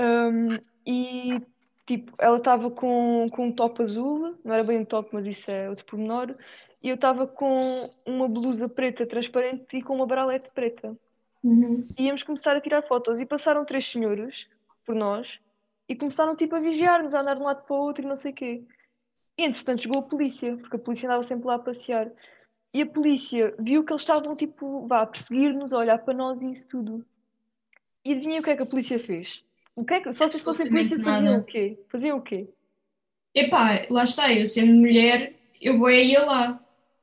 Um, 0.00 0.46
e 0.86 1.42
tipo, 1.84 2.12
ela 2.18 2.36
estava 2.36 2.70
com, 2.70 3.26
com 3.32 3.46
um 3.46 3.52
top 3.52 3.82
azul, 3.82 4.36
não 4.44 4.54
era 4.54 4.62
bem 4.62 4.78
um 4.78 4.84
top, 4.84 5.08
mas 5.12 5.26
isso 5.26 5.50
é 5.50 5.68
outro 5.68 5.84
pormenor, 5.86 6.36
eu 6.82 6.94
estava 6.94 7.26
com 7.26 7.90
uma 8.06 8.28
blusa 8.28 8.68
preta 8.68 9.06
transparente 9.06 9.76
e 9.76 9.82
com 9.82 9.96
uma 9.96 10.06
bralete 10.06 10.48
preta. 10.54 10.96
Uhum. 11.42 11.86
E 11.96 12.04
íamos 12.04 12.22
começar 12.22 12.56
a 12.56 12.60
tirar 12.60 12.82
fotos 12.82 13.20
e 13.20 13.26
passaram 13.26 13.64
três 13.64 13.90
senhores 13.90 14.46
por 14.84 14.94
nós 14.94 15.40
e 15.88 15.96
começaram 15.96 16.36
tipo 16.36 16.54
a 16.54 16.60
vigiar-nos, 16.60 17.14
a 17.14 17.20
andar 17.20 17.34
de 17.34 17.40
um 17.40 17.44
lado 17.44 17.64
para 17.64 17.76
o 17.76 17.80
outro 17.80 18.04
e 18.04 18.06
não 18.06 18.16
sei 18.16 18.32
o 18.32 18.34
quê. 18.34 18.62
E 19.36 19.44
entretanto 19.44 19.82
chegou 19.82 20.00
a 20.00 20.02
polícia, 20.02 20.56
porque 20.56 20.76
a 20.76 20.78
polícia 20.78 21.06
andava 21.06 21.22
sempre 21.22 21.46
lá 21.46 21.54
a 21.54 21.60
passear. 21.60 22.10
E 22.74 22.82
a 22.82 22.86
polícia 22.86 23.54
viu 23.58 23.84
que 23.84 23.92
eles 23.92 24.02
estavam 24.02 24.36
tipo, 24.36 24.86
vá, 24.86 25.02
a 25.02 25.06
perseguir-nos, 25.06 25.72
a 25.72 25.78
olhar 25.78 25.98
para 25.98 26.14
nós 26.14 26.40
e 26.40 26.52
isso 26.52 26.66
tudo. 26.68 27.04
E 28.04 28.12
adivinha 28.12 28.40
o 28.40 28.42
que 28.42 28.50
é 28.50 28.56
que 28.56 28.62
a 28.62 28.66
polícia 28.66 28.98
fez? 28.98 29.42
O 29.74 29.84
que 29.84 29.94
é 29.94 30.00
que, 30.00 30.12
se 30.12 30.18
vocês 30.18 30.42
fossem 30.42 30.68
polícia, 30.68 30.96
Absolutamente 30.96 31.04
faziam 31.04 31.32
nada. 31.32 31.42
o 31.42 31.44
quê? 31.44 31.78
Faziam 31.88 32.18
o 32.18 32.22
quê? 32.22 32.48
Epá, 33.34 33.86
lá 33.90 34.04
está, 34.04 34.32
eu 34.32 34.46
sendo 34.46 34.74
mulher, 34.74 35.34
eu 35.60 35.78
vou 35.78 35.90
ia 35.90 36.24
lá, 36.24 36.60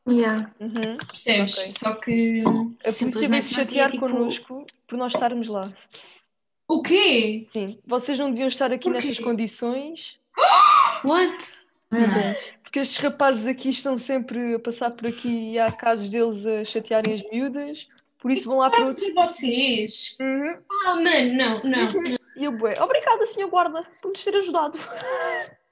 Yeah. 0.07 0.51
Uhum. 0.59 0.97
percebes? 1.07 1.57
Ok. 1.59 1.71
Só 1.71 1.95
que. 1.95 2.43
A 2.43 2.91
polícia 2.91 3.29
veio 3.29 3.45
se 3.45 3.53
chatear 3.53 3.91
tipo- 3.91 4.07
connosco 4.07 4.65
por 4.87 4.97
nós 4.97 5.13
estarmos 5.13 5.47
lá. 5.47 5.71
O 6.67 6.81
quê? 6.81 7.47
Sim, 7.51 7.77
vocês 7.85 8.17
não 8.17 8.29
deviam 8.29 8.47
estar 8.47 8.71
aqui 8.71 8.89
nestas 8.89 9.19
condições. 9.19 10.17
What? 11.03 11.37
Meu 11.91 12.07
Não. 12.07 12.13
Deus. 12.13 12.53
Porque 12.63 12.79
estes 12.79 12.97
rapazes 12.97 13.45
aqui 13.47 13.69
estão 13.69 13.97
sempre 13.97 14.55
a 14.55 14.59
passar 14.59 14.91
por 14.91 15.07
aqui 15.07 15.51
e 15.53 15.59
há 15.59 15.71
casos 15.71 16.09
deles 16.09 16.45
a 16.45 16.65
chatearem 16.65 17.13
as 17.15 17.31
miúdas, 17.31 17.87
por 18.19 18.31
isso 18.31 18.47
vão 18.49 18.57
lá 18.57 18.69
para 18.69 18.85
outro. 18.87 18.99
ser 18.99 19.13
vocês. 19.13 20.17
Uhum. 20.19 20.57
Ah, 20.85 20.95
mano, 20.95 21.33
não, 21.35 21.61
não. 21.63 21.87
E 22.35 22.43
eu, 22.43 22.51
bué, 22.51 22.73
obrigada, 22.81 23.25
senhor 23.27 23.49
guarda, 23.49 23.83
por 24.01 24.09
nos 24.09 24.23
ter 24.23 24.35
ajudado. 24.35 24.77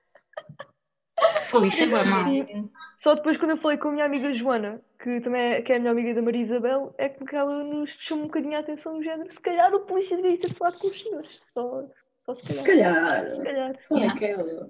Pô, 1.49 1.63
isso 1.65 1.83
é 1.83 1.87
bué 1.87 2.03
mau. 2.05 2.27
E 2.33 2.69
só 2.99 3.15
depois, 3.15 3.37
quando 3.37 3.51
eu 3.51 3.57
falei 3.57 3.77
com 3.77 3.89
a 3.89 3.91
minha 3.91 4.05
amiga 4.05 4.33
Joana, 4.33 4.81
que 5.01 5.19
também 5.21 5.41
é, 5.41 5.61
que 5.61 5.71
é 5.73 5.75
a 5.75 5.79
minha 5.79 5.91
amiga 5.91 6.13
da 6.13 6.21
Maria 6.21 6.41
Isabel, 6.41 6.93
é 6.97 7.09
que 7.09 7.35
ela 7.35 7.63
nos 7.63 7.91
puxou 7.93 8.17
um 8.17 8.23
bocadinho 8.23 8.55
a 8.55 8.59
atenção 8.59 8.95
no 8.95 9.03
género. 9.03 9.31
Se 9.31 9.39
calhar 9.41 9.73
o 9.73 9.81
polícia 9.81 10.15
devia 10.15 10.37
ter 10.39 10.53
falado 10.55 10.77
com 10.79 10.87
os 10.87 11.01
senhores. 11.01 11.41
Só, 11.53 11.83
só 12.25 12.35
se 12.35 12.53
Se 12.53 12.63
calhar. 12.63 12.93
calhar. 12.93 13.35
Se 13.35 13.43
calhar. 13.43 13.75
Só 13.83 13.95
Yeah. 13.95 14.13
naquela. 14.13 14.69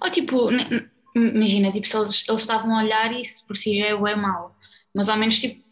Ou 0.00 0.10
tipo, 0.10 0.48
imagina, 1.14 1.72
tipo, 1.72 1.86
se 1.88 1.96
eles, 1.96 2.24
eles 2.28 2.40
estavam 2.40 2.74
a 2.76 2.82
olhar 2.82 3.12
e 3.12 3.20
isso 3.20 3.44
por 3.46 3.56
si 3.56 3.78
já 3.78 3.86
é 3.86 4.14
mau. 4.16 4.54
Mas 4.94 5.08
ao 5.08 5.16
menos, 5.16 5.38
tipo, 5.40 5.64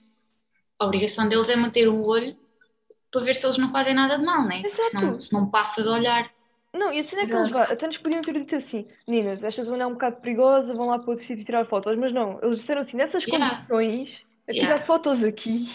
a 0.79 0.87
obrigação 0.87 1.29
deles 1.29 1.49
é 1.49 1.57
manter 1.57 1.89
um 1.89 2.03
olho 2.03 2.37
para 3.11 3.23
ver 3.23 3.37
se 3.37 3.47
eles 3.47 3.57
não 3.59 3.71
fazem 3.71 3.95
nada 3.95 4.19
de 4.19 4.25
mal, 4.25 4.45
né? 4.45 4.63
Senão, 4.91 5.17
se 5.21 5.33
não 5.33 5.49
passa 5.49 5.83
de 5.83 5.89
olhar. 5.89 6.29
Não, 6.75 6.93
e 6.93 6.99
a 6.99 7.05
cena 7.05 7.23
é 7.23 7.27
que 7.27 7.33
eles 7.37 7.51
vá, 7.51 7.63
até 7.63 7.87
nos 7.87 7.99
podiam 7.99 8.21
ter 8.21 8.33
dito 8.35 8.57
assim, 8.57 8.87
meninas, 9.07 9.43
esta 9.45 9.63
zona 9.63 9.85
é 9.85 9.87
um 9.87 9.93
bocado 9.93 10.21
perigosa, 10.21 10.75
vão 10.75 10.87
lá 10.89 10.99
para 10.99 11.11
outro 11.11 11.25
sítio 11.25 11.45
tirar 11.45 11.65
fotos, 11.67 11.97
mas 11.97 12.13
não, 12.13 12.41
eles 12.43 12.59
disseram 12.61 12.81
assim, 12.81 12.97
nessas 12.97 13.25
Yeah. 13.25 13.55
condições, 13.55 14.11
a 14.49 14.53
tirar 14.53 14.67
Yeah. 14.67 14.87
fotos 14.87 15.23
aqui. 15.23 15.69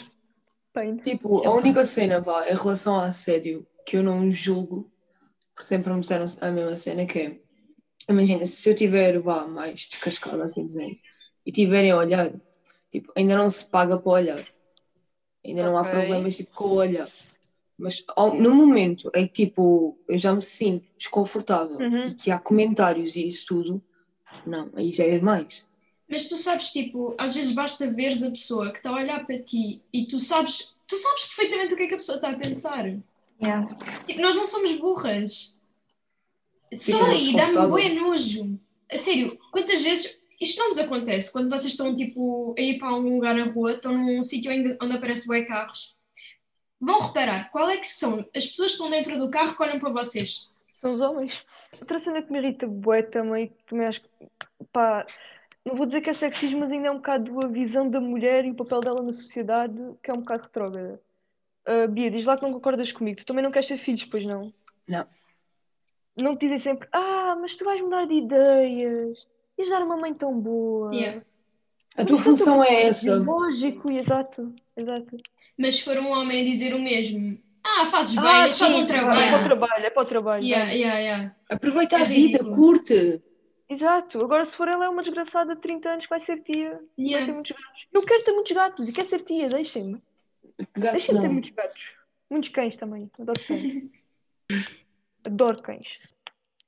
Bem, 0.75 0.97
Tipo, 0.97 1.47
a 1.47 1.51
única 1.55 1.85
cena, 1.85 2.19
vá, 2.19 2.45
em 2.49 2.55
relação 2.55 2.95
ao 2.95 3.01
assédio, 3.01 3.65
que 3.85 3.95
eu 3.95 4.03
não 4.03 4.29
julgo, 4.29 4.91
porque 5.55 5.67
sempre 5.67 5.93
me 5.93 6.01
disseram 6.01 6.25
a 6.41 6.51
mesma 6.51 6.75
cena, 6.75 7.05
que 7.05 7.19
é, 7.19 7.39
imagina, 8.09 8.45
se 8.45 8.69
eu 8.69 8.75
tiver, 8.75 9.19
vá, 9.19 9.47
mais 9.47 9.87
descascada, 9.89 10.43
assim 10.43 10.65
dizendo, 10.65 10.95
e 11.45 11.51
tiverem 11.51 11.91
a 11.91 11.97
olhar, 11.97 12.31
tipo, 12.91 13.11
ainda 13.15 13.37
não 13.37 13.49
se 13.49 13.65
paga 13.69 13.97
para 13.97 14.11
olhar. 14.11 14.45
Ainda 15.45 15.63
não 15.63 15.77
há 15.77 15.85
problemas, 15.85 16.35
tipo, 16.35 16.53
com 16.53 16.65
o 16.65 16.75
olhar. 16.75 17.09
Mas 17.79 18.03
ao- 18.15 18.35
no 18.35 18.53
momento 18.53 19.09
em 19.15 19.25
que, 19.25 19.45
tipo, 19.45 19.97
eu 20.07 20.17
já 20.17 20.33
me 20.33 20.41
sinto 20.41 20.85
desconfortável 20.97 21.77
Uhum. 21.77 22.07
e 22.07 22.13
que 22.13 22.29
há 22.29 22.37
comentários 22.37 23.15
e 23.15 23.25
isso 23.25 23.45
tudo, 23.47 23.81
não, 24.45 24.69
aí 24.75 24.91
já 24.91 25.05
é 25.05 25.19
mais. 25.19 25.65
Mas 26.09 26.27
tu 26.27 26.37
sabes, 26.37 26.71
tipo, 26.71 27.15
às 27.17 27.35
vezes 27.35 27.51
basta 27.53 27.89
veres 27.91 28.21
a 28.23 28.31
pessoa 28.31 28.71
que 28.71 28.77
está 28.79 28.89
a 28.89 28.95
olhar 28.95 29.25
para 29.25 29.39
ti 29.41 29.81
e 29.93 30.05
tu 30.07 30.19
sabes, 30.19 30.75
tu 30.87 30.97
sabes 30.97 31.25
perfeitamente 31.25 31.73
o 31.73 31.77
que 31.77 31.83
é 31.83 31.87
que 31.87 31.93
a 31.93 31.97
pessoa 31.97 32.15
está 32.17 32.29
a 32.31 32.37
pensar. 32.37 32.85
Yeah. 33.41 33.73
Tipo, 34.05 34.19
nós 34.21 34.35
não 34.35 34.45
somos 34.45 34.73
burras. 34.77 35.57
Fica 36.71 36.97
Só 36.97 37.05
aí 37.05 37.35
dá-me 37.35 37.67
bué 37.67 37.89
nojo. 37.93 38.59
A 38.91 38.97
sério, 38.97 39.37
quantas 39.51 39.81
vezes. 39.83 40.19
Isto 40.41 40.59
não 40.59 40.69
vos 40.69 40.77
acontece 40.77 41.31
quando 41.33 41.49
vocês 41.49 41.73
estão 41.73 41.93
tipo 41.93 42.55
a 42.57 42.61
ir 42.61 42.79
para 42.79 42.95
um 42.95 43.15
lugar 43.15 43.35
na 43.35 43.51
rua, 43.51 43.73
estão 43.73 43.91
num 43.97 44.23
sítio 44.23 44.51
onde, 44.53 44.77
onde 44.81 44.95
aparece 44.95 45.27
bué 45.27 45.43
carros. 45.43 45.97
Vão 46.79 46.99
reparar 46.99 47.49
qual 47.51 47.69
é 47.69 47.77
que 47.77 47.87
são 47.87 48.25
as 48.35 48.47
pessoas 48.47 48.71
que 48.71 48.77
estão 48.77 48.89
dentro 48.89 49.17
do 49.19 49.29
carro 49.29 49.55
que 49.55 49.63
olham 49.63 49.79
para 49.79 49.89
vocês. 49.89 50.49
São 50.81 50.93
os 50.93 51.01
homens. 51.01 51.37
Outra 51.79 51.99
cena 51.99 52.21
que 52.21 52.31
me 52.31 52.39
irrita 52.39 52.65
bué 52.65 53.01
também, 53.03 53.47
que 53.47 53.63
também 53.65 53.87
acho 53.87 54.01
que, 54.01 54.09
pá, 54.71 55.05
não 55.65 55.75
vou 55.75 55.85
dizer 55.85 56.01
que 56.01 56.09
é 56.09 56.13
sexismo, 56.13 56.59
mas 56.59 56.71
ainda 56.71 56.87
é 56.87 56.91
um 56.91 56.97
bocado 56.97 57.45
a 57.45 57.47
visão 57.47 57.89
da 57.89 57.99
mulher 57.99 58.45
e 58.45 58.51
o 58.51 58.55
papel 58.55 58.79
dela 58.79 59.03
na 59.03 59.11
sociedade, 59.11 59.77
que 60.01 60.09
é 60.09 60.13
um 60.13 60.19
bocado 60.19 60.43
retrógrada. 60.43 61.01
Ah, 61.65 61.87
Bia, 61.87 62.09
diz 62.09 62.25
lá 62.25 62.37
que 62.37 62.43
não 62.43 62.53
concordas 62.53 62.91
comigo. 62.91 63.19
Tu 63.19 63.25
também 63.25 63.43
não 63.43 63.51
queres 63.51 63.67
ter 63.67 63.77
filhos, 63.77 64.03
pois 64.05 64.25
não? 64.25 64.51
Não. 64.87 65.05
Não 66.17 66.35
te 66.35 66.47
dizem 66.47 66.59
sempre, 66.59 66.87
ah, 66.91 67.37
mas 67.39 67.55
tu 67.55 67.63
vais 67.63 67.79
mudar 67.81 68.05
de 68.05 68.15
ideias. 68.15 69.27
Ias 69.57 69.69
dar 69.69 69.83
uma 69.83 69.97
mãe 69.97 70.13
tão 70.13 70.39
boa. 70.39 70.93
Yeah. 70.93 71.21
A 71.97 72.05
tua 72.05 72.17
função 72.17 72.63
é 72.63 72.67
papel 72.67 72.87
essa. 72.89 73.15
Lógico, 73.19 73.89
exato, 73.91 74.53
exato. 74.77 75.17
Mas 75.57 75.75
se 75.77 75.83
for 75.83 75.97
um 75.97 76.09
homem 76.11 76.41
a 76.41 76.45
dizer 76.45 76.73
o 76.73 76.79
mesmo, 76.79 77.37
ah, 77.63 77.85
fazes 77.87 78.15
bem, 78.15 78.25
Ah, 78.25 78.47
é 78.47 78.51
só 78.51 78.67
sim, 78.67 78.71
bom 78.73 78.79
É 78.83 78.85
para 78.85 78.85
o 78.85 78.87
trabalho. 78.87 79.43
trabalho, 79.45 79.85
é 79.85 79.89
para 79.89 80.01
o 80.01 80.05
trabalho. 80.05 80.43
Yeah, 80.43 80.65
vamos. 80.65 80.79
yeah, 80.81 80.99
yeah. 80.99 81.35
Aproveita 81.49 81.97
É 81.97 82.01
a 82.01 82.05
vida, 82.05 82.37
ridículo. 82.37 82.55
curte. 82.55 83.21
Exato. 83.67 84.21
Agora, 84.23 84.45
se 84.45 84.55
for 84.55 84.67
ela, 84.67 84.85
é 84.85 84.89
uma 84.89 85.03
desgraçada 85.03 85.53
de 85.55 85.61
30 85.61 85.89
anos 85.89 86.05
que 86.05 86.09
vai 86.09 86.19
ser 86.19 86.41
tia. 86.41 86.79
Vai 86.97 87.25
ter 87.25 87.33
muitos 87.33 87.51
gatos. 87.51 87.87
Eu 87.93 88.01
quero 88.03 88.23
ter 88.23 88.31
muitos 88.31 88.51
gatos 88.51 88.89
e 88.89 88.91
quero 88.91 89.07
ser 89.07 89.23
tia, 89.23 89.49
deixem-me. 89.49 90.01
Deixem-me 90.75 91.19
ter 91.21 91.27
não. 91.27 91.33
muitos 91.33 91.51
gatos. 91.51 91.81
Muitos 92.29 92.49
cães 92.49 92.75
também. 92.77 93.11
Adoro 93.19 93.39
cães. 93.45 93.83
Adoro 95.25 95.61
cães. 95.61 95.87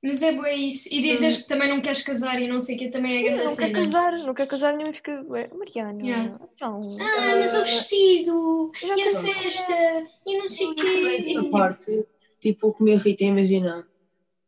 Mas 0.02 0.20
é 0.22 0.32
boa 0.32 0.50
isso. 0.50 0.88
E 0.92 1.00
dizes 1.00 1.42
que 1.42 1.48
também 1.48 1.68
não 1.68 1.80
queres 1.80 2.02
casar 2.02 2.40
e 2.42 2.48
não 2.48 2.58
sei 2.58 2.74
o 2.74 2.78
que 2.78 2.88
também 2.88 3.14
é 3.14 3.18
Sim, 3.18 3.24
grande 3.24 3.44
não 3.44 3.56
quero 3.56 3.72
cena. 3.72 3.84
casar, 3.92 4.12
não 4.26 4.34
quero 4.34 4.50
casar, 4.50 4.72
nenhuma 4.76 4.92
fica. 4.94 5.24
Ué, 5.28 5.48
Mariana. 5.56 6.02
Yeah. 6.04 6.40
Então. 6.54 6.96
Ah, 7.00 7.36
mas 7.38 7.54
o 7.54 7.62
vestido 7.62 8.72
já 8.74 8.96
e 8.96 9.02
a 9.08 9.20
festa 9.20 10.06
e 10.26 10.38
não 10.38 10.48
sei 10.48 10.66
o 10.66 10.72
Essa 10.72 11.42
quê. 11.42 11.48
parte, 11.50 12.06
tipo, 12.40 12.68
o 12.68 12.74
que 12.74 12.82
me 12.82 12.92
irrita, 12.94 13.22
imagina, 13.24 13.86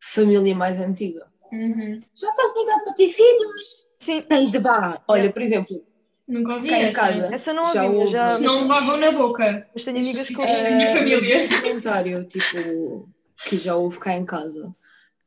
família 0.00 0.54
mais 0.56 0.80
antiga. 0.80 1.26
Uhum. 1.52 2.02
Já 2.14 2.30
estás 2.30 2.52
com 2.52 2.62
idade 2.64 2.84
para 2.84 2.94
ter 2.94 3.08
filhos? 3.10 3.88
Sim, 4.00 4.22
Tens 4.22 4.50
de 4.50 4.58
vá. 4.58 5.00
Olha, 5.06 5.32
por 5.32 5.40
exemplo, 5.40 5.84
Nunca 6.26 6.54
ouvi 6.54 6.72
essa. 6.72 7.00
casa, 7.00 7.34
essa 7.34 7.52
não 7.52 7.72
já 7.72 7.82
havia, 7.84 7.96
houve 7.98 8.10
já. 8.12 8.26
Se 8.26 8.42
não 8.42 8.62
levavam 8.62 8.96
na 8.96 9.12
boca. 9.12 9.68
Mas 9.72 9.84
tenho 9.84 9.98
amigas 9.98 10.26
que 10.26 10.32
Isto 10.32 10.42
é 10.42 10.50
ouvem. 10.50 10.74
minha 10.74 10.88
eh, 10.88 10.94
família. 10.94 11.44
um 11.44 11.60
comentário, 11.60 12.24
tipo, 12.26 13.08
que 13.46 13.56
já 13.56 13.76
houve 13.76 14.00
cá 14.00 14.14
em 14.14 14.24
casa, 14.24 14.74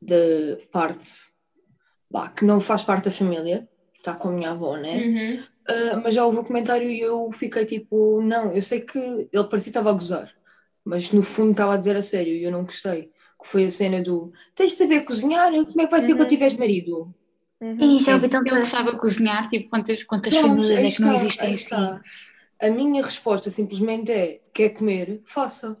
de 0.00 0.56
parte, 0.70 1.10
bah, 2.10 2.28
que 2.30 2.44
não 2.44 2.60
faz 2.60 2.84
parte 2.84 3.06
da 3.06 3.10
família, 3.10 3.68
está 3.96 4.14
com 4.14 4.28
a 4.28 4.32
minha 4.32 4.50
avó, 4.52 4.76
né? 4.76 4.96
Uhum. 4.98 5.42
Uh, 5.70 6.00
mas 6.02 6.14
já 6.14 6.24
houve 6.24 6.38
um 6.38 6.44
comentário 6.44 6.88
e 6.90 7.00
eu 7.00 7.30
fiquei 7.32 7.64
tipo, 7.66 8.22
não, 8.22 8.52
eu 8.52 8.62
sei 8.62 8.80
que 8.80 8.98
ele 8.98 9.28
parecia 9.44 9.64
que 9.64 9.68
estava 9.70 9.90
a 9.90 9.92
gozar, 9.92 10.32
mas 10.84 11.10
no 11.12 11.22
fundo 11.22 11.50
estava 11.50 11.74
a 11.74 11.76
dizer 11.76 11.96
a 11.96 12.02
sério 12.02 12.32
e 12.34 12.42
eu 12.42 12.50
não 12.50 12.64
gostei. 12.64 13.10
Que 13.40 13.46
foi 13.46 13.64
a 13.66 13.70
cena 13.70 14.02
do 14.02 14.32
tens 14.54 14.72
de 14.72 14.78
saber 14.78 15.02
cozinhar, 15.02 15.50
como 15.52 15.80
é 15.80 15.84
que 15.84 15.90
vai 15.90 16.00
ser 16.02 16.12
Uhum. 16.12 16.16
quando 16.18 16.28
tiveres 16.28 16.54
marido? 16.54 17.14
Uhum. 17.60 17.76
Ih, 17.80 17.98
já 18.00 18.14
ouvi 18.14 18.26
Eu 18.26 18.30
tanto 18.30 18.54
que 18.54 18.60
essa. 18.60 18.70
sabe 18.78 18.96
cozinhar, 18.98 19.48
tipo, 19.50 19.68
quantas, 19.68 20.02
quantas 20.04 20.34
Pronto, 20.34 20.48
famílias 20.48 20.78
aí 20.78 20.86
é 20.86 20.90
que 20.90 21.00
não 21.02 21.08
está, 21.12 21.24
existem 21.24 21.46
aí 21.48 21.54
assim? 21.54 21.64
está. 21.64 22.00
A 22.60 22.70
minha 22.70 23.04
resposta 23.04 23.50
simplesmente 23.50 24.10
é: 24.10 24.40
quer 24.54 24.70
comer? 24.70 25.20
Faça. 25.24 25.76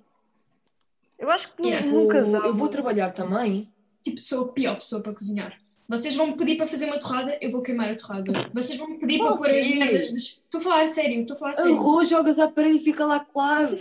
Eu 1.18 1.30
acho 1.30 1.52
que 1.56 1.66
Yeah. 1.66 1.88
Vou- 1.88 2.06
casal. 2.08 2.42
eu 2.44 2.54
vou 2.54 2.68
trabalhar 2.68 3.10
também. 3.10 3.72
Tipo, 4.10 4.20
sou 4.20 4.44
a 4.44 4.52
pior 4.52 4.74
pessoa 4.76 5.02
para 5.02 5.12
cozinhar. 5.12 5.58
Vocês 5.88 6.14
vão 6.14 6.26
me 6.26 6.36
pedir 6.36 6.56
para 6.56 6.66
fazer 6.66 6.84
uma 6.84 6.98
torrada, 6.98 7.38
eu 7.40 7.50
vou 7.50 7.62
queimar 7.62 7.90
a 7.90 7.96
torrada. 7.96 8.50
Vocês 8.52 8.78
vão 8.78 8.88
me 8.90 8.98
pedir 8.98 9.18
para 9.20 9.36
pôr 9.38 9.48
as 9.50 9.70
merdas. 9.70 10.12
das- 10.12 10.22
Estou 10.22 10.58
a 10.58 10.60
falar 10.60 10.82
a 10.82 10.86
sério, 10.86 11.20
estou 11.22 11.34
a 11.34 11.38
falar 11.38 11.52
a 11.52 11.54
sério. 11.56 11.74
Arroz, 11.76 12.08
jogas 12.10 12.38
à 12.38 12.46
parede 12.48 12.76
e 12.76 12.78
fica 12.84 13.06
lá 13.06 13.20
claro. 13.20 13.78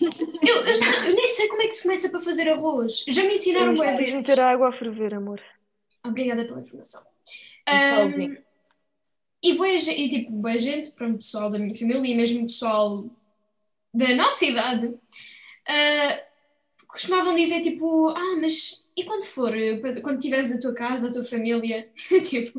Eu, 0.00 0.54
eu 0.54 1.04
eu 1.06 1.14
nem 1.16 1.26
sei 1.26 1.48
como 1.48 1.62
é 1.62 1.66
que 1.66 1.72
se 1.72 1.82
começa 1.82 2.08
para 2.10 2.20
fazer 2.20 2.48
arroz. 2.48 3.04
Já 3.08 3.24
me 3.24 3.34
ensinaram 3.34 3.72
de 3.72 3.80
vezes. 3.80 4.14
meter 4.28 4.38
a 4.40 4.50
água 4.50 4.68
a 4.68 4.72
ferver, 4.72 5.14
amor. 5.14 5.40
Obrigada 6.04 6.44
pela 6.44 6.60
informação. 6.60 7.02
Um 7.68 8.36
e, 9.42 9.54
boa, 9.56 9.68
e 9.68 10.08
tipo, 10.08 10.32
boa 10.32 10.58
gente, 10.58 10.90
para 10.92 11.08
o 11.08 11.14
pessoal 11.14 11.50
da 11.50 11.58
minha 11.58 11.76
família 11.76 12.06
e 12.12 12.16
mesmo 12.16 12.46
pessoal 12.46 13.04
da 13.94 14.14
nossa 14.14 14.44
idade, 14.44 14.94
ah, 15.66 16.22
costumavam 16.88 17.34
dizer 17.36 17.62
tipo, 17.62 18.08
ah, 18.08 18.36
mas 18.40 18.87
e 18.98 19.04
quando 19.04 19.24
for, 19.26 19.56
eh, 19.56 19.80
quando 20.00 20.18
tiveres 20.18 20.50
a 20.50 20.58
tua 20.58 20.74
casa, 20.74 21.08
a 21.08 21.12
tua 21.12 21.24
família, 21.24 21.88
tipo, 22.28 22.58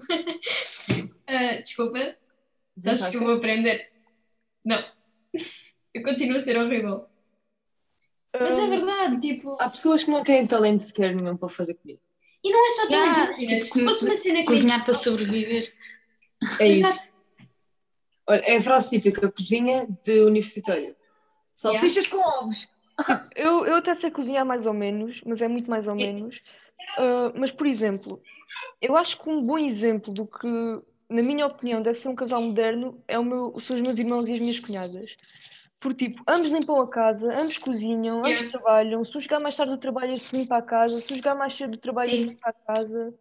ah, 1.28 1.56
desculpa, 1.62 2.15
achas 2.86 3.10
que 3.10 3.17
eu 3.17 3.23
vou 3.23 3.36
aprender? 3.36 3.89
Não, 4.63 4.82
eu 5.93 6.02
continuo 6.02 6.38
a 6.38 6.39
ser 6.39 6.58
horrível. 6.58 7.06
Mas 8.39 8.58
é 8.58 8.67
verdade, 8.67 9.19
tipo, 9.19 9.58
Há 9.60 9.69
pessoas 9.69 10.04
que 10.04 10.12
não 10.12 10.23
têm 10.23 10.47
talento 10.47 10.84
sequer 10.84 11.13
nenhum 11.13 11.36
para 11.36 11.49
fazer 11.49 11.73
comida. 11.73 11.99
e 12.43 12.52
não 12.52 12.65
é 12.65 12.69
só 12.71 12.84
Yeah, 12.86 13.25
imagina, 13.25 13.58
tipo, 13.58 13.65
se 13.65 13.86
fosse 13.86 14.06
uma 14.06 14.15
cena 14.15 14.39
que 14.39 14.45
Cozinhar 14.45 14.86
para 14.86 14.93
sobreviver. 14.93 15.73
É 16.60 16.67
isso. 16.67 16.86
Exato. 16.88 17.10
Olha, 18.28 18.41
é 18.45 18.58
a 18.58 18.62
frase 18.62 18.91
típica: 18.91 19.30
cozinha 19.30 19.88
de 20.04 20.21
universitário. 20.21 20.95
Salsichas 21.56 22.08
com 22.08 22.17
ovos. 22.17 22.69
Eu, 23.35 23.65
eu 23.65 23.75
até 23.75 23.95
sei 23.95 24.12
cozinhar 24.12 24.45
mais 24.45 24.65
ou 24.65 24.73
menos, 24.73 25.21
mas 25.25 25.41
é 25.41 25.47
muito 25.47 25.69
mais 25.69 25.88
ou 25.88 25.95
menos. 25.95 26.39
Ah, 26.97 27.33
mas, 27.35 27.51
por 27.51 27.67
exemplo, 27.67 28.21
eu 28.81 28.97
acho 28.97 29.21
que 29.21 29.29
um 29.29 29.43
bom 29.45 29.57
exemplo 29.59 30.13
do 30.13 30.27
que, 30.27 30.47
na 31.09 31.23
minha 31.23 31.47
opinião, 31.47 31.81
deve 31.81 31.99
ser 31.99 32.09
um 32.09 32.15
casal 32.15 32.41
moderno 32.41 33.03
é 33.07 33.17
o 33.19 33.23
meu, 33.25 33.59
são 33.59 33.75
os 33.75 33.81
meus 33.81 33.99
irmãos 33.99 34.29
e 34.29 34.35
as 34.35 34.41
minhas 34.41 34.59
cunhadas. 34.59 35.12
Porque, 35.79 36.09
tipo, 36.09 36.23
ambos 36.27 36.51
limpam 36.51 36.81
a 36.81 36.89
casa, 36.89 37.33
ambos 37.39 37.57
cozinham, 37.57 38.25
ambos 38.25 38.41
Yeah. 38.41 38.51
trabalham. 38.51 39.03
Se 39.03 39.17
um 39.17 39.21
chegar 39.21 39.39
mais 39.39 39.55
tarde 39.55 39.73
do 39.73 39.79
trabalho, 39.79 40.17
se 40.17 40.35
limpa 40.35 40.57
a 40.57 40.62
casa. 40.62 40.99
Se 41.01 41.13
um 41.13 41.17
chegar 41.17 41.35
mais 41.35 41.53
cedo 41.55 41.71
do 41.71 41.77
trabalho, 41.79 42.15
Sim. 42.15 42.25
limpa 42.25 42.49
a 42.49 42.53
casa. 42.53 43.13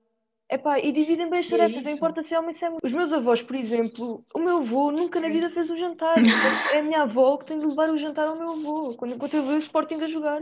Epá, 0.50 0.78
e 0.78 0.90
dividem 0.92 1.28
bem 1.28 1.40
as 1.40 1.46
é 1.46 1.50
tarefas, 1.50 1.74
não 1.74 1.82
isso. 1.82 1.90
importa 1.90 2.22
se 2.22 2.34
é 2.34 2.38
homem 2.38 2.50
ou 2.50 2.56
se 2.56 2.64
é 2.64 2.68
mulher. 2.68 2.80
Os 2.82 2.92
meus 2.92 3.12
avós, 3.12 3.42
por 3.42 3.54
exemplo, 3.54 4.24
o 4.34 4.38
meu 4.38 4.58
avô 4.58 4.90
nunca 4.90 5.20
na 5.20 5.28
vida 5.28 5.50
fez 5.50 5.68
um 5.68 5.76
jantar. 5.76 6.16
É 6.72 6.78
a 6.78 6.82
minha 6.82 7.02
avó 7.02 7.36
que 7.36 7.46
tem 7.46 7.58
de 7.58 7.66
levar 7.66 7.90
o 7.90 7.98
jantar 7.98 8.26
ao 8.26 8.36
meu 8.36 8.52
avô, 8.52 8.94
quando, 8.94 9.14
enquanto 9.14 9.34
eu 9.34 9.42
vejo 9.42 9.56
o 9.56 9.58
Sporting 9.58 9.96
a 9.96 10.08
jogar. 10.08 10.40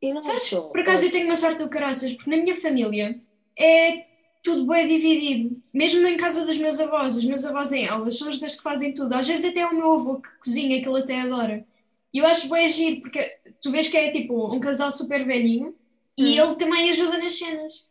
E 0.00 0.12
não 0.12 0.22
Sabes, 0.22 0.44
só. 0.44 0.62
por 0.62 0.80
acaso 0.80 1.04
eu 1.04 1.10
tenho 1.10 1.26
uma 1.26 1.36
sorte 1.36 1.58
do 1.58 1.68
caraças, 1.68 2.12
porque 2.14 2.30
na 2.30 2.38
minha 2.38 2.56
família 2.56 3.20
é 3.58 4.06
tudo 4.42 4.66
bem 4.66 4.86
dividido. 4.88 5.62
Mesmo 5.72 6.06
em 6.06 6.16
casa 6.16 6.46
dos 6.46 6.56
meus 6.56 6.80
avós, 6.80 7.16
os 7.16 7.24
meus 7.24 7.44
avós 7.44 7.72
em 7.72 7.84
Elvas 7.84 8.16
são 8.16 8.30
os 8.30 8.38
das 8.38 8.56
que 8.56 8.62
fazem 8.62 8.94
tudo. 8.94 9.14
Às 9.14 9.28
vezes 9.28 9.44
até 9.44 9.60
é 9.60 9.66
o 9.66 9.74
meu 9.74 9.92
avô 9.92 10.16
que 10.16 10.30
cozinha, 10.38 10.80
que 10.82 10.88
ele 10.88 11.00
até 11.00 11.20
adora. 11.20 11.66
E 12.12 12.18
eu 12.18 12.26
acho 12.26 12.48
bem 12.48 12.64
agir, 12.64 13.00
porque 13.00 13.20
tu 13.60 13.70
vês 13.70 13.88
que 13.88 13.96
é 13.96 14.10
tipo 14.10 14.52
um 14.52 14.58
casal 14.60 14.90
super 14.90 15.24
velhinho 15.26 15.74
e 16.16 16.38
ele 16.38 16.54
também 16.56 16.90
ajuda 16.90 17.18
nas 17.18 17.38
cenas. 17.38 17.89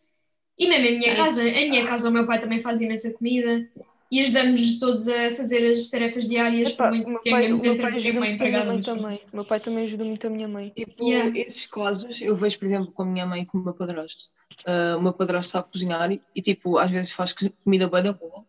E 0.60 0.68
mesmo 0.68 0.86
em 0.86 1.00
minha 1.00 1.14
É. 1.14 1.16
casa, 1.16 1.48
em 1.48 1.70
minha 1.70 1.88
casa 1.88 2.10
o 2.10 2.12
meu 2.12 2.26
pai 2.28 2.40
também 2.40 2.60
faz 2.62 2.82
imensa 2.82 3.14
comida 3.14 3.68
e 4.12 4.20
ajudamos 4.22 4.78
todos 4.80 5.08
a 5.08 5.32
fazer 5.32 5.72
as 5.72 5.88
tarefas 5.90 6.28
diárias, 6.28 6.70
Epá, 6.72 6.90
por 6.90 6.96
muito 6.98 7.20
que 7.20 7.30
tenhamos 7.30 7.62
meu 7.62 7.72
entre 7.74 7.82
pai 7.84 7.92
eu 7.92 7.96
e 7.96 8.00
ajuda 8.00 8.18
uma 8.20 8.26
muito 8.26 8.26
a 8.26 8.26
minha 8.26 8.36
empregada. 8.36 8.66
mãe 8.66 8.78
mas- 8.78 8.86
também. 8.86 9.22
O 9.32 9.36
meu 9.36 9.46
pai 9.46 9.60
também 9.60 9.86
ajuda 9.86 10.04
muito 10.04 10.28
a 10.28 10.30
minha 10.30 10.48
mãe. 10.48 10.70
Tipo, 10.76 11.08
Yeah. 11.08 11.40
esses 11.40 11.66
casos 11.68 12.22
eu 12.22 12.36
vejo, 12.36 12.60
por 12.60 12.66
exemplo, 12.66 12.92
com 12.92 13.04
a 13.04 13.06
minha 13.06 13.26
mãe 13.26 13.44
e 13.44 13.46
com 13.46 13.58
o 13.58 13.64
meu 13.64 13.74
padrasto. 13.74 14.26
Ah, 14.66 14.98
o 14.98 15.02
meu 15.02 15.14
padrasto 15.14 15.52
sabe 15.52 15.72
cozinhar 15.72 16.12
e, 16.12 16.22
e, 16.36 16.42
tipo, 16.42 16.78
às 16.78 16.92
vezes 16.92 17.12
faz 17.12 17.32
co- 17.34 17.50
comida 17.64 17.88
bem 17.88 18.04
da 18.04 18.12
boa. 18.14 18.44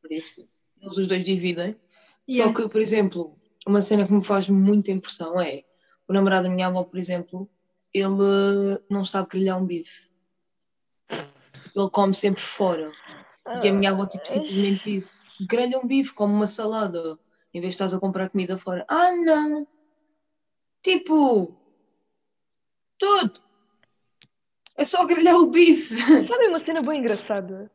Por 0.00 0.12
isso, 0.12 0.46
eles 0.80 0.96
os 0.96 1.06
dois 1.08 1.24
dividem. 1.24 1.74
Yeah. 2.28 2.52
Só 2.54 2.62
que, 2.62 2.68
por 2.70 2.80
exemplo, 2.80 3.36
uma 3.66 3.82
cena 3.82 4.06
que 4.06 4.12
me 4.12 4.22
faz 4.22 4.48
muita 4.48 4.92
impressão 4.92 5.40
é 5.40 5.64
o 6.06 6.12
namorado 6.12 6.46
da 6.46 6.54
minha 6.54 6.68
avó, 6.68 6.84
por 6.84 6.98
exemplo, 6.98 7.50
ele 7.92 8.78
não 8.88 9.04
sabe 9.04 9.28
grelhar 9.30 9.60
um 9.60 9.66
bife. 9.66 10.06
Ele 11.76 11.90
come 11.90 12.14
sempre 12.14 12.40
fora. 12.40 12.90
E 13.62 13.68
a 13.68 13.72
minha 13.72 13.90
avó 13.90 14.06
tipo, 14.06 14.26
simplesmente 14.26 14.84
disse: 14.84 15.28
grelha 15.46 15.78
um 15.78 15.86
bife, 15.86 16.14
come 16.14 16.32
uma 16.32 16.46
salada, 16.46 17.18
em 17.52 17.60
vez 17.60 17.74
de 17.74 17.76
estás 17.76 17.92
a 17.92 18.00
comprar 18.00 18.30
comida 18.30 18.56
fora. 18.56 18.84
Ah, 18.88 19.12
não! 19.12 19.66
Tipo, 20.82 21.54
tudo! 22.98 23.40
É 24.76 24.84
só 24.84 25.04
grelhar 25.04 25.36
o 25.36 25.46
bife. 25.46 25.96
Sabe 26.26 26.48
uma 26.48 26.58
cena 26.58 26.82
bem 26.82 27.00
engraçada? 27.00 27.70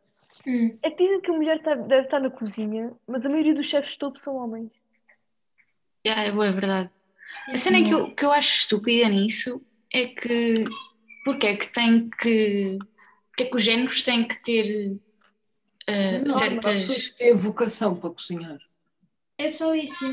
Hum. 0.46 0.78
É 0.82 0.90
que 0.90 1.04
dizem 1.04 1.22
que 1.22 1.30
a 1.30 1.34
mulher 1.34 1.62
tá- 1.62 1.76
deve 1.76 2.06
estar 2.06 2.20
na 2.20 2.32
cozinha, 2.32 2.92
mas 3.08 3.26
a 3.26 3.30
maioria 3.30 3.54
dos 3.54 3.68
chefes 3.68 3.92
de 3.92 4.00
topo 4.00 4.20
são 4.20 4.36
homens. 4.36 4.72
Yeah, 6.06 6.24
é 6.24 6.32
boa, 6.32 6.48
é 6.48 6.52
verdade. 6.52 6.90
A 7.48 7.58
cena 7.58 7.84
que 7.84 7.92
eu, 7.92 8.14
que 8.16 8.26
eu 8.26 8.32
acho 8.32 8.56
estúpida 8.56 9.08
nisso 9.08 9.62
é 9.94 10.08
que 10.08 10.66
porque 11.24 11.48
é 11.48 11.56
que 11.56 11.68
tem 11.68 12.10
que 12.10 12.80
porque 13.32 13.44
é 13.44 13.46
que 13.48 13.56
os 13.58 13.64
géneros 13.64 14.02
têm 14.04 14.28
que 14.28 14.42
ter 14.44 14.92
uh, 15.90 16.28
Não, 16.28 16.38
certas. 16.38 16.74
pessoas 16.88 17.08
que 17.10 17.18
têm 17.18 17.34
vocação 17.34 17.96
para 17.96 18.10
cozinhar. 18.12 18.60
É 19.38 19.48
só 19.50 19.74
isso. 19.74 20.06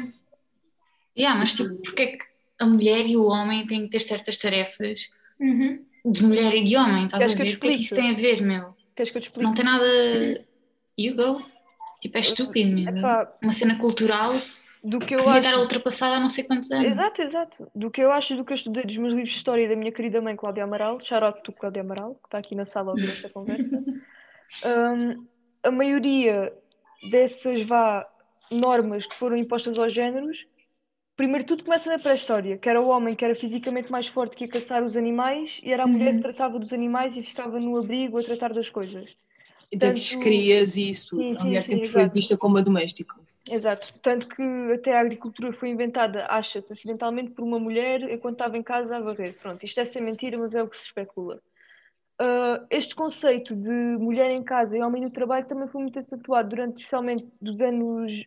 Yeah, 1.17 1.39
mas 1.39 1.53
tipo, 1.53 1.75
porque 1.83 2.03
é 2.03 2.07
que 2.17 2.25
a 2.61 2.67
mulher 2.67 3.07
e 3.07 3.17
o 3.17 3.25
homem 3.25 3.67
têm 3.67 3.83
que 3.85 3.91
ter 3.91 4.01
certas 4.01 4.37
tarefas 4.37 5.11
Uhum. 5.41 5.85
de 6.05 6.23
mulher 6.25 6.55
e 6.55 6.65
de 6.65 6.77
homem? 6.77 7.05
Estás 7.05 7.23
Queres 7.23 7.41
a 7.41 7.45
ver? 7.45 7.57
O 7.57 7.61
que 7.61 7.67
é 7.69 7.75
que 7.77 7.83
isso 7.83 7.95
tem 7.95 8.11
a 8.11 8.15
ver, 8.15 8.41
meu? 8.43 8.77
Queres 8.97 9.13
que 9.13 9.19
eu 9.19 9.23
te 9.23 9.27
explique? 9.27 9.45
Não 9.47 9.55
tem 9.55 9.65
nada. 9.65 9.85
You 10.99 11.15
go. 11.15 11.45
Tipo, 12.01 12.17
é 12.19 12.21
estúpido, 12.21 12.71
meu. 12.93 12.95
Uma 13.43 13.53
cena 13.53 13.79
cultural 13.79 14.33
do 14.83 14.99
que 14.99 15.15
eu 15.15 15.19
devia 15.19 15.33
acho. 15.35 15.47
estar 15.49 15.59
ultrapassada 15.59 16.17
há 16.17 16.21
não 16.21 16.31
sei 16.31 16.45
quantos 16.45 16.71
anos. 16.71 16.87
Exato, 16.87 17.23
exato. 17.23 17.71
Do 17.75 17.91
que 17.91 18.01
eu 18.01 18.13
acho 18.13 18.37
do 18.37 18.45
que 18.45 18.53
eu 18.53 18.57
estudei 18.57 18.85
dos 18.85 18.97
meus 18.97 19.13
livros 19.13 19.31
de 19.31 19.37
história 19.37 19.65
e 19.65 19.69
da 19.69 19.77
minha 19.77 19.93
querida 19.93 20.21
mãe 20.21 20.37
Cláudia 20.37 20.65
Amaral, 20.65 21.01
shout 21.05 21.43
tu 21.43 21.53
Cláudia 21.53 21.83
Amaral, 21.83 22.15
que 22.15 22.27
está 22.27 22.39
aqui 22.39 22.55
na 22.55 22.65
sala 22.65 22.93
ouvir 22.93 23.11
esta 23.11 23.29
conversa, 23.29 23.83
hum, 24.65 25.27
a 25.63 25.71
maioria 25.71 26.53
dessas 27.11 27.63
vá, 27.63 28.07
normas 28.51 29.07
que 29.07 29.15
foram 29.17 29.37
impostas 29.37 29.79
aos 29.79 29.93
géneros, 29.93 30.37
primeiro 31.17 31.47
tudo 31.47 31.65
começa 31.65 31.91
na 31.91 31.99
pré-história, 31.99 32.57
que 32.57 32.69
era 32.69 32.81
o 32.81 32.89
homem 32.89 33.15
que 33.15 33.25
era 33.25 33.35
fisicamente 33.35 33.91
mais 33.91 34.07
forte 34.07 34.37
que 34.37 34.45
ia 34.45 34.51
caçar 34.51 34.83
os 34.85 34.97
animais 34.97 35.61
e 35.63 35.73
era 35.73 35.83
a 35.83 35.87
mulher 35.87 36.15
que 36.17 36.23
tratava 36.23 36.59
dos 36.59 36.73
animais 36.73 37.17
e 37.17 37.23
ficava 37.23 37.59
no 37.59 37.77
abrigo 37.77 38.19
a 38.19 38.23
tratar 38.23 38.53
das 38.53 38.69
coisas. 38.71 39.11
E 39.71 39.77
das 39.77 40.09
Tanto- 40.11 40.23
crias 40.25 40.77
e 40.77 40.91
isso. 40.91 41.17
Sim, 41.17 41.33
a 41.33 41.35
sim, 41.35 41.47
mulher 41.49 41.63
sim, 41.63 41.73
sempre 41.73 41.89
foi 41.89 42.01
exato. 42.01 42.15
vista 42.15 42.39
como 42.39 42.57
a 42.59 42.63
doméstica. 42.63 43.15
Exato, 43.51 43.93
tanto 44.03 44.29
que 44.29 44.43
até 44.75 44.97
a 44.97 45.01
agricultura 45.01 45.53
foi 45.53 45.71
inventada, 45.71 46.27
acha-se, 46.29 46.73
acidentalmente 46.73 47.31
por 47.31 47.43
uma 47.45 47.59
mulher 47.59 48.03
enquanto 48.03 48.35
estava 48.35 48.57
em 48.59 48.63
casa 48.63 48.97
a 48.97 49.01
varrer. 49.01 49.35
Pronto, 49.41 49.65
isto 49.65 49.77
deve 49.77 49.91
ser 49.91 50.01
mentira, 50.01 50.37
mas 50.39 50.55
é 50.55 50.63
o 50.63 50.69
que 50.69 50.77
se 50.77 50.85
especula. 50.85 51.41
Ah, 52.19 52.65
este 52.71 52.95
conceito 52.95 53.55
de 53.55 53.71
mulher 53.71 54.31
em 54.31 54.43
casa 54.43 54.77
e 54.77 54.83
homem 54.83 55.03
no 55.03 55.11
trabalho 55.11 55.47
também 55.47 55.69
foi 55.69 55.83
muito 55.83 55.99
acentuado 55.99 56.49
durante, 56.49 56.79
especialmente 56.79 57.27
dos 57.41 57.61
anos. 57.61 58.25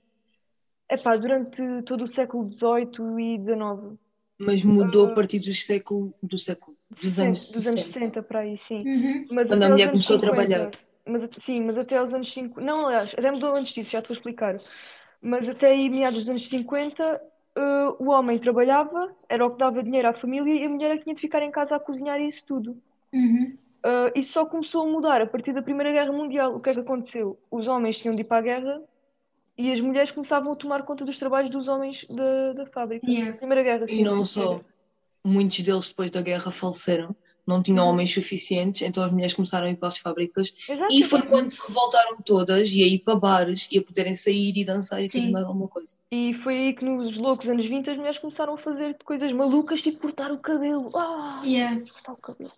Epá, 0.90 1.16
durante 1.16 1.62
todo 1.84 2.04
o 2.04 2.08
século 2.14 2.52
XVIII 2.52 3.20
e 3.20 3.40
XIX. 3.42 3.98
Mas 4.40 4.64
mudou 4.64 5.08
Ah. 5.08 5.12
a 5.12 5.16
partir 5.16 5.40
do 5.40 5.54
século, 5.54 6.14
do 6.22 6.38
século, 6.38 6.76
dos 6.90 7.20
anos 7.20 7.52
dos 7.52 7.68
anos 7.68 7.82
60. 7.82 8.00
70 8.00 8.24
para 8.24 8.40
aí, 8.40 8.58
sim. 8.58 8.84
Uhum. 8.86 9.28
Mas 9.32 9.48
Quando 9.48 9.64
a 9.64 9.70
mulher 9.70 9.90
começou 9.90 10.18
a 10.18 10.20
50, 10.20 10.36
trabalhar. 10.36 10.72
Mas, 11.06 11.30
sim, 11.46 11.62
mas 11.62 11.78
até 11.78 11.98
aos 11.98 12.14
anos 12.14 12.34
50. 12.34 12.62
Não, 12.62 12.88
aliás, 12.88 13.14
até 13.14 13.32
mudou 13.32 13.56
antes 13.56 13.74
disso, 13.74 13.92
já 13.92 14.02
te 14.02 14.08
vou 14.10 14.16
explicar. 14.16 14.60
Mas 15.22 15.48
até 15.48 15.68
aí, 15.68 15.90
meados 15.90 16.20
dos 16.20 16.30
anos 16.30 16.48
50, 16.48 17.22
eh, 17.56 17.96
o 18.00 18.10
homem 18.10 18.38
trabalhava, 18.38 19.14
era 19.30 19.46
o 19.46 19.52
que 19.52 19.60
dava 19.60 19.84
dinheiro 19.84 20.08
à 20.08 20.14
família 20.14 20.54
e 20.54 20.66
a 20.66 20.70
mulher 20.70 20.92
é 20.92 20.98
que 20.98 21.04
tinha 21.04 21.16
de 21.16 21.22
ficar 21.22 21.44
em 21.44 21.52
casa 21.52 21.76
a 21.76 21.80
cozinhar 21.80 22.20
e 22.20 22.28
isso 22.28 22.44
tudo. 22.46 22.78
Uhum. 23.14 23.56
Eh, 23.84 24.12
isso 24.16 24.34
só 24.34 24.46
começou 24.46 24.88
a 24.88 24.92
mudar 24.92 25.22
a 25.22 25.28
partir 25.28 25.54
da 25.54 25.62
Primeira 25.62 25.92
Guerra 25.92 26.12
Mundial. 26.12 26.56
O 26.56 26.60
que 26.60 26.70
é 26.70 26.74
que 26.74 26.80
aconteceu? 26.80 27.38
Os 27.52 27.68
homens 27.68 27.98
tinham 27.98 28.16
de 28.16 28.22
ir 28.22 28.26
para 28.26 28.38
a 28.38 28.42
guerra 28.42 28.82
e 29.58 29.72
as 29.72 29.82
mulheres 29.82 30.12
começavam 30.12 30.54
a 30.54 30.56
tomar 30.56 30.84
conta 30.84 31.06
dos 31.06 31.18
trabalhos 31.18 31.52
dos 31.52 31.68
homens 31.68 32.06
da, 32.10 32.54
da 32.54 32.66
fábrica. 32.68 33.06
Yeah. 33.10 33.38
Primeira 33.38 33.64
Guerra, 33.64 33.88
sim. 33.88 34.00
E 34.00 34.04
não 34.04 34.26
só. 34.26 34.62
Muitos 35.24 35.60
deles 35.60 35.90
depois 35.90 36.10
da 36.10 36.22
guerra 36.22 36.52
faleceram. 36.52 37.16
Não 37.46 37.62
tinham 37.62 37.86
Uhum. 37.86 37.92
homens 37.94 38.14
suficientes, 38.14 38.82
então 38.84 39.04
as 39.04 39.12
mulheres 39.12 39.34
começaram 39.34 39.66
a 39.68 39.70
ir 39.72 39.76
para 39.76 39.90
as 39.90 39.98
fábricas. 39.98 40.54
E 40.92 41.04
foi 41.04 41.22
quando 41.24 41.50
se 41.50 41.68
revoltaram 41.68 42.18
todas 42.24 42.70
e 42.70 42.84
a 42.84 42.88
ir 42.88 43.00
para 43.00 43.16
bares 43.16 43.68
e 43.72 43.80
a 43.80 43.82
poderem 43.84 44.14
sair 44.16 44.54
e 44.56 44.64
dançar 44.64 45.02
e 45.02 45.06
Sim. 45.10 45.22
tudo 45.22 45.32
mais 45.34 45.46
alguma 45.46 45.68
coisa. 45.68 45.96
E 46.12 46.34
foi 46.44 46.56
aí 46.56 46.74
que 46.76 46.86
nos 46.86 47.18
loucos 47.18 47.50
anos 47.50 47.66
20 47.66 47.90
as 47.90 47.98
mulheres 47.98 48.20
começaram 48.20 48.54
a 48.54 48.58
fazer 48.60 48.96
coisas 49.04 49.32
malucas, 49.32 49.82
tipo 49.82 50.00
cortar 50.00 50.32
o 50.32 50.38
cabelo. 50.40 50.96
Ah, 50.96 51.42
Yeah. 51.44 51.82
cortar 51.92 52.14
o 52.14 52.18
cabelo. 52.18 52.52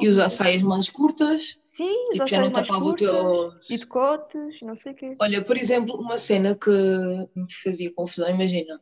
E 0.00 0.08
usar 0.08 0.28
saias 0.28 0.60
mais 0.62 0.88
curtas, 0.88 1.56
Sim, 1.68 2.10
tipo, 2.14 2.26
já 2.26 2.40
não 2.40 2.50
tapava 2.50 2.80
o 2.80 2.84
curtas 2.88 3.08
teu. 3.10 3.52
e 3.70 3.78
decotes, 3.78 4.60
não 4.62 4.76
sei 4.76 4.90
o 4.92 4.94
quê. 4.96 5.16
Olha, 5.20 5.40
por 5.44 5.56
exemplo, 5.56 5.94
uma 5.94 6.18
cena 6.18 6.56
que 6.56 6.68
me 6.70 7.52
fazia 7.62 7.92
confusão, 7.92 8.28
imagina, 8.28 8.80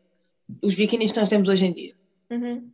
os 0.62 0.75
biquinis 0.75 1.12
que 1.12 1.20
nós 1.20 1.29
temos 1.29 1.51
hoje 1.51 1.66
em 1.66 1.72
dia. 1.75 1.94
Uhum. 2.31 2.70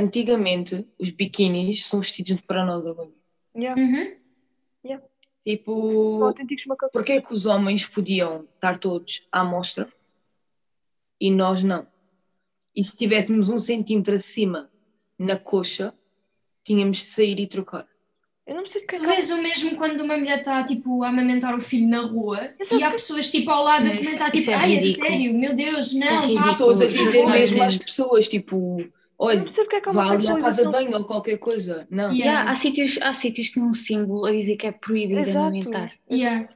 Antigamente, 0.00 0.86
os 0.98 1.10
biquinis 1.10 1.86
são 1.86 2.00
vestidos 2.00 2.40
para 2.40 2.64
nós. 2.64 2.84
Yeah. 3.54 3.80
Uhum. 3.80 4.16
São 4.86 5.10
Tipo. 5.44 6.34
Porquê 6.92 7.12
é 7.12 7.20
que 7.20 7.32
os 7.32 7.46
homens 7.46 7.86
podiam 7.86 8.46
estar 8.54 8.78
todos 8.78 9.26
à 9.32 9.42
mostra 9.42 9.88
e 11.20 11.30
nós 11.30 11.62
não? 11.62 11.86
E 12.76 12.84
se 12.84 12.96
tivéssemos 12.96 13.48
um 13.48 13.58
centímetro 13.58 14.14
acima 14.14 14.70
na 15.18 15.36
coxa, 15.36 15.94
tínhamos 16.62 16.98
de 16.98 17.04
sair 17.04 17.40
e 17.40 17.46
trocar. 17.46 17.86
Eu 18.46 18.56
não 18.56 18.62
percebo 18.62 18.86
porque 18.86 18.96
é 18.96 18.98
Tu 18.98 19.04
que 19.04 19.10
vês 19.10 19.30
o 19.30 19.42
mesmo 19.42 19.76
quando 19.76 20.00
uma 20.00 20.16
mulher 20.16 20.38
está 20.38 20.64
tipo, 20.64 21.02
a 21.02 21.08
amamentar 21.08 21.54
o 21.54 21.60
filho 21.60 21.88
na 21.88 22.00
rua 22.00 22.52
e 22.70 22.82
há 22.82 22.90
pessoas 22.90 23.30
tipo 23.30 23.50
ao 23.50 23.64
lado 23.64 23.86
a 23.86 23.96
comentar 23.96 24.30
tipo, 24.30 24.50
é 24.50 24.54
ai, 24.54 24.76
é 24.76 24.80
sério, 24.80 25.34
meu 25.34 25.54
Deus, 25.54 25.94
é 25.94 25.98
não, 25.98 26.06
tá 26.06 26.20
ridículo. 26.20 26.48
Pessoas 26.48 26.82
a 26.82 26.86
dizer 26.86 27.26
mesmo 27.26 27.62
às 27.62 27.78
pessoas, 27.78 28.28
tipo, 28.28 28.84
olha, 29.20 29.44
é 29.72 29.92
vá 29.92 30.10
ali 30.12 30.28
à 30.28 30.38
casa 30.38 30.64
de 30.64 30.70
banho 30.72 30.96
ou 30.96 31.04
qualquer 31.04 31.38
coisa. 31.38 31.86
Não. 31.90 32.10
Yeah. 32.12 32.16
Yeah, 32.24 32.50
há, 32.50 32.54
sítios, 32.54 32.98
há 33.02 33.12
sítios 33.12 33.48
que 33.48 33.54
têm 33.54 33.62
um 33.64 33.72
símbolo 33.74 34.26
a 34.26 34.32
dizer 34.32 34.56
que 34.56 34.66
é 34.66 34.72
proibido 34.72 35.20
Exato. 35.20 35.38
amamentar. 35.38 35.92
Yeah. 36.10 36.48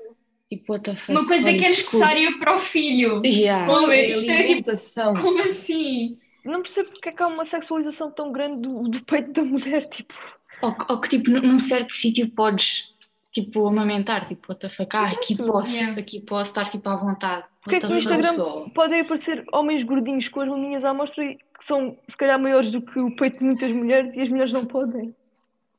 Tipo, 0.48 0.72
what 0.72 0.84
the 0.84 0.96
fuck? 0.96 1.12
Uma 1.12 1.26
coisa 1.26 1.48
Olha, 1.48 1.58
que 1.58 1.64
é 1.64 1.68
necessária 1.68 2.38
para 2.38 2.54
o 2.54 2.58
filho. 2.58 3.22
Yeah. 3.24 3.66
Como 3.66 3.90
é? 3.92 4.06
Isto 4.06 4.30
é 4.30 4.42
tipo, 4.44 5.22
como 5.22 5.42
assim? 5.42 6.18
Não 6.44 6.62
percebo 6.62 6.90
porque 6.90 7.08
é 7.08 7.12
que 7.12 7.22
há 7.22 7.26
uma 7.26 7.44
sexualização 7.44 8.10
tão 8.10 8.30
grande 8.30 8.60
do, 8.60 8.82
do 8.88 9.02
peito 9.04 9.32
da 9.32 9.42
mulher, 9.42 9.88
tipo. 9.88 10.14
Ou, 10.62 10.74
que- 10.74 10.92
ou 10.92 11.00
que 11.00 11.08
tipo, 11.08 11.30
num- 11.30 11.58
certo 11.58 11.92
sítio 11.94 12.28
podes 12.30 12.84
tipo 13.32 13.66
amamentar, 13.66 14.28
tipo, 14.28 14.46
what 14.48 14.60
the 14.60 14.68
fuck? 14.68 14.94
Ah, 14.96 15.02
aqui 15.08 15.34
posso, 15.36 15.74
Yeah. 15.74 15.98
aqui 15.98 16.20
posso 16.20 16.50
estar 16.50 16.70
tipo 16.70 16.88
à 16.88 16.96
vontade. 16.96 17.44
Porque 17.62 17.76
é 17.76 17.80
que 17.80 17.86
no? 17.88 17.98
Instagram 17.98 18.68
podem 18.74 19.00
aparecer 19.00 19.44
homens 19.52 19.82
gordinhos 19.84 20.28
com 20.28 20.40
as 20.42 20.48
maminhas 20.48 20.84
à 20.84 20.92
mostra 20.94 21.24
e 21.24 21.38
que 21.64 21.68
são 21.68 21.96
se 22.08 22.16
calhar 22.16 22.38
maiores 22.38 22.70
do 22.70 22.82
que 22.82 22.98
o 22.98 23.16
peito 23.16 23.38
de 23.38 23.44
muitas 23.44 23.72
mulheres 23.72 24.14
e 24.14 24.20
as 24.20 24.28
mulheres 24.28 24.52
não 24.52 24.66
podem. 24.66 25.14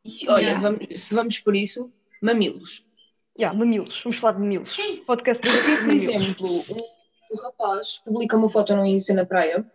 E 0.04 0.28
olha, 0.28 0.42
Yeah. 0.42 0.60
vamos- 0.62 1.02
se 1.02 1.14
vamos 1.14 1.40
por 1.40 1.56
isso, 1.56 1.92
mamilos. 2.22 2.84
Já, 3.38 3.54
mamilos, 3.54 4.02
vamos 4.04 4.20
falar 4.20 4.34
de 4.34 4.40
mamilos. 4.40 4.72
Sim. 4.74 4.98
Podcast 5.06 5.44
de 5.44 5.50
Por 5.50 5.82
mamilos. 5.82 6.04
exemplo, 6.04 6.48
um, 6.48 7.34
um 7.34 7.38
rapaz 7.44 8.02
publica 8.04 8.36
uma 8.36 8.50
foto 8.50 8.76
no 8.76 8.86
Insta 8.86 9.14
na 9.14 9.26
praia 9.26 9.70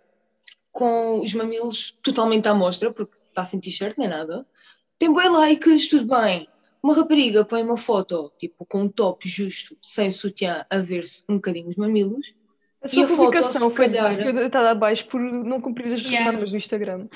com 0.73 1.21
os 1.21 1.33
mamilos 1.35 1.97
totalmente 2.03 2.49
à 2.49 2.55
mostra, 2.55 2.93
porque 2.93 3.17
está 3.29 3.45
sem 3.45 3.61
t-shirt 3.61 3.97
nem 3.99 4.09
nada. 4.09 4.47
Tem 4.99 5.13
bem 5.15 5.29
likes, 5.29 5.89
tudo 5.89 6.07
bem. 6.07 6.49
Uma 6.83 6.95
rapariga 6.95 7.45
põe 7.45 7.63
uma 7.63 7.77
foto, 7.77 8.33
tipo, 8.39 8.65
com 8.65 8.83
um 8.83 8.89
top 8.89 9.29
justo, 9.29 9.77
sem 9.83 10.11
sutiã, 10.11 10.65
a 10.71 10.79
ver-se 10.79 11.25
um 11.29 11.35
bocadinho 11.37 11.69
os 11.69 11.77
mamilos. 11.77 12.33
A 12.83 12.87
E 12.87 12.91
sua 12.91 13.05
a 13.05 13.09
foto, 13.09 13.17
publicação 13.19 13.71
foi 13.71 13.87
calhar- 13.89 14.15
foi 14.23 14.33
deitada 14.33 14.71
abaixo 14.71 15.07
por 15.09 15.21
não 15.21 15.61
cumprir 15.61 15.93
as 15.93 16.01
Yeah. 16.03 16.33
normas 16.33 16.51
do 16.51 16.57
Instagram. 16.57 17.09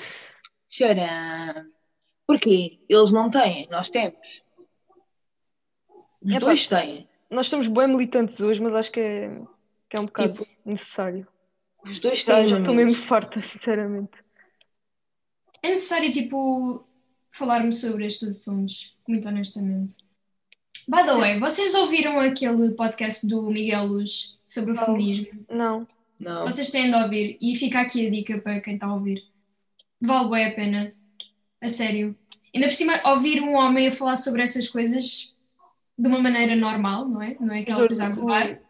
Tcharam! 0.69 1.65
Porquê? 2.27 2.79
Eles 2.89 3.11
não 3.11 3.29
têm, 3.29 3.67
nós 3.69 3.89
temos. 3.89 4.43
Os 6.21 6.31
Epá. 6.31 6.39
dois 6.47 6.67
têm. 6.67 7.07
Nós 7.29 7.47
estamos 7.47 7.67
bem 7.67 7.87
militantes 7.87 8.39
hoje, 8.39 8.61
mas 8.61 8.73
acho 8.75 8.91
que 8.91 8.99
é, 8.99 9.41
que 9.89 9.97
é 9.97 9.99
um 9.99 10.05
bocado 10.05 10.33
Tipo, 10.33 10.47
necessário. 10.65 11.27
Os 11.83 11.99
dois 11.99 12.23
têm 12.23 12.47
já 12.49 12.59
estou 12.59 12.73
mesmo 12.73 12.95
farta, 13.07 13.41
sinceramente. 13.43 14.11
É 15.61 15.69
necessário, 15.69 16.11
tipo, 16.11 16.87
falarmos 17.31 17.79
sobre 17.79 18.05
estes 18.05 18.27
assuntos, 18.29 18.95
muito 19.07 19.27
honestamente. 19.27 19.95
By 20.87 21.03
the 21.03 21.15
way, 21.15 21.39
vocês 21.39 21.73
ouviram 21.73 22.19
aquele 22.19 22.71
podcast 22.71 23.27
do 23.27 23.41
Miguel 23.49 23.85
Luz 23.87 24.34
sobre 24.47 24.71
o 24.71 24.75
Não. 24.75 24.85
feminismo? 24.85 25.27
Não. 25.49 25.87
Não. 26.19 26.45
Vocês 26.45 26.69
têm 26.69 26.89
de 26.89 26.95
ouvir. 26.95 27.37
E 27.41 27.55
fica 27.55 27.81
aqui 27.81 28.07
a 28.07 28.09
dica 28.09 28.37
para 28.37 28.59
quem 28.61 28.75
está 28.75 28.87
a 28.87 28.93
ouvir. 28.93 29.23
Vale 30.01 30.29
bem 30.29 30.45
a 30.45 30.51
pena. 30.51 30.93
A 31.61 31.67
sério. 31.67 32.15
Ainda 32.53 32.67
por 32.67 32.73
cima, 32.73 33.01
ouvir 33.05 33.41
um 33.41 33.55
homem 33.55 33.87
a 33.87 33.91
falar 33.91 34.15
sobre 34.15 34.41
essas 34.41 34.67
coisas 34.67 35.33
de 35.97 36.07
uma 36.07 36.19
maneira 36.19 36.55
normal, 36.55 37.07
não 37.07 37.21
é? 37.21 37.35
Não 37.39 37.53
é 37.53 37.59
aquela 37.59 37.85
coisa 37.85 38.07
a 38.07 38.09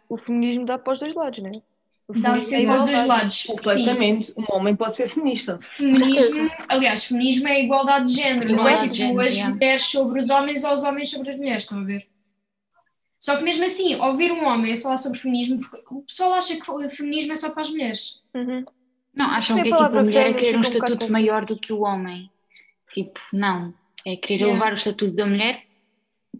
o, 0.09 0.15
o 0.15 0.17
feminismo 0.17 0.65
dá 0.65 0.77
para 0.77 0.93
os 0.93 0.99
dois 0.99 1.13
lados, 1.13 1.39
não 1.39 1.49
é? 1.49 1.61
Dá 2.07 2.13
feminismo 2.13 2.35
é 2.35 2.39
sempre 2.39 2.67
aos 2.67 2.83
dois 2.83 3.07
lados. 3.07 3.35
Sim. 3.35 3.47
Completamente. 3.47 4.33
Um 4.37 4.55
homem 4.55 4.75
pode 4.75 4.95
ser 4.95 5.07
feminista. 5.09 5.59
Feminismo, 5.61 6.49
aliás, 6.67 7.05
feminismo 7.05 7.47
é 7.47 7.63
igualdade 7.63 8.05
de 8.05 8.21
género, 8.21 8.55
não 8.55 8.67
é 8.67 8.73
Igualdade 8.73 8.83
de 8.83 8.95
tipo 8.95 9.07
género, 9.07 9.27
as 9.27 9.53
mulheres 9.53 9.83
sobre 9.83 10.21
os 10.21 10.29
homens 10.29 10.63
ou 10.63 10.73
os 10.73 10.83
homens 10.83 11.09
sobre 11.09 11.29
as 11.29 11.37
mulheres, 11.37 11.63
estão 11.63 11.79
a 11.79 11.83
ver? 11.83 12.07
Só 13.25 13.37
que 13.37 13.43
mesmo 13.43 13.65
assim, 13.65 13.95
ouvir 13.95 14.31
um 14.31 14.45
homem 14.45 14.73
a 14.75 14.77
falar 14.77 14.97
sobre 14.97 15.17
feminismo, 15.17 15.57
porque 15.59 15.81
o 15.89 16.03
pessoal 16.03 16.33
acha 16.33 16.55
que 16.61 16.69
o 16.69 16.87
feminismo 16.91 17.33
é 17.33 17.35
só 17.35 17.49
para 17.51 17.61
as 17.61 17.71
mulheres. 17.71 18.21
Uhum. 18.35 18.63
Não, 19.15 19.25
acham 19.31 19.57
a 19.57 19.63
que 19.63 19.69
é 19.69 19.71
tipo 19.71 19.83
a 19.83 20.03
mulher 20.03 20.21
a 20.21 20.23
fêmea 20.25 20.39
querer 20.39 20.55
um 20.55 20.57
um 20.59 20.61
estatuto 20.61 21.11
maior 21.11 21.43
do 21.43 21.57
que 21.57 21.73
o 21.73 21.81
homem. 21.81 22.29
Tipo, 22.93 23.19
não. 23.33 23.73
É 24.05 24.15
querer 24.15 24.41
Yeah. 24.41 24.51
elevar 24.51 24.73
o 24.73 24.75
estatuto 24.75 25.15
da 25.15 25.25
mulher 25.25 25.63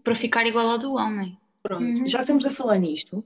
para 0.04 0.14
ficar 0.14 0.46
igual 0.46 0.68
ao 0.70 0.78
do 0.78 0.94
homem. 0.94 1.36
Pronto, 1.60 1.82
Uhum. 1.82 2.06
já 2.06 2.20
estamos 2.20 2.46
a 2.46 2.50
falar 2.52 2.78
nisto. 2.78 3.24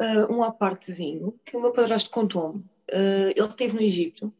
uh, 0.00 0.32
um 0.32 0.40
à 0.42 0.52
partezinho 0.52 1.34
que 1.44 1.56
o 1.56 1.60
meu 1.60 1.72
padrasto 1.72 2.08
contou-me. 2.10 2.60
Uh, 2.88 3.30
ele 3.34 3.48
esteve 3.48 3.74
no 3.74 3.80
Egito 3.82 4.32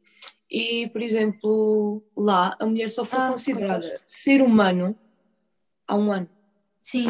e, 0.48 0.88
por 0.88 1.02
exemplo, 1.02 2.02
lá 2.16 2.56
a 2.60 2.66
mulher 2.66 2.90
só 2.90 3.04
foi 3.04 3.18
Ah, 3.20 3.28
considerada 3.32 4.00
ser 4.04 4.40
humano 4.40 4.96
há 5.88 5.96
um 5.96 6.12
ano. 6.12 6.28
Sim. 6.80 7.06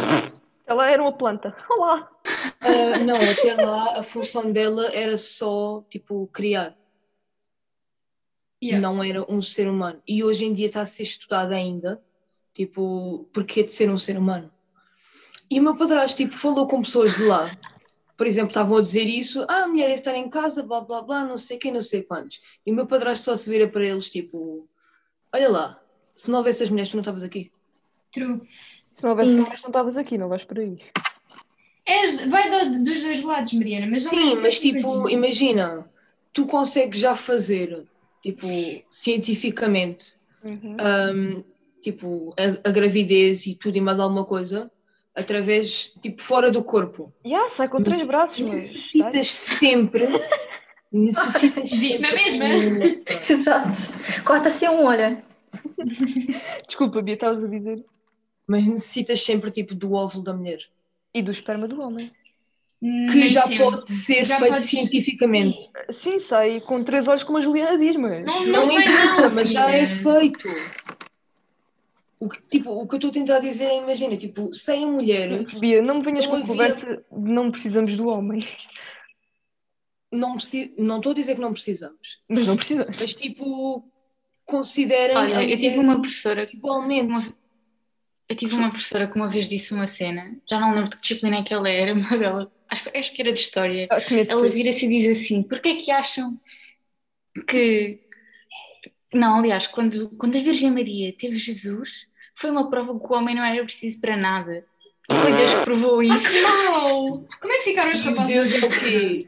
Ela 0.72 0.90
era 0.90 1.02
uma 1.02 1.12
planta. 1.12 1.54
Olá! 1.68 2.10
Ah, 2.58 2.96
não, 2.96 3.16
até 3.16 3.54
lá 3.54 3.98
a 3.98 4.02
função 4.02 4.50
dela 4.50 4.86
era 4.94 5.18
só, 5.18 5.84
tipo, 5.90 6.26
criar. 6.32 6.74
Yeah. 8.64 8.80
Não 8.80 9.04
era 9.04 9.30
um 9.30 9.42
ser 9.42 9.68
humano. 9.68 10.02
E 10.08 10.24
hoje 10.24 10.46
em 10.46 10.52
dia 10.54 10.68
está 10.68 10.80
a 10.80 10.86
ser 10.86 11.02
estudado 11.02 11.52
ainda, 11.52 12.02
tipo, 12.54 13.28
porquê 13.34 13.62
de 13.62 13.70
ser 13.70 13.90
um 13.90 13.98
ser 13.98 14.16
humano. 14.16 14.50
E 15.50 15.60
o 15.60 15.62
meu 15.62 15.76
padrasto, 15.76 16.16
tipo, 16.16 16.32
falou 16.32 16.66
com 16.66 16.80
pessoas 16.80 17.16
de 17.16 17.24
lá. 17.24 17.54
Por 18.16 18.26
exemplo, 18.26 18.48
estavam 18.48 18.78
a 18.78 18.80
dizer 18.80 19.04
isso, 19.04 19.44
ah, 19.50 19.64
a 19.64 19.68
mulher 19.68 19.88
deve 19.88 19.98
estar 19.98 20.16
em 20.16 20.30
casa, 20.30 20.62
blá, 20.62 20.80
blá, 20.80 21.02
blá, 21.02 21.22
não 21.22 21.36
sei 21.36 21.58
quem, 21.58 21.70
não 21.70 21.82
sei 21.82 22.02
quantos. 22.02 22.40
E 22.64 22.72
o 22.72 22.74
meu 22.74 22.86
padrasto 22.86 23.26
só 23.26 23.36
se 23.36 23.50
vira 23.50 23.68
para 23.68 23.84
eles, 23.84 24.08
tipo, 24.08 24.66
olha 25.34 25.50
lá, 25.50 25.82
se 26.16 26.30
não 26.30 26.38
houvesse 26.38 26.62
as 26.62 26.70
mulheres, 26.70 26.90
tu 26.90 26.94
não 26.94 27.02
estavas 27.02 27.22
aqui. 27.22 27.52
True. 28.10 28.40
Se 28.93 29.03
não 29.03 29.11
houvesse 29.11 29.30
Sim. 29.34 29.40
mulheres, 29.40 29.62
não 29.62 29.68
estavas 29.70 29.97
aqui, 29.97 30.18
não 30.18 30.28
vais 30.28 30.45
por 30.45 30.59
aí. 30.59 30.78
É, 31.84 32.26
vai 32.28 32.51
do- 32.51 32.84
dos 32.84 33.03
dois 33.03 33.22
lados, 33.22 33.53
Mariana, 33.55 33.86
mas 33.90 34.05
Sim, 34.05 34.36
mas 34.36 34.59
tipo, 34.61 35.09
imagina, 35.09 35.84
tu 36.32 36.47
consegues 36.47 37.01
já 37.01 37.16
fazer, 37.16 37.84
tipo, 38.22 38.43
cientificamente, 38.90 40.12
Uhum. 40.45 40.76
hum, 41.14 41.45
tipo, 41.80 42.34
a, 42.38 42.68
a 42.68 42.72
gravidez 42.72 43.47
e 43.47 43.55
tudo 43.57 43.76
e 43.76 43.80
mais 43.80 43.99
alguma 43.99 44.24
coisa, 44.24 44.70
através, 45.14 45.93
tipo, 46.01 46.22
fora 46.22 46.51
do 46.51 46.62
corpo. 46.62 47.12
Já, 47.24 47.49
sai 47.51 47.68
com 47.68 47.82
três 47.82 48.07
braços, 48.07 48.38
mas. 48.38 48.72
Necessitas 48.72 49.26
sempre, 49.28 50.05
necessitas 50.93 51.72
Existe 51.72 52.03
na 52.03 52.12
mesma. 52.12 52.45
um- 52.47 53.03
Exato. 53.32 53.78
Corta-se 54.24 54.68
um 54.68 54.84
olho. 54.84 55.20
Desculpa, 56.68 57.03
Bia, 57.03 57.14
estavas 57.14 57.43
a 57.43 57.47
dizer. 57.49 57.84
Mas 58.47 58.66
necessitas 58.66 59.22
sempre, 59.22 59.51
tipo, 59.51 59.74
do 59.74 59.93
óvulo 59.93 60.24
da 60.24 60.34
mulher. 60.34 60.61
E 61.14 61.22
do 61.22 61.30
esperma 61.32 61.68
do 61.68 61.80
homem. 61.80 62.11
Que 62.80 62.86
nem 63.14 63.28
já 63.28 63.43
sempre. 63.43 63.59
pode 63.64 63.88
ser 63.93 64.24
Já 64.24 64.38
feito 64.38 64.51
podes- 64.53 64.68
cientificamente. 64.70 65.70
Sim, 65.93 66.18
sai 66.18 66.61
com 66.61 66.82
três 66.82 67.07
olhos 67.07 67.22
como 67.22 67.38
a 67.38 67.40
Juliana 67.40 67.78
diz, 67.78 67.95
mas. 67.97 68.24
Não, 68.24 68.40
Não, 68.45 68.53
não 68.53 68.64
sei 68.64 68.78
interessa, 68.80 69.20
não, 69.28 69.34
mas 69.34 69.53
já 69.53 69.70
é 69.70 69.86
feito. 69.86 70.49
O 72.18 72.28
que, 72.28 72.40
tipo, 72.49 72.70
o 72.70 72.86
que 72.86 72.95
eu 72.95 72.97
estou 72.99 73.11
a 73.11 73.12
tentar 73.12 73.38
dizer 73.40 73.64
é, 73.66 73.78
imagina, 73.78 74.16
tipo, 74.16 74.53
sem 74.55 74.84
a 74.84 74.86
mulher, 74.86 75.45
Bia, 75.61 75.80
não 75.82 75.97
me 75.99 76.05
venhas 76.05 76.24
Não 76.24 76.30
com 76.30 76.36
a 76.36 76.40
havia- 76.40 76.49
conversa 76.53 76.86
de 76.97 77.32
não 77.32 77.51
precisamos 77.53 77.97
do 77.97 78.09
homem. 78.09 78.47
não 80.11 80.34
preci- 80.36 80.74
não 80.78 80.97
estou 80.99 81.12
a 81.12 81.14
dizer 81.14 81.34
que 81.36 81.40
não 81.40 81.53
precisamos, 81.53 82.20
Mas 82.28 82.47
não 82.47 82.57
precisamos. 82.57 82.97
mas 82.99 83.14
tipo, 83.14 83.88
considerem 84.45 85.16
a 85.16 85.20
Olha, 85.20 85.49
eu 85.49 85.59
tive 85.59 85.78
uma 85.78 86.01
professora 86.01 86.49
igualmente. 86.53 87.11
uma- 87.12 87.41
Eu 88.32 88.36
tive 88.36 88.54
uma 88.54 88.70
professora 88.70 89.06
que 89.06 89.14
uma 89.14 89.28
vez 89.28 89.46
disse 89.46 89.74
uma 89.74 89.86
cena, 89.86 90.34
já 90.48 90.58
não 90.58 90.72
lembro 90.74 90.88
de 90.88 90.96
que 90.96 91.02
disciplina 91.02 91.36
é 91.36 91.42
que 91.42 91.52
ela 91.52 91.68
era, 91.68 91.92
mas 91.94 92.18
ela, 92.18 92.50
acho, 92.70 92.82
que- 92.84 92.96
acho 92.96 93.12
que 93.12 93.20
era 93.20 93.30
de 93.30 93.38
história. 93.38 93.86
Ah, 93.90 93.98
Ela 94.26 94.48
vira-se 94.48 94.86
e 94.86 94.88
diz 94.88 95.06
assim: 95.18 95.42
porquê 95.42 95.68
é 95.68 95.82
que 95.82 95.90
acham 95.90 96.40
que. 97.46 98.00
Não, 99.12 99.36
aliás, 99.36 99.66
quando, 99.66 100.08
quando 100.16 100.38
a 100.38 100.40
Virgem 100.40 100.70
Maria 100.70 101.12
teve 101.12 101.36
Jesus, 101.36 102.06
foi 102.34 102.50
uma 102.50 102.70
prova 102.70 102.98
que 102.98 103.04
o 103.06 103.12
homem 103.14 103.34
não 103.34 103.44
era 103.44 103.62
preciso 103.62 104.00
para 104.00 104.16
nada. 104.16 104.64
E 105.10 105.14
foi 105.14 105.34
Deus 105.34 105.52
que 105.52 105.64
provou 105.64 106.00
Ah, 106.00 106.04
isso. 106.06 106.32
que 106.32 106.40
mau! 106.40 107.28
Como 107.38 107.52
é 107.52 107.58
que 107.58 107.64
ficaram 107.64 107.92
os 107.92 108.00
rapazes? 108.00 108.50
Deus, 108.50 108.62
é 108.62 108.66
o 108.66 108.70
quê? 108.80 109.26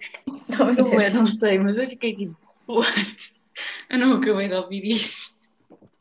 Meu 0.48 0.92
Eu 0.94 1.00
é, 1.00 1.10
não 1.10 1.26
sei, 1.26 1.58
mas 1.58 1.76
eu 1.76 1.86
fiquei 1.86 2.16
tipo, 2.16 2.36
what? 2.66 3.34
Eu 3.90 3.98
não 3.98 4.14
acabei 4.14 4.48
de 4.48 4.54
ouvir 4.54 4.82
isto. 4.92 5.33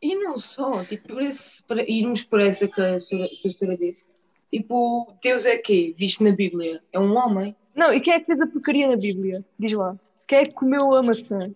E 0.04 0.16
não 0.16 0.38
só, 0.38 0.84
tipo, 0.84 1.08
por 1.08 1.22
esse, 1.22 1.64
para 1.64 1.82
irmos 1.90 2.26
por 2.26 2.42
essa 2.42 2.68
que 2.68 2.82
a 2.82 3.00
senhora- 3.00 3.30
que 3.30 3.48
a 3.48 3.52
senhora 3.52 3.78
disse. 3.78 4.06
Tipo, 4.52 5.18
Deus 5.24 5.46
é 5.46 5.58
quê? 5.58 5.96
Visto 5.98 6.22
na 6.26 6.32
Bíblia? 6.32 6.84
É 6.92 7.00
um 7.00 7.16
homem? 7.16 7.56
Não, 7.74 7.94
e 7.94 8.02
quem 8.02 8.14
é 8.14 8.20
que 8.20 8.26
fez 8.26 8.42
a 8.42 8.48
porcaria 8.48 8.90
na 8.90 8.98
Bíblia? 8.98 9.46
Diz 9.58 9.72
lá. 9.72 9.98
Quem 10.28 10.40
é 10.40 10.44
que 10.44 10.52
comeu 10.52 10.94
a 10.94 11.02
maçã? 11.02 11.50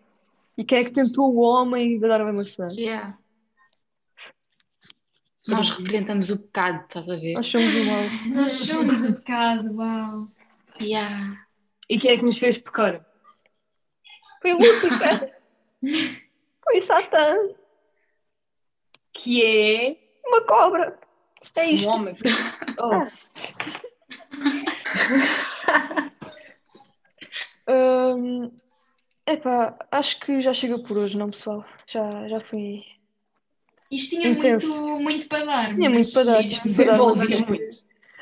E 0.57 0.63
quem 0.63 0.79
é 0.79 0.83
que 0.85 0.91
tentou 0.91 1.31
o 1.35 1.39
homem 1.39 1.99
de 1.99 2.07
dar 2.07 2.21
a 2.21 2.31
maçã? 2.31 2.71
Yeah. 2.71 3.17
Nós 5.45 5.69
representamos 5.71 6.29
o 6.29 6.39
pecado, 6.39 6.85
estás 6.85 7.09
a 7.09 7.15
ver? 7.17 7.33
Nós 7.33 7.47
somos 7.47 7.75
o 7.75 7.85
mal. 7.85 8.03
Nós 8.33 8.53
somos 8.53 9.03
o 9.03 9.15
pecado, 9.15 9.75
uau. 9.75 10.27
Yeah. 10.81 11.45
E 11.89 11.99
quem 11.99 12.11
é 12.11 12.17
que 12.17 12.23
nos 12.25 12.37
fez 12.37 12.57
pecar? 12.57 13.05
Foi 14.41 14.53
Lúcifer. 14.53 15.35
Foi 16.63 16.81
Satã. 16.81 17.29
Que 19.17 19.43
é 19.43 19.97
Uma 20.25 20.41
cobra. 20.41 20.97
É 21.55 21.63
um 21.65 21.69
isto. 21.71 21.87
homem. 21.87 22.15
Oh, 22.79 23.03
Hum, 27.69 28.49
epá, 29.25 29.75
acho 29.91 30.19
que 30.19 30.41
já 30.41 30.53
chega 30.53 30.79
por 30.79 30.97
hoje, 30.97 31.17
não, 31.17 31.29
pessoal? 31.31 31.65
Já, 31.87 32.27
já 32.29 32.39
fui. 32.41 32.83
Isto 33.91 34.15
tinha 34.15 34.29
Intenso. 34.29 34.67
muito, 34.69 35.03
muito 35.03 35.27
para 35.27 35.45
dar. 35.45 35.75
Tinha 35.75 35.89
muito 35.89 36.13
para 36.13 36.23
dar. 36.23 36.45
isto 36.45 36.63
desenvolvia 36.65 37.39
muito. 37.45 37.75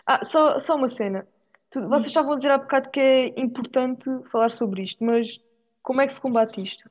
Ah, 0.07 0.23
só, 0.25 0.59
só 0.59 0.75
uma 0.75 0.87
cena. 0.87 1.27
Vocês 1.73 2.05
estavam 2.05 2.33
a 2.33 2.35
dizer 2.37 2.51
há 2.51 2.57
bocado 2.57 2.89
que 2.89 2.99
é 2.99 3.39
importante 3.39 4.05
falar 4.31 4.51
sobre 4.53 4.83
isto, 4.83 5.03
mas 5.03 5.27
como 5.83 6.01
é 6.01 6.07
que 6.07 6.13
se 6.13 6.21
combate 6.21 6.63
isto? 6.63 6.89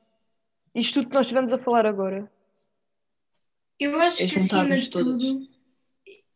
Isto 0.75 0.95
tudo 0.95 1.07
que 1.09 1.13
nós 1.15 1.25
estivemos 1.25 1.51
a 1.51 1.57
falar 1.57 1.85
agora. 1.85 2.31
Eu 3.79 3.99
acho 3.99 4.23
É 4.23 4.27
que 4.27 4.37
acima 4.37 4.77
de 4.77 4.89
todas. 4.89 5.05
tudo 5.19 5.47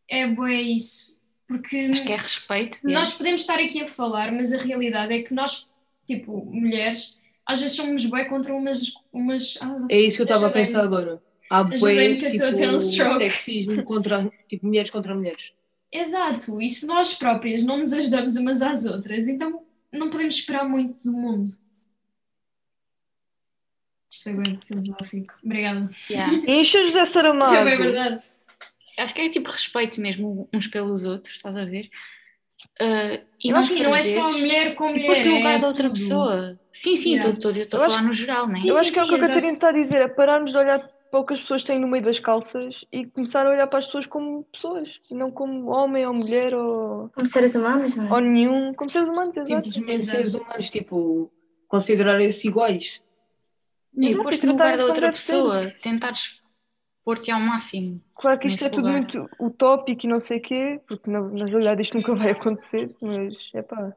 é 0.09 0.27
bué 0.27 0.61
isso. 0.61 1.17
Porque 1.47 1.77
Acho 1.91 2.03
que 2.03 2.11
é 2.11 2.15
respeito. 2.15 2.77
nós 2.83 3.13
podemos 3.13 3.41
estar 3.41 3.57
aqui 3.57 3.81
a 3.81 3.87
falar, 3.87 4.31
mas 4.31 4.53
a 4.53 4.57
realidade 4.57 5.13
é 5.13 5.23
que 5.23 5.33
nós, 5.33 5.67
tipo, 6.05 6.45
mulheres, 6.45 7.19
às 7.43 7.59
vezes 7.59 7.75
somos 7.75 8.05
bué 8.05 8.25
contra 8.25 8.53
umas. 8.53 8.93
umas 9.11 9.57
ah, 9.61 9.87
É 9.89 9.99
isso 9.99 10.17
que 10.17 10.21
eu 10.21 10.25
estava 10.25 10.47
a 10.47 10.51
pensar 10.51 10.83
agora. 10.83 11.21
Há 11.49 11.61
um 11.61 11.69
tipo, 11.69 11.87
stroke. 12.77 13.17
sexismo 13.17 13.81
contra, 13.85 14.31
tipo, 14.47 14.67
mulheres 14.67 14.91
contra 14.91 15.15
mulheres. 15.15 15.51
Exato, 15.91 16.61
e 16.61 16.69
se 16.69 16.85
nós 16.85 17.15
próprias 17.15 17.63
não 17.63 17.77
nos 17.77 17.93
ajudamos 17.93 18.35
umas 18.35 18.61
às 18.61 18.85
outras, 18.85 19.27
então 19.27 19.63
não 19.91 20.11
podemos 20.11 20.35
esperar 20.35 20.69
muito 20.69 21.03
do 21.03 21.17
mundo. 21.17 21.51
Isto 24.09 24.29
é 24.29 24.33
bem 24.33 24.59
filosófico. 24.67 25.33
Obrigada. 25.43 25.87
Yeah. 26.09 26.33
Encha 26.47 26.85
José 26.85 27.03
Isto 27.03 27.19
é 27.19 27.23
bem 27.23 27.33
Saramago. 27.35 27.83
verdade. 27.83 28.23
Acho 28.97 29.13
que 29.13 29.21
é 29.21 29.29
tipo 29.29 29.49
respeito 29.49 30.01
mesmo 30.01 30.49
uns 30.53 30.67
pelos 30.67 31.05
outros, 31.05 31.35
estás 31.35 31.55
a 31.55 31.63
ver? 31.65 31.89
Ah, 32.81 33.19
e 33.43 33.49
Não, 33.51 33.57
nós, 33.57 33.67
sim, 33.67 33.77
por 33.77 33.83
não 33.83 33.95
é 33.95 34.03
só 34.03 34.31
mulher 34.31 34.75
com 34.75 34.89
mulher. 34.89 35.05
pôs 35.05 35.25
no 35.25 35.35
lugar 35.35 35.53
é 35.55 35.59
da 35.59 35.67
outra 35.67 35.87
tudo. 35.87 35.93
pessoa. 35.99 36.59
Sim, 36.73 36.95
sim, 36.97 37.13
Yeah. 37.15 37.37
estou 37.37 37.51
Eu 37.51 37.83
a 37.83 37.85
acho- 37.85 37.95
falar 37.95 38.07
no 38.07 38.13
geral, 38.13 38.47
não 38.47 38.55
é? 38.55 38.57
Sim, 38.57 38.69
Eu 38.69 38.77
acho 38.77 38.91
que 38.91 38.99
é 38.99 39.03
o 39.03 39.07
que 39.07 39.15
a 39.15 39.19
Catarina 39.19 39.53
está 39.53 39.69
a 39.69 39.71
dizer, 39.71 40.01
é 40.01 40.07
pararmos 40.07 40.51
de 40.51 40.57
olhar 40.57 40.79
para 41.11 41.19
o 41.19 41.25
que 41.25 41.33
as 41.33 41.39
pessoas 41.39 41.63
têm 41.63 41.79
no 41.79 41.87
meio 41.87 42.03
das 42.03 42.19
calças 42.19 42.75
e 42.91 43.05
começar 43.05 43.45
a 43.45 43.49
olhar 43.49 43.67
para 43.67 43.79
as 43.79 43.85
pessoas 43.85 44.05
como 44.05 44.43
pessoas, 44.51 44.89
e 45.09 45.15
não 45.15 45.31
como 45.31 45.69
homem 45.71 46.05
ou 46.05 46.13
mulher 46.13 46.53
ou, 46.53 47.09
Como 47.09 47.25
seres 47.27 47.55
humanos, 47.55 47.95
não 47.95 48.07
é? 48.07 48.13
ou 48.13 48.19
nenhum, 48.21 48.73
como 48.73 48.89
seres 48.91 49.07
humanos, 49.09 49.35
exato. 49.37 49.71
Simplesmente 49.71 50.05
seres 50.05 50.35
humanos, 50.35 50.69
tipo, 50.69 51.31
considerar-se 51.67 52.47
iguais. 52.47 53.01
E 53.97 54.15
pôs-te 54.15 54.45
no 54.45 54.53
lugar 54.53 54.77
da 54.77 54.85
outra 54.85 55.11
pessoa, 55.11 55.71
tentares 55.81 56.41
pôr-te 57.03 57.31
ao 57.31 57.39
máximo. 57.41 58.01
Claro 58.15 58.39
que 58.39 58.47
isto 58.49 58.63
é 58.63 58.69
nesse 58.69 58.69
tudo 58.69 58.89
lugar. 58.89 58.93
muito 58.93 59.29
utópico 59.39 60.05
e 60.05 60.09
não 60.09 60.19
sei 60.19 60.37
o 60.39 60.41
quê, 60.41 60.81
porque 60.87 61.09
na, 61.09 61.21
na 61.21 61.45
realidade 61.45 61.81
isto 61.81 61.95
nunca 61.97 62.13
vai 62.15 62.31
acontecer, 62.31 62.95
mas 63.01 63.33
é 63.53 63.61
pá. 63.61 63.95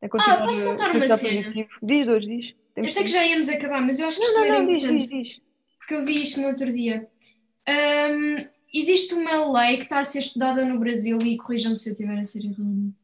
É 0.00 0.08
continuar 0.08 0.42
posso 0.44 0.62
contar 0.64 0.92
uma 0.92 1.08
cena? 1.10 1.44
positivo. 1.44 1.70
Diz, 1.82 2.06
dois, 2.06 2.24
diz. 2.26 2.54
Eu 2.76 2.88
sei 2.88 3.04
que 3.04 3.10
já 3.10 3.24
íamos 3.26 3.48
acabar, 3.48 3.80
mas 3.82 4.00
eu 4.00 4.08
acho 4.08 4.20
que 4.20 4.24
Não, 4.24 4.30
isto 4.30 4.38
não, 4.38 4.44
era 4.44 4.58
não, 4.58 4.64
importante. 4.64 5.08
diz, 5.08 5.08
diz. 5.08 5.40
porque 5.78 5.94
eu 5.94 6.04
vi 6.04 6.22
isto 6.22 6.40
no 6.40 6.48
outro 6.48 6.72
dia. 6.72 7.08
Ahm, 7.66 8.36
existe 8.74 9.14
uma 9.14 9.60
lei 9.62 9.76
que 9.78 9.84
está 9.84 10.00
a 10.00 10.04
ser 10.04 10.20
estudada 10.20 10.64
no 10.64 10.78
Brasil 10.80 11.18
e 11.22 11.36
corrijam-me 11.36 11.76
se 11.76 11.90
eu 11.90 11.92
estiver 11.92 12.18
a 12.18 12.24
ser 12.24 12.44
errado. 12.44 12.94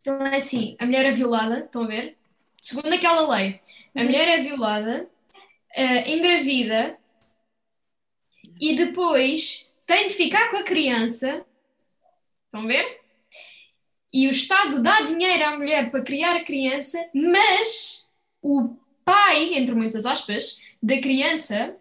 Então 0.00 0.26
é 0.26 0.36
assim, 0.36 0.76
a 0.78 0.86
mulher 0.86 1.06
é 1.06 1.10
violada, 1.12 1.60
estão 1.60 1.82
a 1.82 1.86
ver? 1.86 2.16
Segundo 2.60 2.92
aquela 2.92 3.28
lei, 3.36 3.60
a 3.94 4.04
mulher 4.04 4.28
é 4.28 4.40
violada, 4.42 5.08
ah, 5.76 6.08
engravida 6.08 6.96
e 8.60 8.74
depois 8.74 9.70
tem 9.86 10.06
de 10.06 10.14
ficar 10.14 10.50
com 10.50 10.56
a 10.56 10.62
criança, 10.62 11.44
estão 12.46 12.62
a 12.62 12.66
ver? 12.66 13.00
E 14.12 14.26
o 14.26 14.30
Estado 14.30 14.82
dá 14.82 15.02
dinheiro 15.02 15.44
à 15.44 15.56
mulher 15.58 15.90
para 15.90 16.02
criar 16.02 16.34
a 16.34 16.44
criança, 16.44 16.98
mas 17.14 18.08
o 18.40 18.74
pai, 19.04 19.54
entre 19.54 19.74
muitas 19.74 20.06
aspas, 20.06 20.62
da 20.82 20.98
criança 21.00 21.76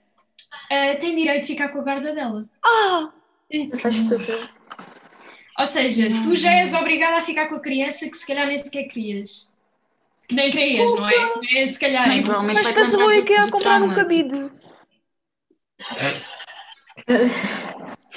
ah, 0.70 0.96
tem 1.00 1.16
direito 1.16 1.42
de 1.42 1.48
ficar 1.48 1.70
com 1.70 1.80
a 1.80 1.84
guarda 1.84 2.14
dela. 2.14 2.50
Ah! 2.64 3.12
Isso 3.50 3.88
é 3.88 3.90
estúpido. 3.90 4.50
Ou 5.58 5.68
seja, 5.68 6.10
tu 6.22 6.36
já 6.36 6.52
és 6.52 6.74
obrigada 6.74 7.18
a 7.18 7.22
ficar 7.22 7.48
com 7.48 7.56
a 7.56 7.60
criança 7.62 8.10
que 8.10 8.18
se 8.18 8.28
calhar 8.28 8.48
nem 8.48 8.58
sequer 8.58 8.84
querias. 8.84 9.50
Que 10.28 10.36
nem 10.36 10.50
querias, 10.50 10.92
não 10.92 11.08
é? 11.08 11.34
Nem 11.54 11.68
se 11.68 11.80
calhar. 11.80 12.08
Bem, 12.10 12.20
é. 12.20 12.24
provavelmente 12.24 12.64
Mas 12.64 12.76
vai 12.92 13.20
é 13.22 13.38
a 13.38 13.42
do 13.44 13.52
comprar 13.52 13.82
um 13.82 13.94
cabide. 13.94 14.52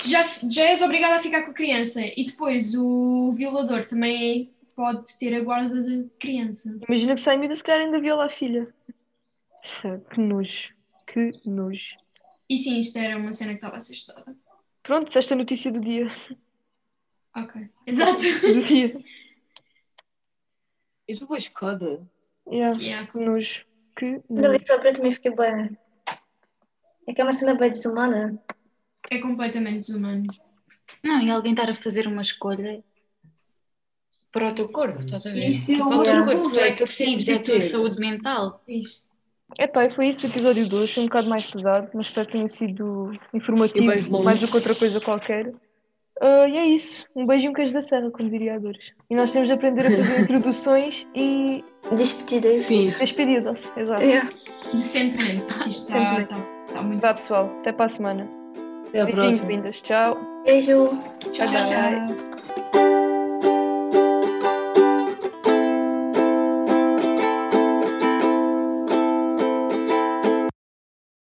já, 0.01 0.25
já 0.49 0.65
és 0.65 0.81
obrigado 0.81 1.13
a 1.15 1.19
ficar 1.19 1.43
com 1.43 1.51
a 1.51 1.55
criança 1.55 2.01
e 2.17 2.25
depois 2.25 2.75
o 2.75 3.33
violador 3.33 3.85
também 3.85 4.51
pode 4.75 5.19
ter 5.19 5.35
a 5.35 5.41
guarda 5.41 5.83
da 5.83 6.09
criança. 6.19 6.79
Imagina 6.89 7.15
que 7.15 7.21
sai 7.21 7.35
a 7.35 7.39
miúda, 7.39 7.57
se 7.57 7.65
calhar 7.65 7.85
ainda 7.85 8.01
viola 8.01 8.27
a 8.27 8.31
filha. 8.31 8.73
Que 10.11 10.21
nojo. 10.21 10.75
Que 11.07 11.33
nojo. 11.45 11.97
E 12.49 12.57
sim, 12.57 12.79
isto 12.79 12.99
era 12.99 13.17
uma 13.19 13.33
cena 13.33 13.51
que 13.51 13.57
estava 13.57 13.77
a 13.77 13.81
ser 13.81 13.93
estudada. 13.93 14.35
Pronto, 14.83 15.19
esta 15.19 15.35
é 15.35 15.37
a 15.37 15.39
notícia 15.39 15.71
do 15.71 15.81
dia. 15.81 16.11
Ok. 17.37 17.69
Exato. 17.87 18.23
Do 18.23 18.65
dia. 18.65 18.99
Isso 21.09 21.27
foi 21.27 21.39
escada. 21.39 22.07
Yeah. 22.47 22.79
Yeah. 22.81 23.11
Que 23.11 23.19
nojo. 23.19 23.65
Que 23.97 24.21
nojo. 24.29 24.53
li 24.53 24.67
sobre 24.67 24.93
também 24.93 25.13
fiquei 25.13 25.31
boa. 25.31 25.71
É 27.07 27.15
que 27.15 27.21
é 27.21 27.25
uma 27.25 27.33
cena 27.33 27.55
bem 27.55 27.71
desumana. 27.71 28.39
É 29.11 29.19
completamente 29.19 29.87
desumano. 29.87 30.27
Não, 31.03 31.21
e 31.21 31.31
alguém 31.31 31.53
estar 31.53 31.71
a 31.71 31.75
fazer 31.75 32.07
uma 32.07 32.23
escolha 32.23 32.85
para 34.31 34.49
o 34.49 34.55
teu 34.55 34.69
corpo, 34.71 35.01
estás 35.01 35.27
a 35.27 35.33
ver? 35.33 35.49
Isso 35.49 35.73
é 35.73 35.79
para 35.79 35.87
o 35.87 36.03
teu 36.03 36.25
corpo, 36.25 36.27
tu 36.27 36.31
é 36.31 36.37
conversa 36.37 36.85
que 36.85 36.85
decides, 36.85 37.25
de 37.25 37.33
é 37.33 37.37
a 37.37 37.41
tua 37.41 37.61
saúde 37.61 37.99
mental. 37.99 38.63
Isto. 38.69 39.09
Epá, 39.59 39.87
e 39.87 39.91
foi 39.91 40.09
isso 40.11 40.27
o 40.27 40.29
episódio 40.29 40.69
2, 40.69 40.93
foi 40.93 41.03
um 41.03 41.07
bocado 41.07 41.29
mais 41.31 41.47
pesado, 41.47 41.89
mas 41.95 42.07
espero 42.07 42.27
que 42.27 42.33
tenha 42.33 42.49
sido 42.49 43.19
informativo, 43.33 43.83
E 43.83 43.87
mais 43.87 44.07
mais 44.07 44.41
do 44.41 44.49
que 44.49 44.57
outra 44.57 44.75
coisa 44.75 45.01
qualquer. 45.01 45.55
Ah, 46.21 46.49
e 46.49 46.57
é 46.57 46.67
isso, 46.67 47.05
um 47.15 47.25
beijo 47.27 47.47
e 47.47 47.49
um 47.49 47.53
queijo 47.53 47.73
da 47.73 47.83
serra, 47.83 48.11
como 48.11 48.29
diria 48.29 48.55
a 48.55 48.59
Dores. 48.59 48.93
E 49.09 49.15
nós 49.15 49.31
temos 49.31 49.47
de 49.49 49.55
aprender 49.55 49.83
a 49.83 49.91
fazer 49.91 50.21
introduções 50.23 51.07
e 51.15 51.65
Despedidas. 51.93 52.63
Sim. 52.65 52.91
despedidas, 52.99 53.71
exato. 53.77 54.03
Yeah. 54.03 54.29
Decentemente, 54.73 55.45
porque 55.45 55.69
isto 55.69 55.89
está 55.89 55.99
Decentemente. 55.99 56.29
tá, 56.69 56.75
tá 56.75 56.83
muito. 56.83 57.01
Vá 57.01 57.15
pessoal, 57.15 57.51
até 57.61 57.73
para 57.73 57.87
a 57.87 57.89
semana. 57.89 58.29
Até 58.89 59.01
a 59.01 59.05
Beijinhos, 59.05 59.39
próxima. 59.41 59.47
vindas, 59.49 59.81
tchau. 59.83 60.19
Beijo. 60.45 60.89
Tchau, 61.33 61.45
tchau, 61.47 61.65
tchau. 61.65 62.38